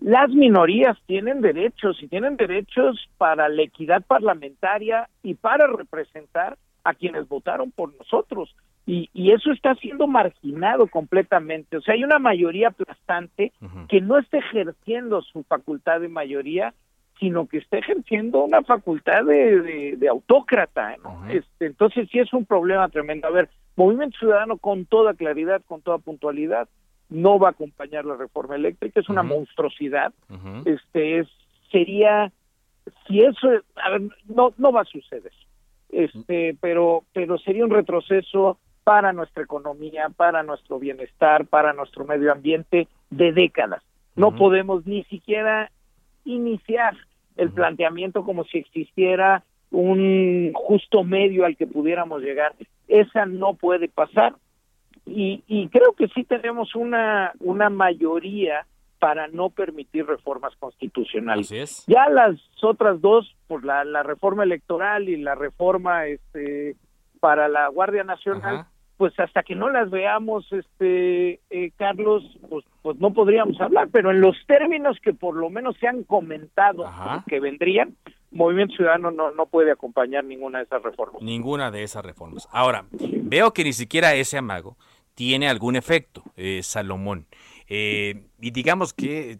las 0.00 0.28
minorías 0.28 0.96
tienen 1.06 1.40
derechos 1.40 2.00
y 2.02 2.08
tienen 2.08 2.36
derechos 2.36 3.08
para 3.16 3.48
la 3.48 3.62
equidad 3.62 4.04
parlamentaria 4.06 5.08
y 5.22 5.34
para 5.34 5.66
representar 5.66 6.58
a 6.84 6.94
quienes 6.94 7.28
votaron 7.28 7.70
por 7.70 7.94
nosotros. 7.96 8.54
Y, 8.86 9.08
y 9.14 9.32
eso 9.32 9.50
está 9.50 9.74
siendo 9.76 10.06
marginado 10.06 10.86
completamente. 10.88 11.78
O 11.78 11.80
sea, 11.80 11.94
hay 11.94 12.04
una 12.04 12.18
mayoría 12.18 12.68
aplastante 12.68 13.52
que 13.88 14.00
no 14.02 14.18
está 14.18 14.38
ejerciendo 14.38 15.22
su 15.22 15.42
facultad 15.44 16.00
de 16.00 16.08
mayoría, 16.08 16.74
sino 17.18 17.46
que 17.46 17.58
está 17.58 17.78
ejerciendo 17.78 18.44
una 18.44 18.62
facultad 18.62 19.24
de, 19.24 19.60
de- 19.62 19.96
de 19.96 20.08
autócrata. 20.08 20.96
¿no? 21.02 21.22
este, 21.30 21.66
entonces 21.66 22.08
sí 22.12 22.18
es 22.18 22.32
un 22.34 22.44
problema 22.44 22.88
tremendo. 22.90 23.26
A 23.28 23.30
ver, 23.30 23.48
Movimiento 23.76 24.18
Ciudadano 24.18 24.58
con 24.58 24.84
toda 24.84 25.14
claridad, 25.14 25.62
con 25.66 25.80
toda 25.80 25.98
puntualidad, 25.98 26.68
no 27.08 27.38
va 27.38 27.48
a 27.48 27.52
acompañar 27.52 28.04
la 28.04 28.16
reforma 28.16 28.56
eléctrica, 28.56 29.00
es 29.00 29.08
una 29.08 29.22
monstruosidad. 29.36 30.12
Este 30.66 31.18
es 31.20 31.28
sería 31.70 32.30
si 33.06 33.20
eso, 33.20 33.48
a 33.76 33.90
ver, 33.90 34.02
no 34.28 34.52
no 34.58 34.72
va 34.72 34.82
a 34.82 34.84
suceder. 34.84 35.32
Este, 35.94 36.56
pero 36.60 37.04
pero 37.12 37.38
sería 37.38 37.64
un 37.64 37.70
retroceso 37.70 38.58
para 38.82 39.12
nuestra 39.12 39.44
economía, 39.44 40.08
para 40.14 40.42
nuestro 40.42 40.80
bienestar, 40.80 41.46
para 41.46 41.72
nuestro 41.72 42.04
medio 42.04 42.32
ambiente 42.32 42.88
de 43.10 43.32
décadas. 43.32 43.82
No 44.16 44.34
podemos 44.34 44.84
ni 44.86 45.04
siquiera 45.04 45.70
iniciar 46.24 46.96
el 47.36 47.50
planteamiento 47.50 48.24
como 48.24 48.44
si 48.44 48.58
existiera 48.58 49.44
un 49.70 50.52
justo 50.54 51.04
medio 51.04 51.44
al 51.44 51.56
que 51.56 51.66
pudiéramos 51.66 52.22
llegar. 52.22 52.54
Esa 52.88 53.24
no 53.24 53.54
puede 53.54 53.88
pasar 53.88 54.34
y, 55.06 55.44
y 55.46 55.68
creo 55.68 55.92
que 55.92 56.08
sí 56.08 56.24
tenemos 56.24 56.74
una, 56.74 57.32
una 57.38 57.70
mayoría 57.70 58.66
para 59.04 59.28
no 59.28 59.50
permitir 59.50 60.06
reformas 60.06 60.56
constitucionales. 60.56 61.84
Ya 61.86 62.08
las 62.08 62.40
otras 62.62 63.02
dos, 63.02 63.36
por 63.46 63.62
la, 63.62 63.84
la 63.84 64.02
reforma 64.02 64.44
electoral 64.44 65.10
y 65.10 65.18
la 65.18 65.34
reforma 65.34 66.06
este, 66.06 66.74
para 67.20 67.46
la 67.48 67.68
Guardia 67.68 68.02
Nacional, 68.02 68.64
pues 68.96 69.12
hasta 69.20 69.42
que 69.42 69.54
no 69.54 69.68
las 69.68 69.90
veamos, 69.90 70.50
este 70.50 71.38
eh, 71.50 71.70
Carlos, 71.76 72.22
pues, 72.48 72.64
pues 72.80 72.98
no 72.98 73.12
podríamos 73.12 73.60
hablar, 73.60 73.88
pero 73.92 74.10
en 74.10 74.22
los 74.22 74.38
términos 74.46 74.96
que 75.02 75.12
por 75.12 75.36
lo 75.36 75.50
menos 75.50 75.76
se 75.78 75.86
han 75.86 76.04
comentado 76.04 76.90
que 77.28 77.40
vendrían, 77.40 77.94
Movimiento 78.30 78.76
Ciudadano 78.76 79.10
no, 79.10 79.32
no 79.32 79.44
puede 79.44 79.70
acompañar 79.70 80.24
ninguna 80.24 80.60
de 80.60 80.64
esas 80.64 80.82
reformas. 80.82 81.20
Ninguna 81.20 81.70
de 81.70 81.82
esas 81.82 82.02
reformas. 82.02 82.48
Ahora, 82.52 82.86
veo 82.90 83.52
que 83.52 83.64
ni 83.64 83.74
siquiera 83.74 84.14
ese 84.14 84.38
amago 84.38 84.78
tiene 85.14 85.48
algún 85.48 85.76
efecto, 85.76 86.22
eh, 86.36 86.60
Salomón. 86.62 87.26
Eh, 87.68 88.26
y 88.40 88.50
digamos 88.50 88.92
que, 88.92 89.38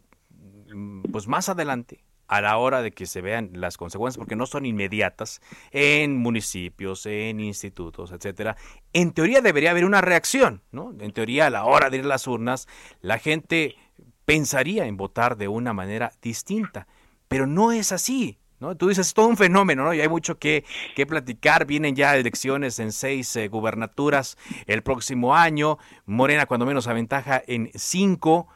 mm, 0.72 1.02
pues 1.12 1.28
más 1.28 1.48
adelante, 1.48 2.04
a 2.26 2.40
la 2.40 2.56
hora 2.56 2.82
de 2.82 2.90
que 2.90 3.06
se 3.06 3.20
vean 3.20 3.50
las 3.52 3.76
consecuencias, 3.76 4.18
porque 4.18 4.36
no 4.36 4.46
son 4.46 4.64
inmediatas, 4.64 5.40
en 5.72 6.16
municipios, 6.16 7.04
en 7.06 7.40
institutos, 7.40 8.12
etcétera, 8.12 8.56
en 8.92 9.12
teoría 9.12 9.40
debería 9.42 9.70
haber 9.70 9.84
una 9.84 10.00
reacción, 10.00 10.62
¿no? 10.72 10.94
En 10.98 11.12
teoría, 11.12 11.46
a 11.46 11.50
la 11.50 11.64
hora 11.64 11.90
de 11.90 11.98
ir 11.98 12.04
a 12.04 12.08
las 12.08 12.26
urnas, 12.26 12.66
la 13.02 13.18
gente 13.18 13.76
pensaría 14.24 14.86
en 14.86 14.96
votar 14.96 15.36
de 15.36 15.48
una 15.48 15.72
manera 15.74 16.12
distinta, 16.22 16.86
pero 17.28 17.46
no 17.46 17.72
es 17.72 17.92
así. 17.92 18.38
¿No? 18.60 18.76
Tú 18.76 18.88
dices, 18.88 19.08
es 19.08 19.14
todo 19.14 19.26
un 19.26 19.36
fenómeno, 19.36 19.84
¿no? 19.84 19.94
Y 19.94 20.00
hay 20.00 20.08
mucho 20.08 20.38
que, 20.38 20.64
que 20.94 21.06
platicar. 21.06 21.66
Vienen 21.66 21.96
ya 21.96 22.16
elecciones 22.16 22.78
en 22.78 22.92
seis 22.92 23.34
eh, 23.36 23.48
gubernaturas 23.48 24.36
el 24.66 24.82
próximo 24.82 25.34
año. 25.34 25.78
Morena, 26.06 26.46
cuando 26.46 26.64
menos, 26.64 26.86
aventaja 26.86 27.42
en 27.46 27.70
cinco. 27.74 28.48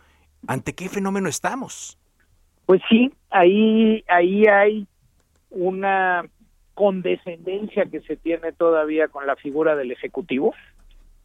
¿Ante 0.46 0.74
qué 0.74 0.88
fenómeno 0.88 1.28
estamos? 1.28 1.98
Pues 2.66 2.80
sí, 2.88 3.12
ahí, 3.30 4.04
ahí 4.08 4.44
hay 4.46 4.86
una 5.50 6.24
condescendencia 6.74 7.86
que 7.86 8.00
se 8.02 8.16
tiene 8.16 8.52
todavía 8.52 9.08
con 9.08 9.26
la 9.26 9.36
figura 9.36 9.74
del 9.74 9.90
Ejecutivo. 9.90 10.54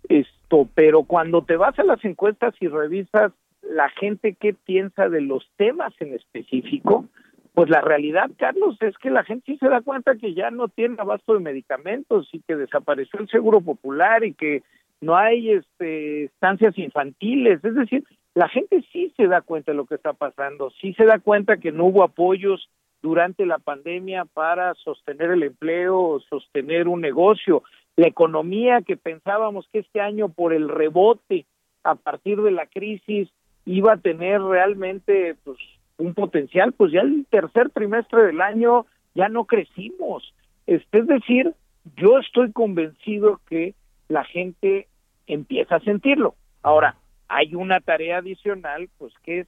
Esto, 0.09 0.67
pero 0.73 1.03
cuando 1.03 1.43
te 1.43 1.57
vas 1.57 1.77
a 1.77 1.83
las 1.83 2.03
encuestas 2.03 2.55
y 2.59 2.67
revisas 2.67 3.31
la 3.61 3.89
gente 3.89 4.35
qué 4.39 4.53
piensa 4.53 5.09
de 5.09 5.21
los 5.21 5.47
temas 5.55 5.93
en 5.99 6.13
específico, 6.13 7.05
pues 7.53 7.69
la 7.69 7.81
realidad, 7.81 8.31
Carlos, 8.37 8.77
es 8.81 8.97
que 8.97 9.11
la 9.11 9.23
gente 9.23 9.53
sí 9.53 9.57
se 9.59 9.69
da 9.69 9.81
cuenta 9.81 10.15
que 10.15 10.33
ya 10.33 10.49
no 10.49 10.69
tiene 10.69 10.95
abasto 10.97 11.33
de 11.33 11.39
medicamentos 11.39 12.27
y 12.31 12.39
que 12.41 12.55
desapareció 12.55 13.19
el 13.19 13.29
seguro 13.29 13.61
popular 13.61 14.23
y 14.23 14.33
que 14.33 14.63
no 15.01 15.15
hay 15.15 15.51
este, 15.51 16.25
estancias 16.25 16.75
infantiles. 16.77 17.63
Es 17.63 17.75
decir, 17.75 18.03
la 18.33 18.49
gente 18.49 18.83
sí 18.91 19.13
se 19.15 19.27
da 19.27 19.41
cuenta 19.41 19.71
de 19.71 19.77
lo 19.77 19.85
que 19.85 19.95
está 19.95 20.13
pasando, 20.13 20.71
sí 20.81 20.93
se 20.95 21.05
da 21.05 21.19
cuenta 21.19 21.57
que 21.57 21.71
no 21.71 21.85
hubo 21.85 22.03
apoyos 22.03 22.69
durante 23.03 23.45
la 23.45 23.59
pandemia 23.59 24.25
para 24.25 24.73
sostener 24.75 25.29
el 25.31 25.43
empleo 25.43 26.21
sostener 26.29 26.87
un 26.87 27.01
negocio. 27.01 27.61
La 27.95 28.07
economía 28.07 28.81
que 28.81 28.97
pensábamos 28.97 29.67
que 29.71 29.79
este 29.79 30.01
año 30.01 30.29
por 30.29 30.53
el 30.53 30.69
rebote 30.69 31.45
a 31.83 31.93
partir 31.95 32.41
de 32.41 32.51
la 32.51 32.65
crisis 32.65 33.29
iba 33.65 33.93
a 33.93 33.97
tener 33.97 34.41
realmente 34.41 35.35
pues, 35.43 35.59
un 35.97 36.13
potencial, 36.13 36.73
pues 36.73 36.91
ya 36.91 37.01
el 37.01 37.25
tercer 37.29 37.69
trimestre 37.69 38.23
del 38.23 38.41
año 38.41 38.85
ya 39.15 39.29
no 39.29 39.45
crecimos. 39.45 40.33
Este, 40.67 40.99
es 40.99 41.07
decir, 41.07 41.53
yo 41.97 42.19
estoy 42.19 42.51
convencido 42.51 43.39
que 43.47 43.75
la 44.07 44.23
gente 44.23 44.87
empieza 45.27 45.75
a 45.75 45.81
sentirlo. 45.81 46.35
Ahora, 46.61 46.95
hay 47.27 47.55
una 47.55 47.79
tarea 47.79 48.17
adicional, 48.17 48.89
pues 48.97 49.13
que 49.23 49.41
es 49.41 49.47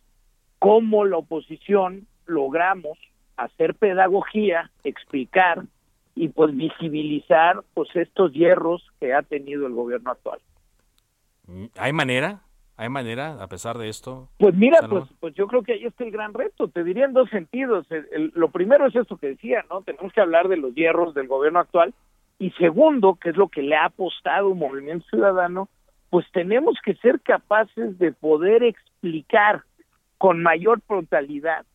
cómo 0.60 1.06
la 1.06 1.18
oposición 1.18 2.08
logramos 2.26 2.98
hacer 3.38 3.76
pedagogía, 3.76 4.72
explicar 4.84 5.64
y 6.16 6.30
pues 6.30 6.56
visibilizar 6.56 7.64
pues 7.74 7.89
estos 7.96 8.32
hierros 8.32 8.82
que 9.00 9.14
ha 9.14 9.22
tenido 9.22 9.68
el 9.68 9.74
gobierno 9.74 10.12
actual. 10.12 10.39
¿Hay 11.78 11.93
manera? 11.93 12.41
¿Hay 12.78 12.90
manera, 12.90 13.42
a 13.42 13.48
pesar 13.48 13.78
de 13.78 13.88
esto? 13.88 14.28
Pues 14.38 14.54
mira, 14.56 14.80
pues, 14.90 15.06
pues 15.20 15.34
yo 15.36 15.48
creo 15.48 15.64
que 15.64 15.74
ahí 15.74 15.86
está 15.86 16.04
el 16.04 16.12
gran 16.12 16.34
reto. 16.34 16.68
Te 16.68 16.84
diría 16.84 17.06
en 17.06 17.14
dos 17.14 17.30
sentidos. 17.30 17.86
El- 17.90 18.08
el- 18.12 18.32
lo 18.36 18.50
primero 18.50 18.86
es 18.88 18.96
esto 18.96 19.16
que 19.18 19.28
decía, 19.28 19.64
¿no? 19.70 19.82
Tenemos 19.82 20.12
que 20.12 20.20
hablar 20.22 20.50
de 20.50 20.58
los 20.58 20.76
hierros 20.76 21.14
del 21.14 21.28
gobierno 21.28 21.60
actual. 21.60 21.94
Y 22.38 22.52
segundo, 22.52 23.16
que 23.16 23.30
es 23.30 23.38
lo 23.38 23.48
que 23.48 23.62
le 23.62 23.76
ha 23.78 23.86
apostado 23.86 24.50
un 24.50 24.60
movimiento 24.60 25.06
ciudadano, 25.10 25.70
pues 26.10 26.26
tenemos 26.34 26.76
que 26.84 26.96
ser 26.96 27.22
capaces 27.22 27.98
de 27.98 28.12
poder 28.12 28.62
explicar 28.64 29.64
con 30.18 30.42
mayor 30.44 30.82
frontalidad 30.82 31.66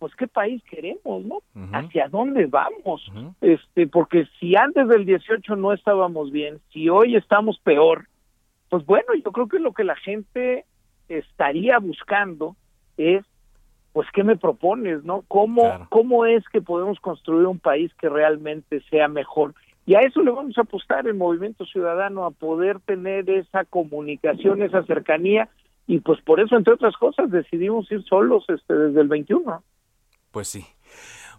pues 0.00 0.14
qué 0.14 0.28
país 0.28 0.62
queremos, 0.70 1.24
¿no? 1.24 1.42
Hacia 1.74 2.06
dónde 2.08 2.46
vamos. 2.46 3.02
Este, 3.40 3.88
porque 3.88 4.26
si 4.38 4.54
antes 4.54 4.86
del 4.86 5.04
18 5.04 5.56
no 5.56 5.72
estábamos 5.72 6.30
bien, 6.30 6.60
si 6.72 6.88
hoy 6.88 7.16
estamos 7.16 7.58
peor, 7.64 8.06
pues 8.68 8.84
bueno, 8.86 9.14
yo 9.24 9.32
creo 9.32 9.48
que 9.48 9.58
lo 9.58 9.72
que 9.72 9.84
la 9.84 9.96
gente 9.96 10.64
estaría 11.08 11.78
buscando 11.78 12.56
es 12.96 13.24
pues 13.92 14.06
qué 14.12 14.22
me 14.22 14.36
propones, 14.36 15.02
¿no? 15.04 15.24
¿Cómo 15.28 15.86
cómo 15.88 16.26
es 16.26 16.44
que 16.50 16.60
podemos 16.60 17.00
construir 17.00 17.46
un 17.46 17.58
país 17.58 17.92
que 17.94 18.08
realmente 18.08 18.82
sea 18.90 19.08
mejor? 19.08 19.54
Y 19.86 19.94
a 19.94 20.00
eso 20.00 20.22
le 20.22 20.30
vamos 20.30 20.56
a 20.58 20.62
apostar 20.62 21.06
el 21.06 21.14
Movimiento 21.14 21.64
Ciudadano 21.64 22.26
a 22.26 22.30
poder 22.30 22.78
tener 22.80 23.28
esa 23.30 23.64
comunicación, 23.64 24.62
esa 24.62 24.84
cercanía 24.84 25.48
y 25.86 26.00
pues 26.00 26.20
por 26.20 26.40
eso 26.40 26.56
entre 26.56 26.74
otras 26.74 26.94
cosas 26.96 27.30
decidimos 27.30 27.90
ir 27.90 28.04
solos 28.04 28.44
este 28.48 28.74
desde 28.74 29.00
el 29.00 29.08
21. 29.08 29.62
Pues 30.30 30.48
sí. 30.48 30.66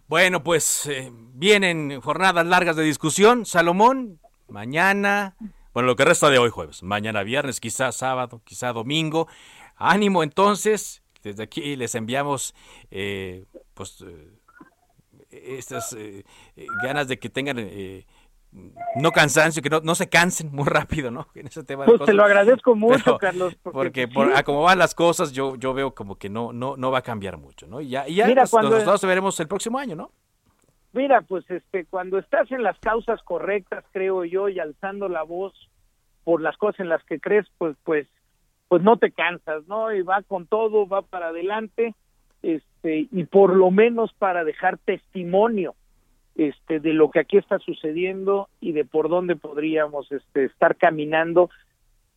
Bueno, 0.08 0.44
pues 0.44 0.88
eh, 0.88 1.12
vienen 1.36 2.02
jornadas 2.02 2.48
largas 2.48 2.76
de 2.76 2.84
discusión. 2.84 3.46
Salomón, 3.46 4.20
mañana, 4.48 5.36
bueno, 5.80 5.88
lo 5.88 5.96
que 5.96 6.06
resta 6.06 6.30
de 6.30 6.38
hoy 6.38 6.50
jueves, 6.50 6.84
mañana 6.84 7.24
viernes, 7.24 7.60
quizá 7.60 7.92
sábado, 7.92 8.42
quizá 8.44 8.74
domingo. 8.74 9.28
Ánimo 9.76 10.24
entonces, 10.24 11.02
desde 11.24 11.44
aquí 11.44 11.76
les 11.76 11.96
enviamos 11.96 12.54
eh, 12.92 13.46
pues 13.74 14.04
eh, 14.06 14.30
estas 15.32 15.96
ganas 16.84 17.08
de 17.08 17.18
que 17.18 17.30
tengan 17.30 17.58
no 18.96 19.12
cansancio, 19.12 19.62
que 19.62 19.70
no, 19.70 19.80
no 19.82 19.96
se 19.96 20.10
cansen 20.10 20.52
muy 20.52 20.66
rápido, 20.66 21.12
¿no? 21.12 21.28
En 21.36 21.48
ese 21.48 21.64
tema 21.64 21.86
pues 21.86 22.02
te 22.02 22.14
lo 22.14 22.24
agradezco 22.24 22.76
mucho, 22.76 23.18
Carlos. 23.18 23.56
Porque, 23.62 24.08
por, 24.08 24.36
a 24.36 24.44
cómo 24.44 24.64
van 24.64 24.80
las 24.80 24.96
cosas, 24.96 25.32
yo, 25.32 25.56
yo 25.56 25.74
veo 25.74 25.94
como 25.94 26.18
que 26.18 26.30
no, 26.30 26.52
no, 26.52 26.76
no 26.76 26.92
va 26.92 27.00
a 27.00 27.04
cambiar 27.04 27.38
mucho, 27.38 27.68
¿no? 27.68 27.82
Y 27.82 27.90
ya, 27.90 28.08
y 28.08 28.16
ya 28.16 28.28
Mira, 28.28 28.44
los, 28.44 28.52
cuando, 28.52 28.72
resultados 28.72 29.02
veremos 29.06 29.40
el 29.40 29.48
próximo 29.48 29.78
año, 29.78 29.96
¿no? 29.96 30.12
Mira, 30.94 31.22
pues 31.22 31.50
este, 31.50 31.86
cuando 31.86 32.18
estás 32.18 32.52
en 32.52 32.64
las 32.64 32.78
causas 32.80 33.22
correctas, 33.24 33.86
creo 33.92 34.26
yo, 34.26 34.50
y 34.50 34.60
alzando 34.60 35.08
la 35.08 35.24
voz 35.24 35.54
por 36.24 36.42
las 36.42 36.58
cosas 36.58 36.80
en 36.80 36.90
las 36.90 37.04
que 37.04 37.20
crees, 37.20 37.46
pues, 37.58 37.76
pues, 37.84 38.08
pues 38.68 38.82
no 38.82 38.98
te 38.98 39.12
cansas, 39.12 39.68
¿no? 39.68 39.94
Y 39.94 40.02
va 40.02 40.24
con 40.24 40.48
todo, 40.48 40.88
va 40.88 41.02
para 41.02 41.28
adelante, 41.28 41.94
este, 42.42 43.08
y 43.12 43.24
por 43.26 43.56
lo 43.56 43.72
menos 43.72 44.14
para 44.14 44.44
dejar 44.44 44.78
testimonio 44.78 45.76
este, 46.36 46.80
de 46.80 46.94
lo 46.94 47.12
que 47.12 47.20
aquí 47.20 47.38
está 47.38 47.60
sucediendo 47.60 48.48
y 48.62 48.72
de 48.72 48.86
por 48.86 49.10
dónde 49.10 49.36
podríamos 49.36 50.12
este, 50.12 50.46
estar 50.46 50.78
caminando 50.78 51.50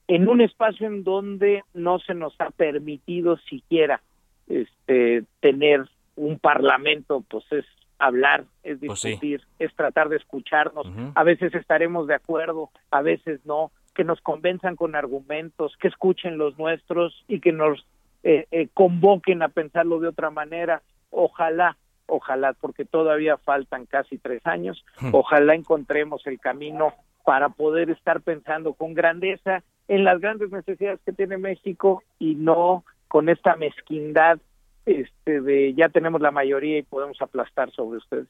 en 0.07 0.29
un 0.29 0.41
espacio 0.41 0.87
en 0.87 1.05
donde 1.05 1.65
no 1.75 1.99
se 1.99 2.15
nos 2.15 2.35
ha 2.41 2.51
permitido 2.51 3.37
siquiera 3.39 4.01
este, 4.47 5.25
tener 5.41 5.89
un 6.17 6.39
parlamento, 6.39 7.25
pues 7.29 7.45
es 7.51 7.65
hablar, 8.03 8.45
es 8.63 8.79
pues 8.79 9.03
discutir, 9.03 9.43
es 9.59 9.75
tratar 9.75 10.09
de 10.09 10.17
escucharnos. 10.17 10.87
A 11.15 11.23
veces 11.23 11.55
estaremos 11.55 12.07
de 12.09 12.15
acuerdo, 12.15 12.71
a 12.91 13.01
veces 13.01 13.41
no, 13.47 13.71
que 13.95 14.03
nos 14.03 14.21
convenzan 14.21 14.75
con 14.75 14.97
argumentos, 14.97 15.77
que 15.81 15.89
escuchen 15.89 16.37
los 16.37 16.59
nuestros 16.59 17.25
y 17.29 17.41
que 17.41 17.53
nos 17.53 17.87
eh, 18.25 18.47
eh, 18.51 18.69
convoquen 18.75 19.43
a 19.43 19.49
pensarlo 19.49 20.01
de 20.01 20.09
otra 20.09 20.31
manera. 20.31 20.83
Ojalá 21.11 21.77
ojalá, 22.07 22.53
porque 22.53 22.85
todavía 22.85 23.39
faltan 23.39 23.87
casi 23.87 24.19
tres 24.19 24.47
años, 24.47 24.85
ojalá 25.13 25.55
encontremos 25.55 26.27
el 26.27 26.39
camino 26.39 26.93
para 27.25 27.49
poder 27.49 27.89
estar 27.89 28.21
pensando 28.21 28.75
con 28.75 28.93
grandeza 28.93 29.63
en 29.89 30.05
las 30.05 30.21
grandes 30.21 30.51
necesidades 30.51 31.01
que 31.07 31.13
tiene 31.13 31.39
México 31.39 32.03
y 32.19 32.35
no 32.35 32.85
con 33.09 33.31
esta 33.31 33.57
mezquindad 33.57 34.39
este 34.87 35.41
de 35.41 35.75
ya 35.75 35.89
tenemos 35.89 36.21
la 36.21 36.31
mayoría 36.31 36.79
y 36.79 36.83
podemos 36.83 37.21
aplastar 37.21 37.71
sobre 37.73 37.99
ustedes. 37.99 38.29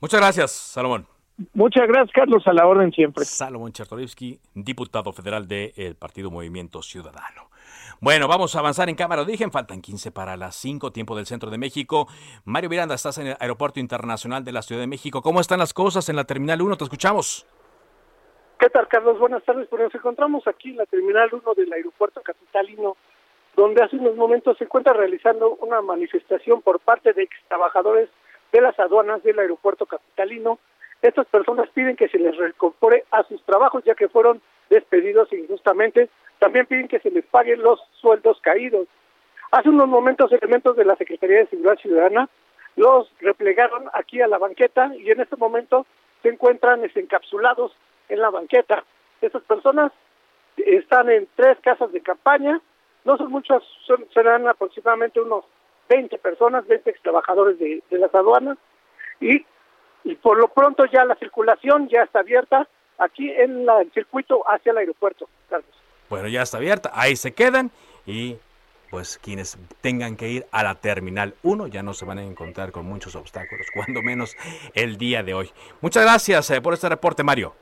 Muchas 0.00 0.20
gracias, 0.20 0.50
Salomón. 0.50 1.06
Muchas 1.54 1.88
gracias, 1.88 2.10
Carlos, 2.12 2.46
a 2.46 2.52
la 2.52 2.66
orden 2.66 2.92
siempre. 2.92 3.24
Salomón 3.24 3.72
Chertorivsky, 3.72 4.38
diputado 4.54 5.10
federal 5.12 5.48
del 5.48 5.94
Partido 5.96 6.30
Movimiento 6.30 6.82
Ciudadano. 6.82 7.48
Bueno, 8.02 8.28
vamos 8.28 8.56
a 8.56 8.60
avanzar 8.60 8.88
en 8.88 8.94
cámara 8.94 9.22
de 9.22 9.28
origen. 9.28 9.50
Faltan 9.50 9.80
15 9.80 10.10
para 10.10 10.36
las 10.36 10.56
5, 10.56 10.92
tiempo 10.92 11.16
del 11.16 11.26
centro 11.26 11.50
de 11.50 11.58
México. 11.58 12.08
Mario 12.44 12.70
Miranda, 12.70 12.94
estás 12.94 13.18
en 13.18 13.28
el 13.28 13.36
Aeropuerto 13.40 13.80
Internacional 13.80 14.44
de 14.44 14.52
la 14.52 14.62
Ciudad 14.62 14.80
de 14.80 14.86
México. 14.86 15.22
¿Cómo 15.22 15.40
están 15.40 15.58
las 15.58 15.72
cosas 15.72 16.08
en 16.08 16.16
la 16.16 16.24
Terminal 16.24 16.60
1? 16.60 16.76
Te 16.76 16.84
escuchamos. 16.84 17.46
¿Qué 18.58 18.68
tal, 18.68 18.88
Carlos? 18.88 19.18
Buenas 19.18 19.42
tardes. 19.44 19.66
Pues 19.68 19.82
nos 19.82 19.94
encontramos 19.94 20.46
aquí 20.46 20.70
en 20.70 20.76
la 20.76 20.86
Terminal 20.86 21.30
1 21.32 21.54
del 21.54 21.72
Aeropuerto 21.72 22.20
Capitalino, 22.22 22.96
donde 23.60 23.82
hace 23.82 23.96
unos 23.96 24.16
momentos 24.16 24.56
se 24.56 24.64
encuentra 24.64 24.94
realizando 24.94 25.50
una 25.56 25.82
manifestación 25.82 26.62
por 26.62 26.80
parte 26.80 27.12
de 27.12 27.24
ex 27.24 27.36
trabajadores 27.46 28.08
de 28.52 28.60
las 28.62 28.78
aduanas 28.80 29.22
del 29.22 29.38
Aeropuerto 29.38 29.84
Capitalino. 29.84 30.58
Estas 31.02 31.26
personas 31.26 31.68
piden 31.74 31.94
que 31.94 32.08
se 32.08 32.18
les 32.18 32.34
recupere 32.38 33.04
a 33.10 33.22
sus 33.24 33.44
trabajos, 33.44 33.84
ya 33.84 33.94
que 33.94 34.08
fueron 34.08 34.40
despedidos 34.70 35.30
injustamente 35.34 36.08
también 36.38 36.64
piden 36.64 36.88
que 36.88 37.00
se 37.00 37.10
les 37.10 37.22
paguen 37.26 37.60
los 37.60 37.78
sueldos 38.00 38.40
caídos. 38.40 38.88
Hace 39.50 39.68
unos 39.68 39.88
momentos 39.88 40.32
elementos 40.32 40.74
de 40.74 40.86
la 40.86 40.96
Secretaría 40.96 41.40
de 41.40 41.48
Seguridad 41.48 41.76
Ciudadana 41.76 42.30
los 42.76 43.12
replegaron 43.20 43.90
aquí 43.92 44.22
a 44.22 44.26
la 44.26 44.38
banqueta 44.38 44.90
y 44.96 45.10
en 45.10 45.20
este 45.20 45.36
momento 45.36 45.84
se 46.22 46.30
encuentran 46.30 46.80
encapsulados 46.94 47.76
en 48.08 48.22
la 48.22 48.30
banqueta. 48.30 48.84
Estas 49.20 49.42
personas 49.42 49.92
están 50.56 51.10
en 51.10 51.28
tres 51.36 51.58
casas 51.60 51.92
de 51.92 52.00
campaña, 52.00 52.62
no 53.04 53.16
son 53.16 53.30
muchas, 53.30 53.62
serán 54.12 54.48
aproximadamente 54.48 55.20
unos 55.20 55.44
20 55.88 56.18
personas, 56.18 56.66
20 56.66 56.90
ex 56.90 57.02
trabajadores 57.02 57.58
de, 57.58 57.82
las 57.90 58.14
aduanas 58.14 58.58
y, 59.20 59.44
y 60.04 60.14
por 60.16 60.38
lo 60.38 60.48
pronto 60.48 60.84
ya 60.86 61.04
la 61.04 61.16
circulación 61.16 61.88
ya 61.88 62.02
está 62.02 62.20
abierta 62.20 62.68
aquí 62.98 63.30
en 63.30 63.68
el 63.68 63.92
circuito 63.92 64.42
hacia 64.46 64.72
el 64.72 64.78
aeropuerto, 64.78 65.28
Carlos. 65.48 65.70
Bueno, 66.08 66.28
ya 66.28 66.42
está 66.42 66.58
abierta, 66.58 66.90
ahí 66.94 67.16
se 67.16 67.32
quedan 67.32 67.70
y 68.06 68.36
pues 68.90 69.18
quienes 69.18 69.56
tengan 69.80 70.16
que 70.16 70.28
ir 70.28 70.46
a 70.50 70.64
la 70.64 70.74
Terminal 70.74 71.34
1 71.42 71.68
ya 71.68 71.82
no 71.82 71.94
se 71.94 72.04
van 72.04 72.18
a 72.18 72.24
encontrar 72.24 72.72
con 72.72 72.86
muchos 72.86 73.14
obstáculos, 73.14 73.66
cuando 73.74 74.02
menos 74.02 74.36
el 74.74 74.96
día 74.96 75.22
de 75.22 75.34
hoy. 75.34 75.50
Muchas 75.80 76.04
gracias 76.04 76.50
eh, 76.50 76.60
por 76.60 76.74
este 76.74 76.88
reporte, 76.88 77.22
Mario. 77.22 77.54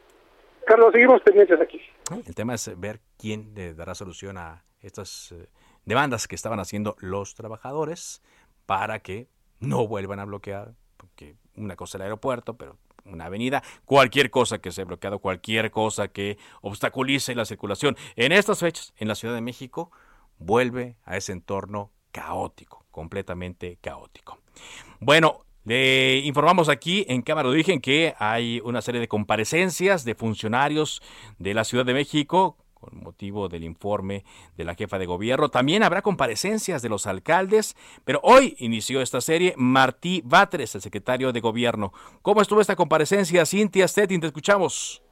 Carlos, 0.67 0.93
seguimos 0.93 1.23
pendientes 1.23 1.61
aquí. 1.61 1.81
El 2.27 2.35
tema 2.35 2.55
es 2.55 2.79
ver 2.79 3.01
quién 3.19 3.55
le 3.55 3.75
dará 3.75 3.95
solución 3.95 4.37
a 4.37 4.65
estas 4.81 5.33
eh, 5.33 5.49
demandas 5.85 6.29
que 6.29 6.35
estaban 6.35 6.61
haciendo 6.61 6.97
los 6.99 7.35
trabajadores 7.35 8.23
para 8.67 9.01
que 9.01 9.29
no 9.61 9.87
vuelvan 9.87 10.21
a 10.21 10.25
bloquear, 10.25 10.75
porque 10.97 11.37
una 11.57 11.77
cosa 11.77 11.99
el 11.99 12.03
aeropuerto, 12.03 12.57
pero 12.57 12.77
una 13.05 13.27
avenida, 13.27 13.63
cualquier 13.85 14.31
cosa 14.31 14.59
que 14.59 14.71
se 14.71 14.85
bloqueado, 14.85 15.19
cualquier 15.19 15.71
cosa 15.71 16.09
que 16.09 16.39
obstaculice 16.61 17.35
la 17.35 17.45
circulación. 17.45 17.97
En 18.17 18.33
estas 18.33 18.61
fechas, 18.61 18.93
en 18.97 19.09
la 19.09 19.15
Ciudad 19.15 19.35
de 19.35 19.41
México, 19.41 19.91
vuelve 20.39 20.97
a 21.05 21.17
ese 21.17 21.33
entorno 21.33 21.91
caótico, 22.13 22.85
completamente 22.91 23.79
caótico. 23.81 24.39
Bueno, 25.01 25.45
le 25.65 26.19
informamos 26.19 26.69
aquí 26.69 27.05
en 27.09 27.23
Cámara 27.23 27.49
de 27.49 27.55
Origen 27.55 27.81
que 27.81 28.15
hay 28.19 28.61
una 28.65 28.81
serie 28.83 29.01
de 29.01 29.09
comparecencias 29.09 30.05
de 30.05 30.15
funcionarios 30.15 31.03
de 31.39 31.55
la 31.55 31.65
Ciudad 31.65 31.85
de 31.85 31.95
México 31.95 32.57
con 32.79 32.99
motivo 33.03 33.49
del 33.49 33.65
informe 33.65 34.25
de 34.57 34.65
la 34.65 34.75
jefa 34.75 34.99
de 34.99 35.07
gobierno. 35.07 35.49
También 35.49 35.83
habrá 35.83 36.03
comparecencias 36.03 36.83
de 36.83 36.89
los 36.89 37.07
alcaldes, 37.07 37.77
pero 38.05 38.21
hoy 38.23 38.57
inició 38.59 39.01
esta 39.01 39.21
serie 39.21 39.55
Martí 39.57 40.23
Batres, 40.25 40.75
el 40.75 40.81
secretario 40.81 41.33
de 41.33 41.41
gobierno. 41.41 41.93
¿Cómo 42.23 42.41
estuvo 42.41 42.61
esta 42.61 42.77
comparecencia? 42.77 43.45
Cintia 43.45 43.89
Stettin, 43.89 44.21
te 44.21 44.27
escuchamos. 44.29 45.03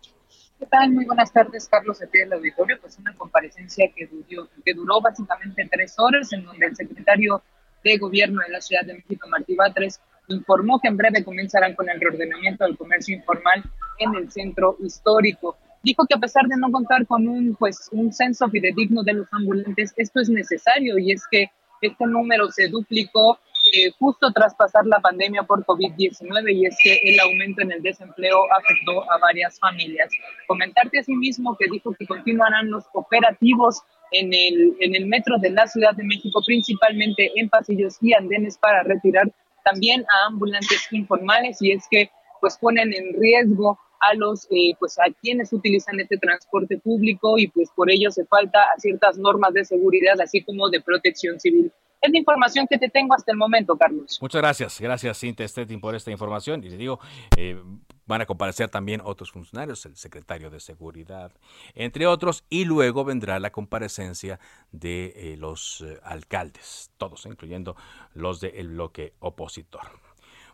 ¿Qué 0.59 0.67
tal? 0.67 0.91
Muy 0.93 1.05
buenas 1.05 1.33
tardes, 1.33 1.69
Carlos 1.69 1.99
de 1.99 2.09
del 2.13 2.33
auditorio. 2.33 2.79
Pues 2.81 2.99
una 2.99 3.15
comparecencia 3.15 3.91
que 3.95 4.07
duró, 4.07 4.49
que 4.65 4.73
duró 4.73 5.01
básicamente 5.01 5.69
tres 5.71 5.95
horas, 5.99 6.33
en 6.33 6.45
donde 6.45 6.67
el 6.67 6.77
secretario 6.77 7.43
de 7.85 7.99
gobierno 7.99 8.41
de 8.47 8.53
la 8.53 8.61
Ciudad 8.61 8.85
de 8.85 8.95
México, 8.95 9.29
Martí 9.29 9.55
Batres, 9.55 10.01
informó 10.29 10.81
que 10.81 10.89
en 10.89 10.97
breve 10.97 11.25
comenzarán 11.25 11.75
con 11.75 11.89
el 11.89 12.01
reordenamiento 12.01 12.65
del 12.65 12.77
comercio 12.77 13.15
informal 13.15 13.63
en 13.99 14.15
el 14.15 14.31
centro 14.31 14.77
histórico 14.81 15.57
dijo 15.87 16.05
que 16.05 16.17
a 16.17 16.19
pesar 16.19 16.47
de 16.49 16.57
no 16.57 16.71
contar 16.73 17.07
con 17.07 17.29
un, 17.29 17.55
pues, 17.55 17.89
un 17.93 18.13
censo 18.13 18.49
fidedigno 18.49 19.05
de 19.05 19.15
los 19.15 19.29
ambulantes, 19.33 19.95
esto 19.97 20.21
es 20.21 20.29
necesario 20.29 20.99
y 20.99 21.13
es 21.13 21.23
que 21.31 21.49
este 21.81 22.07
número 22.07 22.51
se 22.51 22.69
duplicó 22.69 23.39
eh, 23.73 23.93
justo 23.99 24.33
tras 24.33 24.55
pasar 24.57 24.85
la 24.87 24.99
pandemia 24.99 25.45
por 25.45 25.65
COVID-19 25.65 26.55
y 26.55 26.67
es 26.67 26.77
que 26.83 27.01
el 27.05 27.21
aumento 27.21 27.63
en 27.63 27.71
el 27.71 27.83
desempleo 27.83 28.39
afectó 28.53 29.11
a 29.13 29.19
varias 29.19 29.59
familias. 29.61 30.11
Comentarte 30.49 30.99
asimismo 30.99 31.57
que 31.57 31.67
dijo 31.71 31.95
que 31.97 32.07
continuarán 32.07 32.69
los 32.69 32.85
operativos 32.93 33.83
en 34.11 34.33
el, 34.35 34.77
en 34.81 34.97
el 34.97 35.07
metro 35.07 35.37
de 35.39 35.51
la 35.51 35.69
Ciudad 35.69 35.95
de 35.95 36.05
México, 36.05 36.43
principalmente 36.45 37.31
en 37.37 37.49
pasillos 37.49 37.97
y 38.01 38.13
andenes 38.13 38.59
para 38.59 38.83
retirar 38.83 39.31
también 39.65 40.03
a 40.03 40.27
ambulantes 40.27 40.89
informales 40.91 41.59
y 41.61 41.73
es 41.73 41.85
que 41.91 42.11
pues 42.41 42.57
ponen 42.59 42.93
en 42.93 43.21
riesgo 43.21 43.79
a 44.11 44.15
los 44.15 44.47
eh, 44.51 44.75
pues 44.79 44.99
a 44.99 45.05
quienes 45.21 45.53
utilizan 45.53 46.01
este 46.01 46.17
transporte 46.19 46.79
público 46.79 47.39
y 47.39 47.49
pues 47.49 47.71
por 47.75 47.91
ello 47.91 48.11
se 48.11 48.25
falta 48.27 48.61
ciertas 48.79 49.19
normas 49.19 49.53
de 49.55 49.65
seguridad 49.65 50.21
así 50.21 50.43
como 50.43 50.69
de 50.69 50.81
protección 50.81 51.39
civil. 51.41 51.73
Es 52.01 52.13
la 52.13 52.19
información 52.19 52.67
que 52.69 52.79
te 52.79 52.89
tengo 52.89 53.15
hasta 53.15 53.33
el 53.33 53.39
momento, 53.39 53.77
Carlos. 53.77 54.19
Muchas 54.21 54.41
gracias. 54.41 54.81
Gracias, 54.81 55.19
Cintia 55.19 55.49
Stettin, 55.49 55.81
por 55.81 55.95
esta 55.95 56.11
información. 56.11 56.63
Y 56.63 56.69
le 56.69 56.77
digo, 56.77 57.01
eh, 57.37 57.61
van 58.07 58.21
a 58.21 58.27
comparecer 58.27 58.69
también 58.69 59.01
otros 59.03 59.33
funcionarios, 59.33 59.85
el 59.87 59.97
secretario 59.97 60.51
de 60.51 60.61
Seguridad, 60.61 61.33
entre 61.75 62.07
otros, 62.07 62.45
y 62.49 62.65
luego 62.65 63.05
vendrá 63.05 63.41
la 63.41 63.51
comparecencia 63.51 64.39
de 64.73 65.15
eh, 65.17 65.37
los 65.37 65.81
eh, 65.81 65.99
alcaldes, 66.05 66.91
todos, 66.99 67.27
incluyendo 67.27 67.77
los 68.15 68.41
del 68.41 68.69
bloque 68.69 69.15
opositor. 69.19 69.99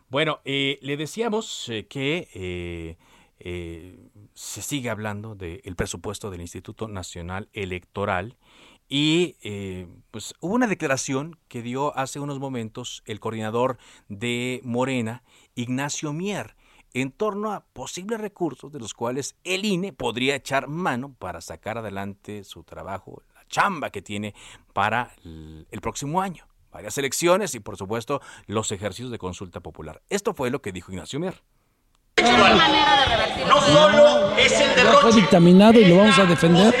Bueno, 0.09 0.41
le 0.43 0.97
decíamos 0.97 1.71
que 1.89 2.97
se 3.39 4.61
sigue 4.61 4.89
hablando 4.89 5.35
del 5.35 5.75
presupuesto 5.75 6.31
del 6.31 6.41
Instituto 6.41 6.87
Nacional 6.87 7.49
Electoral 7.53 8.37
y 8.87 9.37
eh, 9.41 9.87
pues 10.11 10.35
hubo 10.39 10.53
una 10.53 10.67
declaración 10.67 11.39
que 11.47 11.61
dio 11.61 11.97
hace 11.97 12.19
unos 12.19 12.39
momentos 12.39 13.01
el 13.05 13.19
coordinador 13.19 13.77
de 14.07 14.61
Morena, 14.63 15.23
Ignacio 15.55 16.13
Mier, 16.13 16.55
en 16.93 17.11
torno 17.11 17.53
a 17.53 17.65
posibles 17.73 18.21
recursos 18.21 18.71
de 18.71 18.79
los 18.79 18.93
cuales 18.93 19.35
el 19.43 19.65
INE 19.65 19.93
podría 19.93 20.35
echar 20.35 20.67
mano 20.67 21.15
para 21.17 21.41
sacar 21.41 21.79
adelante 21.79 22.43
su 22.43 22.63
trabajo, 22.63 23.23
la 23.33 23.47
chamba 23.47 23.89
que 23.89 24.03
tiene 24.03 24.35
para 24.73 25.15
el 25.23 25.81
próximo 25.81 26.21
año. 26.21 26.45
Varias 26.71 26.97
elecciones 26.97 27.55
y 27.55 27.59
por 27.59 27.77
supuesto 27.77 28.21
los 28.45 28.71
ejercicios 28.71 29.11
de 29.11 29.17
consulta 29.17 29.59
popular. 29.59 30.03
Esto 30.09 30.33
fue 30.33 30.51
lo 30.51 30.61
que 30.61 30.71
dijo 30.71 30.91
Ignacio 30.91 31.19
Mier. 31.19 31.41
No 33.47 33.61
solo 33.61 34.37
es 34.37 34.51
el 34.53 34.75
derroche. 34.75 34.97
Fue 35.01 35.13
dictaminado 35.13 35.79
y 35.79 35.85
lo 35.85 35.97
vamos 35.97 36.17
a 36.17 36.25
defender 36.25 36.73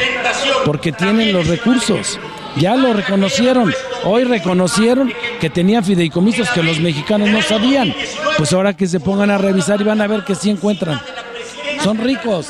porque 0.65 0.91
tienen 0.91 1.33
los 1.33 1.47
recursos. 1.47 2.19
Ya 2.55 2.75
lo 2.75 2.93
reconocieron. 2.93 3.73
Hoy 4.03 4.23
reconocieron 4.23 5.11
que 5.39 5.49
tenían 5.49 5.83
fideicomisos 5.83 6.49
que 6.49 6.63
los 6.63 6.79
mexicanos 6.79 7.29
no 7.29 7.41
sabían. 7.41 7.93
Pues 8.37 8.53
ahora 8.53 8.73
que 8.75 8.87
se 8.87 8.99
pongan 8.99 9.31
a 9.31 9.37
revisar 9.37 9.81
y 9.81 9.83
van 9.83 10.01
a 10.01 10.07
ver 10.07 10.23
que 10.23 10.35
sí 10.35 10.49
encuentran. 10.49 10.99
Son 11.83 11.97
ricos. 11.97 12.47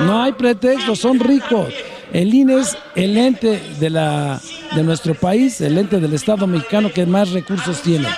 No 0.00 0.22
hay 0.22 0.32
pretexto, 0.32 0.94
son 0.94 1.18
ricos. 1.20 1.72
El 2.12 2.32
INE 2.32 2.60
es 2.60 2.78
el 2.94 3.16
ente 3.16 3.60
de, 3.78 3.90
la, 3.90 4.40
de 4.74 4.82
nuestro 4.82 5.14
país, 5.14 5.60
el 5.60 5.76
ente 5.76 5.98
del 5.98 6.14
Estado 6.14 6.46
mexicano 6.46 6.90
que 6.92 7.04
más 7.04 7.30
recursos 7.30 7.82
tiene. 7.82 8.08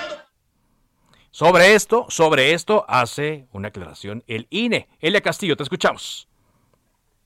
Sobre 1.31 1.75
esto, 1.75 2.05
sobre 2.09 2.53
esto 2.53 2.85
hace 2.87 3.47
una 3.53 3.67
aclaración 3.67 4.23
el 4.27 4.47
INE. 4.49 4.87
Elia 4.99 5.21
Castillo, 5.21 5.55
te 5.55 5.63
escuchamos. 5.63 6.29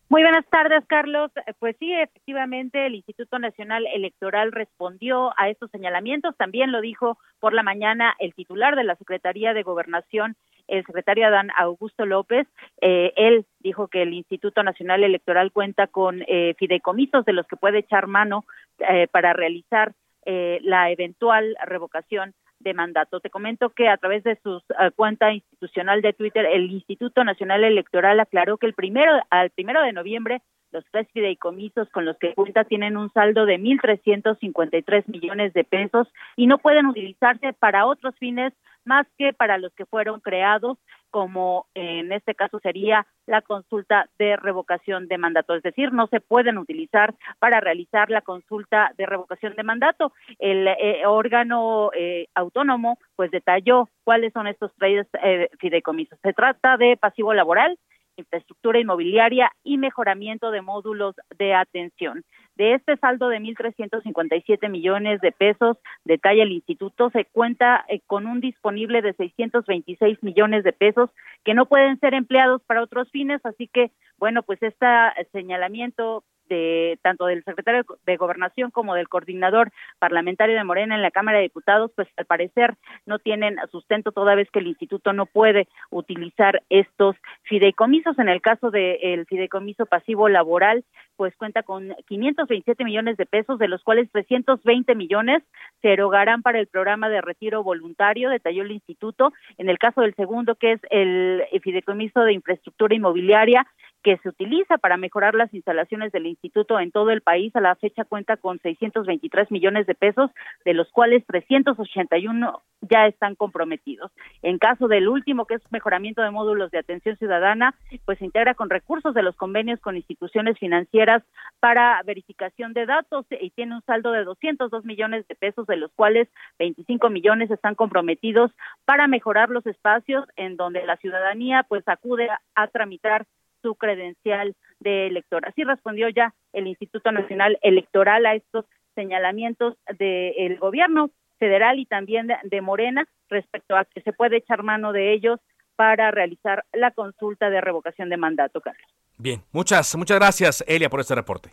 Muy 0.10 0.22
buenas 0.22 0.46
tardes, 0.46 0.84
Carlos. 0.86 1.32
Pues 1.58 1.76
sí, 1.80 1.92
efectivamente, 1.92 2.86
el 2.86 2.94
Instituto 2.94 3.40
Nacional 3.40 3.88
Electoral 3.88 4.52
respondió 4.52 5.34
a 5.38 5.50
estos 5.50 5.72
señalamientos. 5.72 6.38
También 6.38 6.72
lo 6.72 6.82
dijo 6.82 7.18
por 7.40 7.54
la 7.54 7.64
mañana 7.64 8.14
el 8.20 8.36
titular 8.36 8.76
de 8.76 8.84
la 8.84 8.96
Secretaría 8.98 9.56
de 9.56 9.64
Gobernación, 9.64 10.36
el 10.68 10.86
secretario 10.86 11.26
Adán 11.26 11.50
Augusto 11.58 12.06
López. 12.06 12.46
Eh, 12.82 13.12
él 13.16 13.48
dijo 13.62 13.88
que 13.88 14.04
el 14.04 14.14
Instituto 14.14 14.62
Nacional 14.62 15.04
Electoral 15.04 15.52
cuenta 15.52 15.88
con 15.88 16.22
eh, 16.28 16.54
fideicomisos 16.60 17.26
de 17.26 17.34
los 17.34 17.48
que 17.48 17.58
puede 17.58 17.80
echar 17.80 18.06
mano 18.06 18.46
eh, 18.88 19.08
para 19.08 19.34
realizar 19.34 19.94
la 20.26 20.90
eventual 20.90 21.58
revocación 21.66 22.34
de 22.64 22.74
mandato. 22.74 23.20
Te 23.20 23.30
comento 23.30 23.70
que 23.70 23.90
a 23.90 23.98
través 23.98 24.24
de 24.24 24.38
su 24.42 24.58
eh, 24.58 24.92
cuenta 24.96 25.32
institucional 25.34 26.02
de 26.02 26.14
Twitter, 26.14 26.46
el 26.46 26.72
Instituto 26.72 27.24
Nacional 27.24 27.64
Electoral 27.64 28.20
aclaró 28.20 28.58
que 28.58 28.68
el 28.68 28.74
primero, 28.74 29.12
al 29.30 29.50
primero 29.52 29.82
de 29.84 29.94
noviembre 29.94 30.42
los 30.72 30.84
tres 30.92 31.08
fideicomisos 31.14 31.88
con 31.90 32.04
los 32.04 32.18
que 32.18 32.34
cuenta 32.34 32.64
tienen 32.64 32.98
un 32.98 33.12
saldo 33.14 33.46
de 33.46 33.60
1.353 33.60 35.04
millones 35.08 35.54
de 35.54 35.64
pesos 35.64 36.08
y 36.36 36.48
no 36.48 36.58
pueden 36.58 36.88
utilizarse 36.88 37.54
para 37.54 37.86
otros 37.86 38.16
fines 38.18 38.54
más 38.86 39.08
que 39.18 39.34
para 39.34 39.58
los 39.58 39.74
que 39.74 39.86
fueron 39.86 40.20
creados 40.20 40.78
como 41.14 41.68
en 41.76 42.12
este 42.12 42.34
caso 42.34 42.60
sería 42.60 43.06
la 43.28 43.44
consulta 43.44 44.10
de 44.18 44.36
revocación 44.36 45.08
de 45.08 45.20
mandato, 45.20 45.54
es 45.54 45.62
decir, 45.62 45.94
no 45.94 46.08
se 46.08 46.20
pueden 46.20 46.58
utilizar 46.58 47.14
para 47.38 47.60
realizar 47.60 48.10
la 48.10 48.22
consulta 48.22 48.92
de 48.98 49.06
revocación 49.06 49.54
de 49.56 49.62
mandato. 49.62 50.12
El 50.40 50.68
eh, 50.68 51.06
órgano 51.06 51.92
eh, 51.94 52.26
autónomo 52.34 52.98
pues 53.16 53.30
detalló 53.30 53.90
cuáles 54.04 54.34
son 54.34 54.48
estos 54.48 54.72
tres 54.80 55.06
eh, 55.22 55.50
fideicomisos. 55.60 56.18
Se 56.24 56.34
trata 56.34 56.78
de 56.78 56.98
pasivo 56.98 57.32
laboral, 57.36 57.78
infraestructura 58.18 58.80
inmobiliaria 58.80 59.52
y 59.64 59.78
mejoramiento 59.78 60.50
de 60.50 60.62
módulos 60.64 61.16
de 61.38 61.54
atención. 61.54 62.24
De 62.56 62.76
este 62.76 62.98
saldo 62.98 63.30
de 63.30 63.40
1.357 63.40 64.70
millones 64.70 65.20
de 65.22 65.32
pesos, 65.32 65.78
detalla 66.06 66.44
el 66.44 66.52
instituto, 66.52 67.10
se 67.10 67.26
cuenta 67.26 67.84
eh, 67.88 68.02
con 68.06 68.28
un 68.28 68.42
disponible 68.42 69.02
de 69.02 69.14
626 69.14 70.22
millones 70.22 70.64
de 70.64 70.74
pesos 70.74 71.10
que 71.44 71.56
no 71.56 71.66
pueden 71.66 72.00
ser 72.00 72.14
empleados 72.14 72.62
para 72.64 72.84
otros 72.84 73.10
fines, 73.12 73.42
así 73.44 73.68
que, 73.68 73.92
bueno, 74.18 74.44
pues 74.44 74.62
este 74.62 74.86
señalamiento 75.32 76.24
de 76.50 77.00
tanto 77.02 77.26
del 77.26 77.44
secretario 77.44 77.86
de 78.06 78.18
Gobernación 78.18 78.72
como 78.72 78.96
del 78.96 79.10
coordinador 79.10 79.72
parlamentario 80.00 80.56
de 80.56 80.64
Morena 80.64 80.96
en 80.96 81.02
la 81.02 81.12
Cámara 81.12 81.38
de 81.38 81.44
Diputados, 81.44 81.92
pues 81.96 82.08
al 82.18 82.26
parecer 82.26 82.76
no 83.06 83.20
tienen 83.20 83.58
sustento 83.72 84.12
toda 84.12 84.36
vez 84.36 84.50
que 84.52 84.60
el 84.60 84.68
instituto 84.68 85.14
no 85.14 85.26
puede 85.26 85.68
utilizar 85.90 86.62
estos 86.70 87.16
fideicomisos. 87.44 88.18
En 88.20 88.30
el 88.30 88.42
caso 88.42 88.72
del 88.72 89.26
fideicomiso 89.26 89.86
pasivo 89.86 90.30
laboral, 90.30 90.84
pues 91.16 91.36
cuenta 91.36 91.64
con 91.64 91.96
527 92.08 92.84
millones 92.84 93.18
de 93.18 93.26
pesos, 93.26 93.60
de 93.60 93.68
los 93.68 93.84
cuales 93.84 94.12
320 94.12 94.96
millones 94.96 95.44
se 95.82 95.94
erogarán 95.94 96.42
para 96.42 96.60
el 96.60 96.68
programa 96.68 97.10
de 97.10 97.22
retiro 97.22 97.64
voluntario, 97.64 98.30
detalló 98.30 98.64
el 98.64 98.72
instituto. 98.72 99.32
En 99.58 99.70
el 99.70 99.78
caso 99.78 100.02
del 100.02 100.16
segundo, 100.16 100.56
que 100.56 100.74
es 100.74 100.82
el 100.90 101.44
fideicomiso 101.62 102.22
de 102.22 102.34
infraestructura 102.34 102.96
inmobiliaria, 102.96 103.66
que 104.04 104.18
se 104.18 104.30
utiliza 104.30 104.78
para 104.78 104.98
mejorar 104.98 105.34
las 105.34 105.54
instalaciones 105.54 106.12
del 106.12 106.28
instituto 106.28 106.80
en 106.80 106.92
todo 106.92 107.10
el 107.10 107.22
país. 107.22 107.56
A 107.56 107.62
la 107.62 107.76
fecha 107.76 108.04
cuenta 108.04 108.38
con 108.38 108.60
623 108.60 109.50
millones 109.50 109.88
de 109.88 109.96
pesos, 109.96 110.30
de 110.66 110.74
los 110.74 110.92
cuales 110.92 111.26
381 111.26 112.62
ya 112.82 113.08
están 113.08 113.36
comprometidos. 113.36 114.12
En 114.42 114.58
caso 114.58 114.88
del 114.88 115.08
último, 115.08 115.46
que 115.46 115.56
es 115.56 115.62
mejoramiento 115.72 116.22
de 116.22 116.32
módulos 116.32 116.70
de 116.72 116.80
atención 116.80 117.16
ciudadana, 117.18 117.76
pues 118.06 118.20
se 118.20 118.26
integra 118.26 118.54
con 118.56 118.70
recursos 118.70 119.14
de 119.14 119.24
los 119.24 119.36
convenios 119.38 119.80
con 119.80 119.96
instituciones 119.96 120.60
financieras 120.60 121.24
para 121.62 122.02
verificación 122.04 122.74
de 122.74 122.86
datos 122.86 123.26
y 123.30 123.52
tiene 123.52 123.76
un 123.76 123.82
saldo 123.84 124.12
de 124.12 124.26
202 124.26 124.84
millones 124.84 125.26
de 125.28 125.36
pesos, 125.36 125.66
de 125.66 125.78
los 125.78 125.92
cuales 125.94 126.28
25 126.60 127.10
millones 127.10 127.50
están 127.52 127.76
comprometidos 127.76 128.52
para 128.84 129.08
mejorar 129.08 129.50
los 129.50 129.66
espacios 129.66 130.26
en 130.36 130.58
donde 130.58 130.86
la 130.86 130.98
ciudadanía 130.98 131.64
pues 131.70 131.88
acude 131.88 132.28
a 132.56 132.68
tramitar 132.68 133.26
su 133.64 133.74
credencial 133.76 134.56
de 134.80 135.08
elector. 135.08 135.48
Así 135.48 135.64
respondió 135.64 136.10
ya 136.10 136.36
el 136.52 136.68
Instituto 136.68 137.12
Nacional 137.12 137.58
Electoral 137.64 138.28
a 138.28 138.36
estos 138.36 138.66
señalamientos 138.94 139.76
del 139.98 140.60
gobierno 140.60 141.10
federal 141.40 141.80
y 141.80 141.86
también 141.86 142.28
de, 142.28 142.62
Morena 142.62 143.08
respecto 143.30 143.76
a 143.76 143.86
que 143.86 144.02
se 144.02 144.14
puede 144.14 144.38
echar 144.38 144.62
mano 144.62 144.92
de 144.92 145.14
ellos 145.14 145.40
para 145.76 146.12
realizar 146.12 146.64
la 146.72 146.92
consulta 146.92 147.50
de 147.50 147.60
revocación 147.60 148.10
de 148.10 148.18
mandato, 148.18 148.62
Carlos. 148.62 148.88
Bien, 149.18 149.42
muchas, 149.52 149.96
muchas 149.96 150.20
gracias, 150.20 150.64
Elia, 150.68 150.90
por 150.90 151.00
este 151.00 151.16
reporte. 151.16 151.50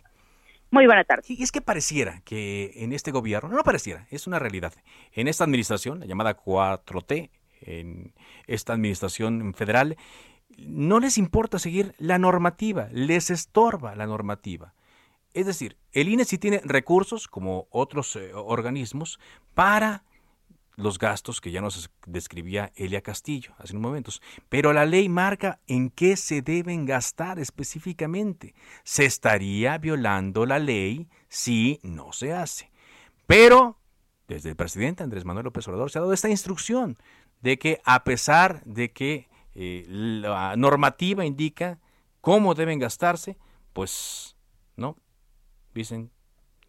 Muy 0.69 0.85
buena 0.85 1.03
tarde. 1.03 1.23
Y 1.27 1.41
es 1.41 1.51
que 1.51 1.61
pareciera 1.61 2.21
que 2.23 2.71
en 2.75 2.93
este 2.93 3.11
gobierno, 3.11 3.49
no 3.49 3.63
pareciera, 3.63 4.05
es 4.11 4.27
una 4.27 4.39
realidad, 4.39 4.73
en 5.13 5.27
esta 5.27 5.43
administración, 5.43 5.99
la 5.99 6.05
llamada 6.05 6.37
4T, 6.37 7.29
en 7.61 8.13
esta 8.47 8.73
administración 8.73 9.53
federal, 9.53 9.97
no 10.57 10.99
les 10.99 11.17
importa 11.17 11.59
seguir 11.59 11.93
la 11.97 12.17
normativa, 12.17 12.87
les 12.91 13.29
estorba 13.29 13.95
la 13.95 14.07
normativa. 14.07 14.73
Es 15.33 15.45
decir, 15.45 15.77
el 15.93 16.09
INE 16.09 16.25
sí 16.25 16.37
tiene 16.37 16.61
recursos, 16.63 17.27
como 17.27 17.67
otros 17.69 18.15
eh, 18.15 18.31
organismos, 18.33 19.19
para 19.53 20.03
los 20.75 20.97
gastos 20.97 21.41
que 21.41 21.51
ya 21.51 21.61
nos 21.61 21.89
describía 22.05 22.71
Elia 22.75 23.01
Castillo 23.01 23.53
hace 23.57 23.73
unos 23.73 23.89
momentos. 23.89 24.21
Pero 24.49 24.73
la 24.73 24.85
ley 24.85 25.09
marca 25.09 25.59
en 25.67 25.89
qué 25.89 26.17
se 26.17 26.41
deben 26.41 26.85
gastar 26.85 27.39
específicamente. 27.39 28.55
Se 28.83 29.05
estaría 29.05 29.77
violando 29.77 30.45
la 30.45 30.59
ley 30.59 31.07
si 31.29 31.79
no 31.83 32.13
se 32.13 32.33
hace. 32.33 32.71
Pero 33.27 33.77
desde 34.27 34.49
el 34.49 34.55
presidente 34.55 35.03
Andrés 35.03 35.25
Manuel 35.25 35.45
López 35.45 35.67
Obrador 35.67 35.91
se 35.91 35.99
ha 35.99 36.01
dado 36.01 36.13
esta 36.13 36.29
instrucción 36.29 36.97
de 37.41 37.57
que 37.57 37.81
a 37.85 38.03
pesar 38.03 38.63
de 38.65 38.91
que 38.91 39.27
eh, 39.55 39.85
la 39.87 40.55
normativa 40.55 41.25
indica 41.25 41.79
cómo 42.21 42.53
deben 42.53 42.79
gastarse, 42.79 43.37
pues 43.73 44.35
no, 44.75 44.97
dicen, 45.73 46.11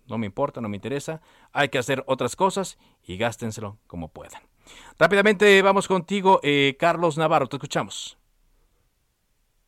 no 0.09 0.19
me 0.19 0.27
importa, 0.27 0.61
no 0.61 0.69
me 0.69 0.77
interesa, 0.77 1.21
hay 1.53 1.69
que 1.69 1.79
hacer 1.79 2.03
otras 2.07 2.37
cosas 2.37 2.79
y 3.03 3.17
gástenselo 3.17 3.79
como 3.87 4.09
puedan. 4.09 4.43
Rápidamente 4.99 5.61
vamos 5.63 5.89
contigo, 5.89 6.41
eh, 6.43 6.77
Carlos 6.79 7.19
Navarro, 7.19 7.49
te 7.49 7.57
escuchamos. 7.57 8.19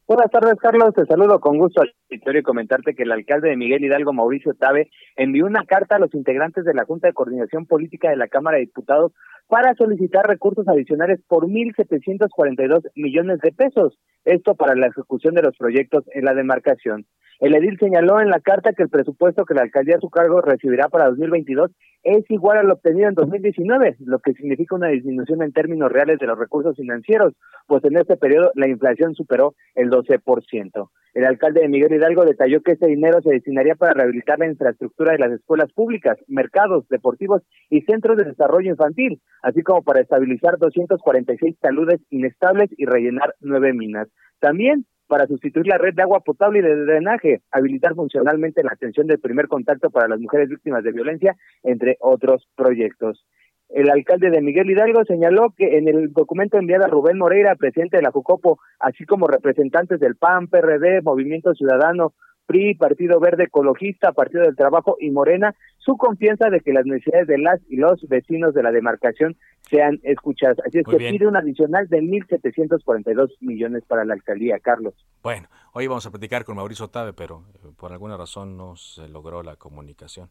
Buenas 0.06 0.30
tardes, 0.30 0.56
Carlos. 0.60 0.92
Te 0.94 1.06
saludo 1.06 1.40
con 1.40 1.56
gusto 1.56 1.80
al 1.80 1.90
y 2.10 2.42
comentarte 2.42 2.94
que 2.94 3.04
el 3.04 3.12
alcalde 3.12 3.48
de 3.48 3.56
Miguel 3.56 3.84
Hidalgo, 3.84 4.12
Mauricio 4.12 4.52
Tabe, 4.52 4.90
envió 5.16 5.46
una 5.46 5.64
carta 5.64 5.96
a 5.96 5.98
los 5.98 6.12
integrantes 6.14 6.66
de 6.66 6.74
la 6.74 6.84
Junta 6.84 7.08
de 7.08 7.14
Coordinación 7.14 7.64
Política 7.64 8.10
de 8.10 8.16
la 8.16 8.28
Cámara 8.28 8.58
de 8.58 8.66
Diputados 8.66 9.12
para 9.48 9.74
solicitar 9.74 10.26
recursos 10.26 10.68
adicionales 10.68 11.20
por 11.26 11.46
1.742 11.46 12.82
millones 12.96 13.38
de 13.40 13.52
pesos. 13.52 13.98
Esto 14.26 14.54
para 14.56 14.74
la 14.74 14.88
ejecución 14.88 15.34
de 15.34 15.42
los 15.42 15.56
proyectos 15.56 16.04
en 16.12 16.26
la 16.26 16.34
demarcación. 16.34 17.06
El 17.44 17.54
edil 17.54 17.76
señaló 17.78 18.22
en 18.22 18.30
la 18.30 18.40
carta 18.40 18.72
que 18.72 18.84
el 18.84 18.88
presupuesto 18.88 19.44
que 19.44 19.52
la 19.52 19.60
alcaldía 19.60 19.96
a 19.96 20.00
su 20.00 20.08
cargo 20.08 20.40
recibirá 20.40 20.88
para 20.88 21.10
2022 21.10 21.72
es 22.02 22.24
igual 22.30 22.56
al 22.56 22.70
obtenido 22.70 23.06
en 23.06 23.14
2019, 23.14 23.96
lo 23.98 24.18
que 24.20 24.32
significa 24.32 24.74
una 24.74 24.88
disminución 24.88 25.42
en 25.42 25.52
términos 25.52 25.92
reales 25.92 26.18
de 26.18 26.26
los 26.26 26.38
recursos 26.38 26.74
financieros, 26.74 27.34
pues 27.66 27.84
en 27.84 27.98
este 27.98 28.16
periodo 28.16 28.50
la 28.54 28.66
inflación 28.66 29.14
superó 29.14 29.54
el 29.74 29.90
12%. 29.90 30.88
El 31.12 31.24
alcalde 31.26 31.60
de 31.60 31.68
Miguel 31.68 31.92
Hidalgo 31.92 32.24
detalló 32.24 32.62
que 32.62 32.72
ese 32.72 32.86
dinero 32.86 33.20
se 33.20 33.32
destinaría 33.32 33.74
para 33.74 33.92
rehabilitar 33.92 34.38
la 34.38 34.46
infraestructura 34.46 35.12
de 35.12 35.18
las 35.18 35.32
escuelas 35.32 35.70
públicas, 35.74 36.16
mercados, 36.26 36.88
deportivos 36.88 37.42
y 37.68 37.82
centros 37.82 38.16
de 38.16 38.24
desarrollo 38.24 38.70
infantil, 38.70 39.20
así 39.42 39.62
como 39.62 39.82
para 39.82 40.00
estabilizar 40.00 40.56
246 40.56 41.58
taludes 41.60 42.00
inestables 42.08 42.70
y 42.78 42.86
rellenar 42.86 43.34
nueve 43.40 43.74
minas. 43.74 44.08
También 44.40 44.86
para 45.06 45.26
sustituir 45.26 45.66
la 45.66 45.78
red 45.78 45.94
de 45.94 46.02
agua 46.02 46.20
potable 46.20 46.60
y 46.60 46.62
de 46.62 46.76
drenaje, 46.84 47.42
habilitar 47.50 47.94
funcionalmente 47.94 48.62
la 48.62 48.72
atención 48.72 49.06
del 49.06 49.20
primer 49.20 49.48
contacto 49.48 49.90
para 49.90 50.08
las 50.08 50.20
mujeres 50.20 50.48
víctimas 50.48 50.82
de 50.82 50.92
violencia, 50.92 51.36
entre 51.62 51.96
otros 52.00 52.48
proyectos. 52.56 53.24
El 53.68 53.90
alcalde 53.90 54.30
de 54.30 54.40
Miguel 54.40 54.70
Hidalgo 54.70 55.04
señaló 55.04 55.52
que 55.56 55.78
en 55.78 55.88
el 55.88 56.12
documento 56.12 56.58
enviado 56.58 56.84
a 56.84 56.88
Rubén 56.88 57.18
Moreira, 57.18 57.56
presidente 57.56 57.96
de 57.96 58.02
la 58.02 58.12
Jucopo, 58.12 58.58
así 58.78 59.04
como 59.04 59.26
representantes 59.26 59.98
del 60.00 60.16
PAN, 60.16 60.48
PRD, 60.48 61.02
Movimiento 61.02 61.54
Ciudadano, 61.54 62.12
PRI, 62.46 62.74
Partido 62.74 63.20
Verde 63.20 63.44
Ecologista, 63.44 64.12
Partido 64.12 64.42
del 64.42 64.56
Trabajo 64.56 64.96
y 65.00 65.10
Morena, 65.10 65.54
su 65.78 65.96
confianza 65.96 66.50
de 66.50 66.60
que 66.60 66.72
las 66.72 66.84
necesidades 66.84 67.26
de 67.26 67.38
las 67.38 67.60
y 67.68 67.76
los 67.76 68.06
vecinos 68.08 68.54
de 68.54 68.62
la 68.62 68.70
demarcación 68.70 69.36
sean 69.70 70.00
escuchadas. 70.02 70.58
Así 70.66 70.78
es 70.78 70.86
que 70.86 70.96
pide 70.96 71.26
un 71.26 71.36
adicional 71.36 71.88
de 71.88 72.00
1.742 72.00 73.30
millones 73.40 73.84
para 73.86 74.04
la 74.04 74.14
alcaldía, 74.14 74.58
Carlos. 74.58 74.94
Bueno, 75.22 75.48
hoy 75.72 75.86
vamos 75.86 76.06
a 76.06 76.10
platicar 76.10 76.44
con 76.44 76.56
Mauricio 76.56 76.88
Tabe, 76.88 77.12
pero 77.12 77.44
eh, 77.54 77.68
por 77.76 77.92
alguna 77.92 78.16
razón 78.16 78.56
no 78.56 78.76
se 78.76 79.08
logró 79.08 79.42
la 79.42 79.56
comunicación. 79.56 80.30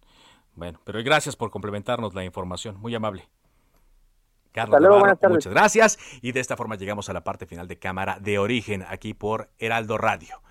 Bueno, 0.56 0.80
pero 0.84 1.04
gracias 1.04 1.36
por 1.36 1.50
complementarnos 1.50 2.14
la 2.14 2.24
información, 2.24 2.80
muy 2.80 2.94
amable. 2.94 3.24
Carlos 4.52 4.80
muchas 5.30 5.52
gracias. 5.52 6.20
Y 6.22 6.32
de 6.32 6.40
esta 6.40 6.56
forma 6.56 6.76
llegamos 6.76 7.10
a 7.10 7.14
la 7.14 7.24
parte 7.24 7.48
final 7.48 7.68
de 7.68 7.80
Cámara 7.80 8.20
de 8.22 8.38
Origen 8.38 8.86
aquí 8.88 9.16
por 9.16 9.50
Heraldo 9.58 9.98
Radio. 9.98 10.44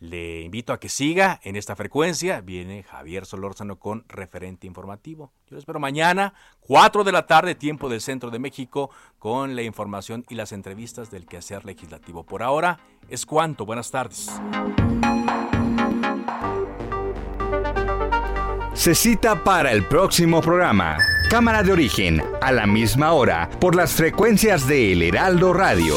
Le 0.00 0.42
invito 0.42 0.72
a 0.72 0.78
que 0.78 0.88
siga 0.88 1.40
en 1.42 1.56
esta 1.56 1.74
frecuencia. 1.74 2.40
Viene 2.40 2.84
Javier 2.84 3.26
Solórzano 3.26 3.78
con 3.78 4.04
referente 4.08 4.66
informativo. 4.66 5.32
Yo 5.50 5.58
espero 5.58 5.80
mañana, 5.80 6.34
4 6.60 7.02
de 7.02 7.12
la 7.12 7.26
tarde, 7.26 7.54
tiempo 7.54 7.88
del 7.88 8.00
centro 8.00 8.30
de 8.30 8.38
México, 8.38 8.90
con 9.18 9.56
la 9.56 9.62
información 9.62 10.24
y 10.28 10.36
las 10.36 10.52
entrevistas 10.52 11.10
del 11.10 11.26
quehacer 11.26 11.64
legislativo. 11.64 12.24
Por 12.24 12.42
ahora 12.42 12.78
es 13.08 13.26
cuanto. 13.26 13.66
Buenas 13.66 13.90
tardes. 13.90 14.30
Se 18.74 18.94
cita 18.94 19.42
para 19.42 19.72
el 19.72 19.84
próximo 19.86 20.40
programa. 20.40 20.98
Cámara 21.28 21.64
de 21.64 21.72
origen, 21.72 22.22
a 22.40 22.52
la 22.52 22.66
misma 22.66 23.12
hora, 23.12 23.50
por 23.60 23.74
las 23.74 23.92
frecuencias 23.92 24.68
de 24.68 24.92
El 24.92 25.02
Heraldo 25.02 25.52
Radio. 25.52 25.96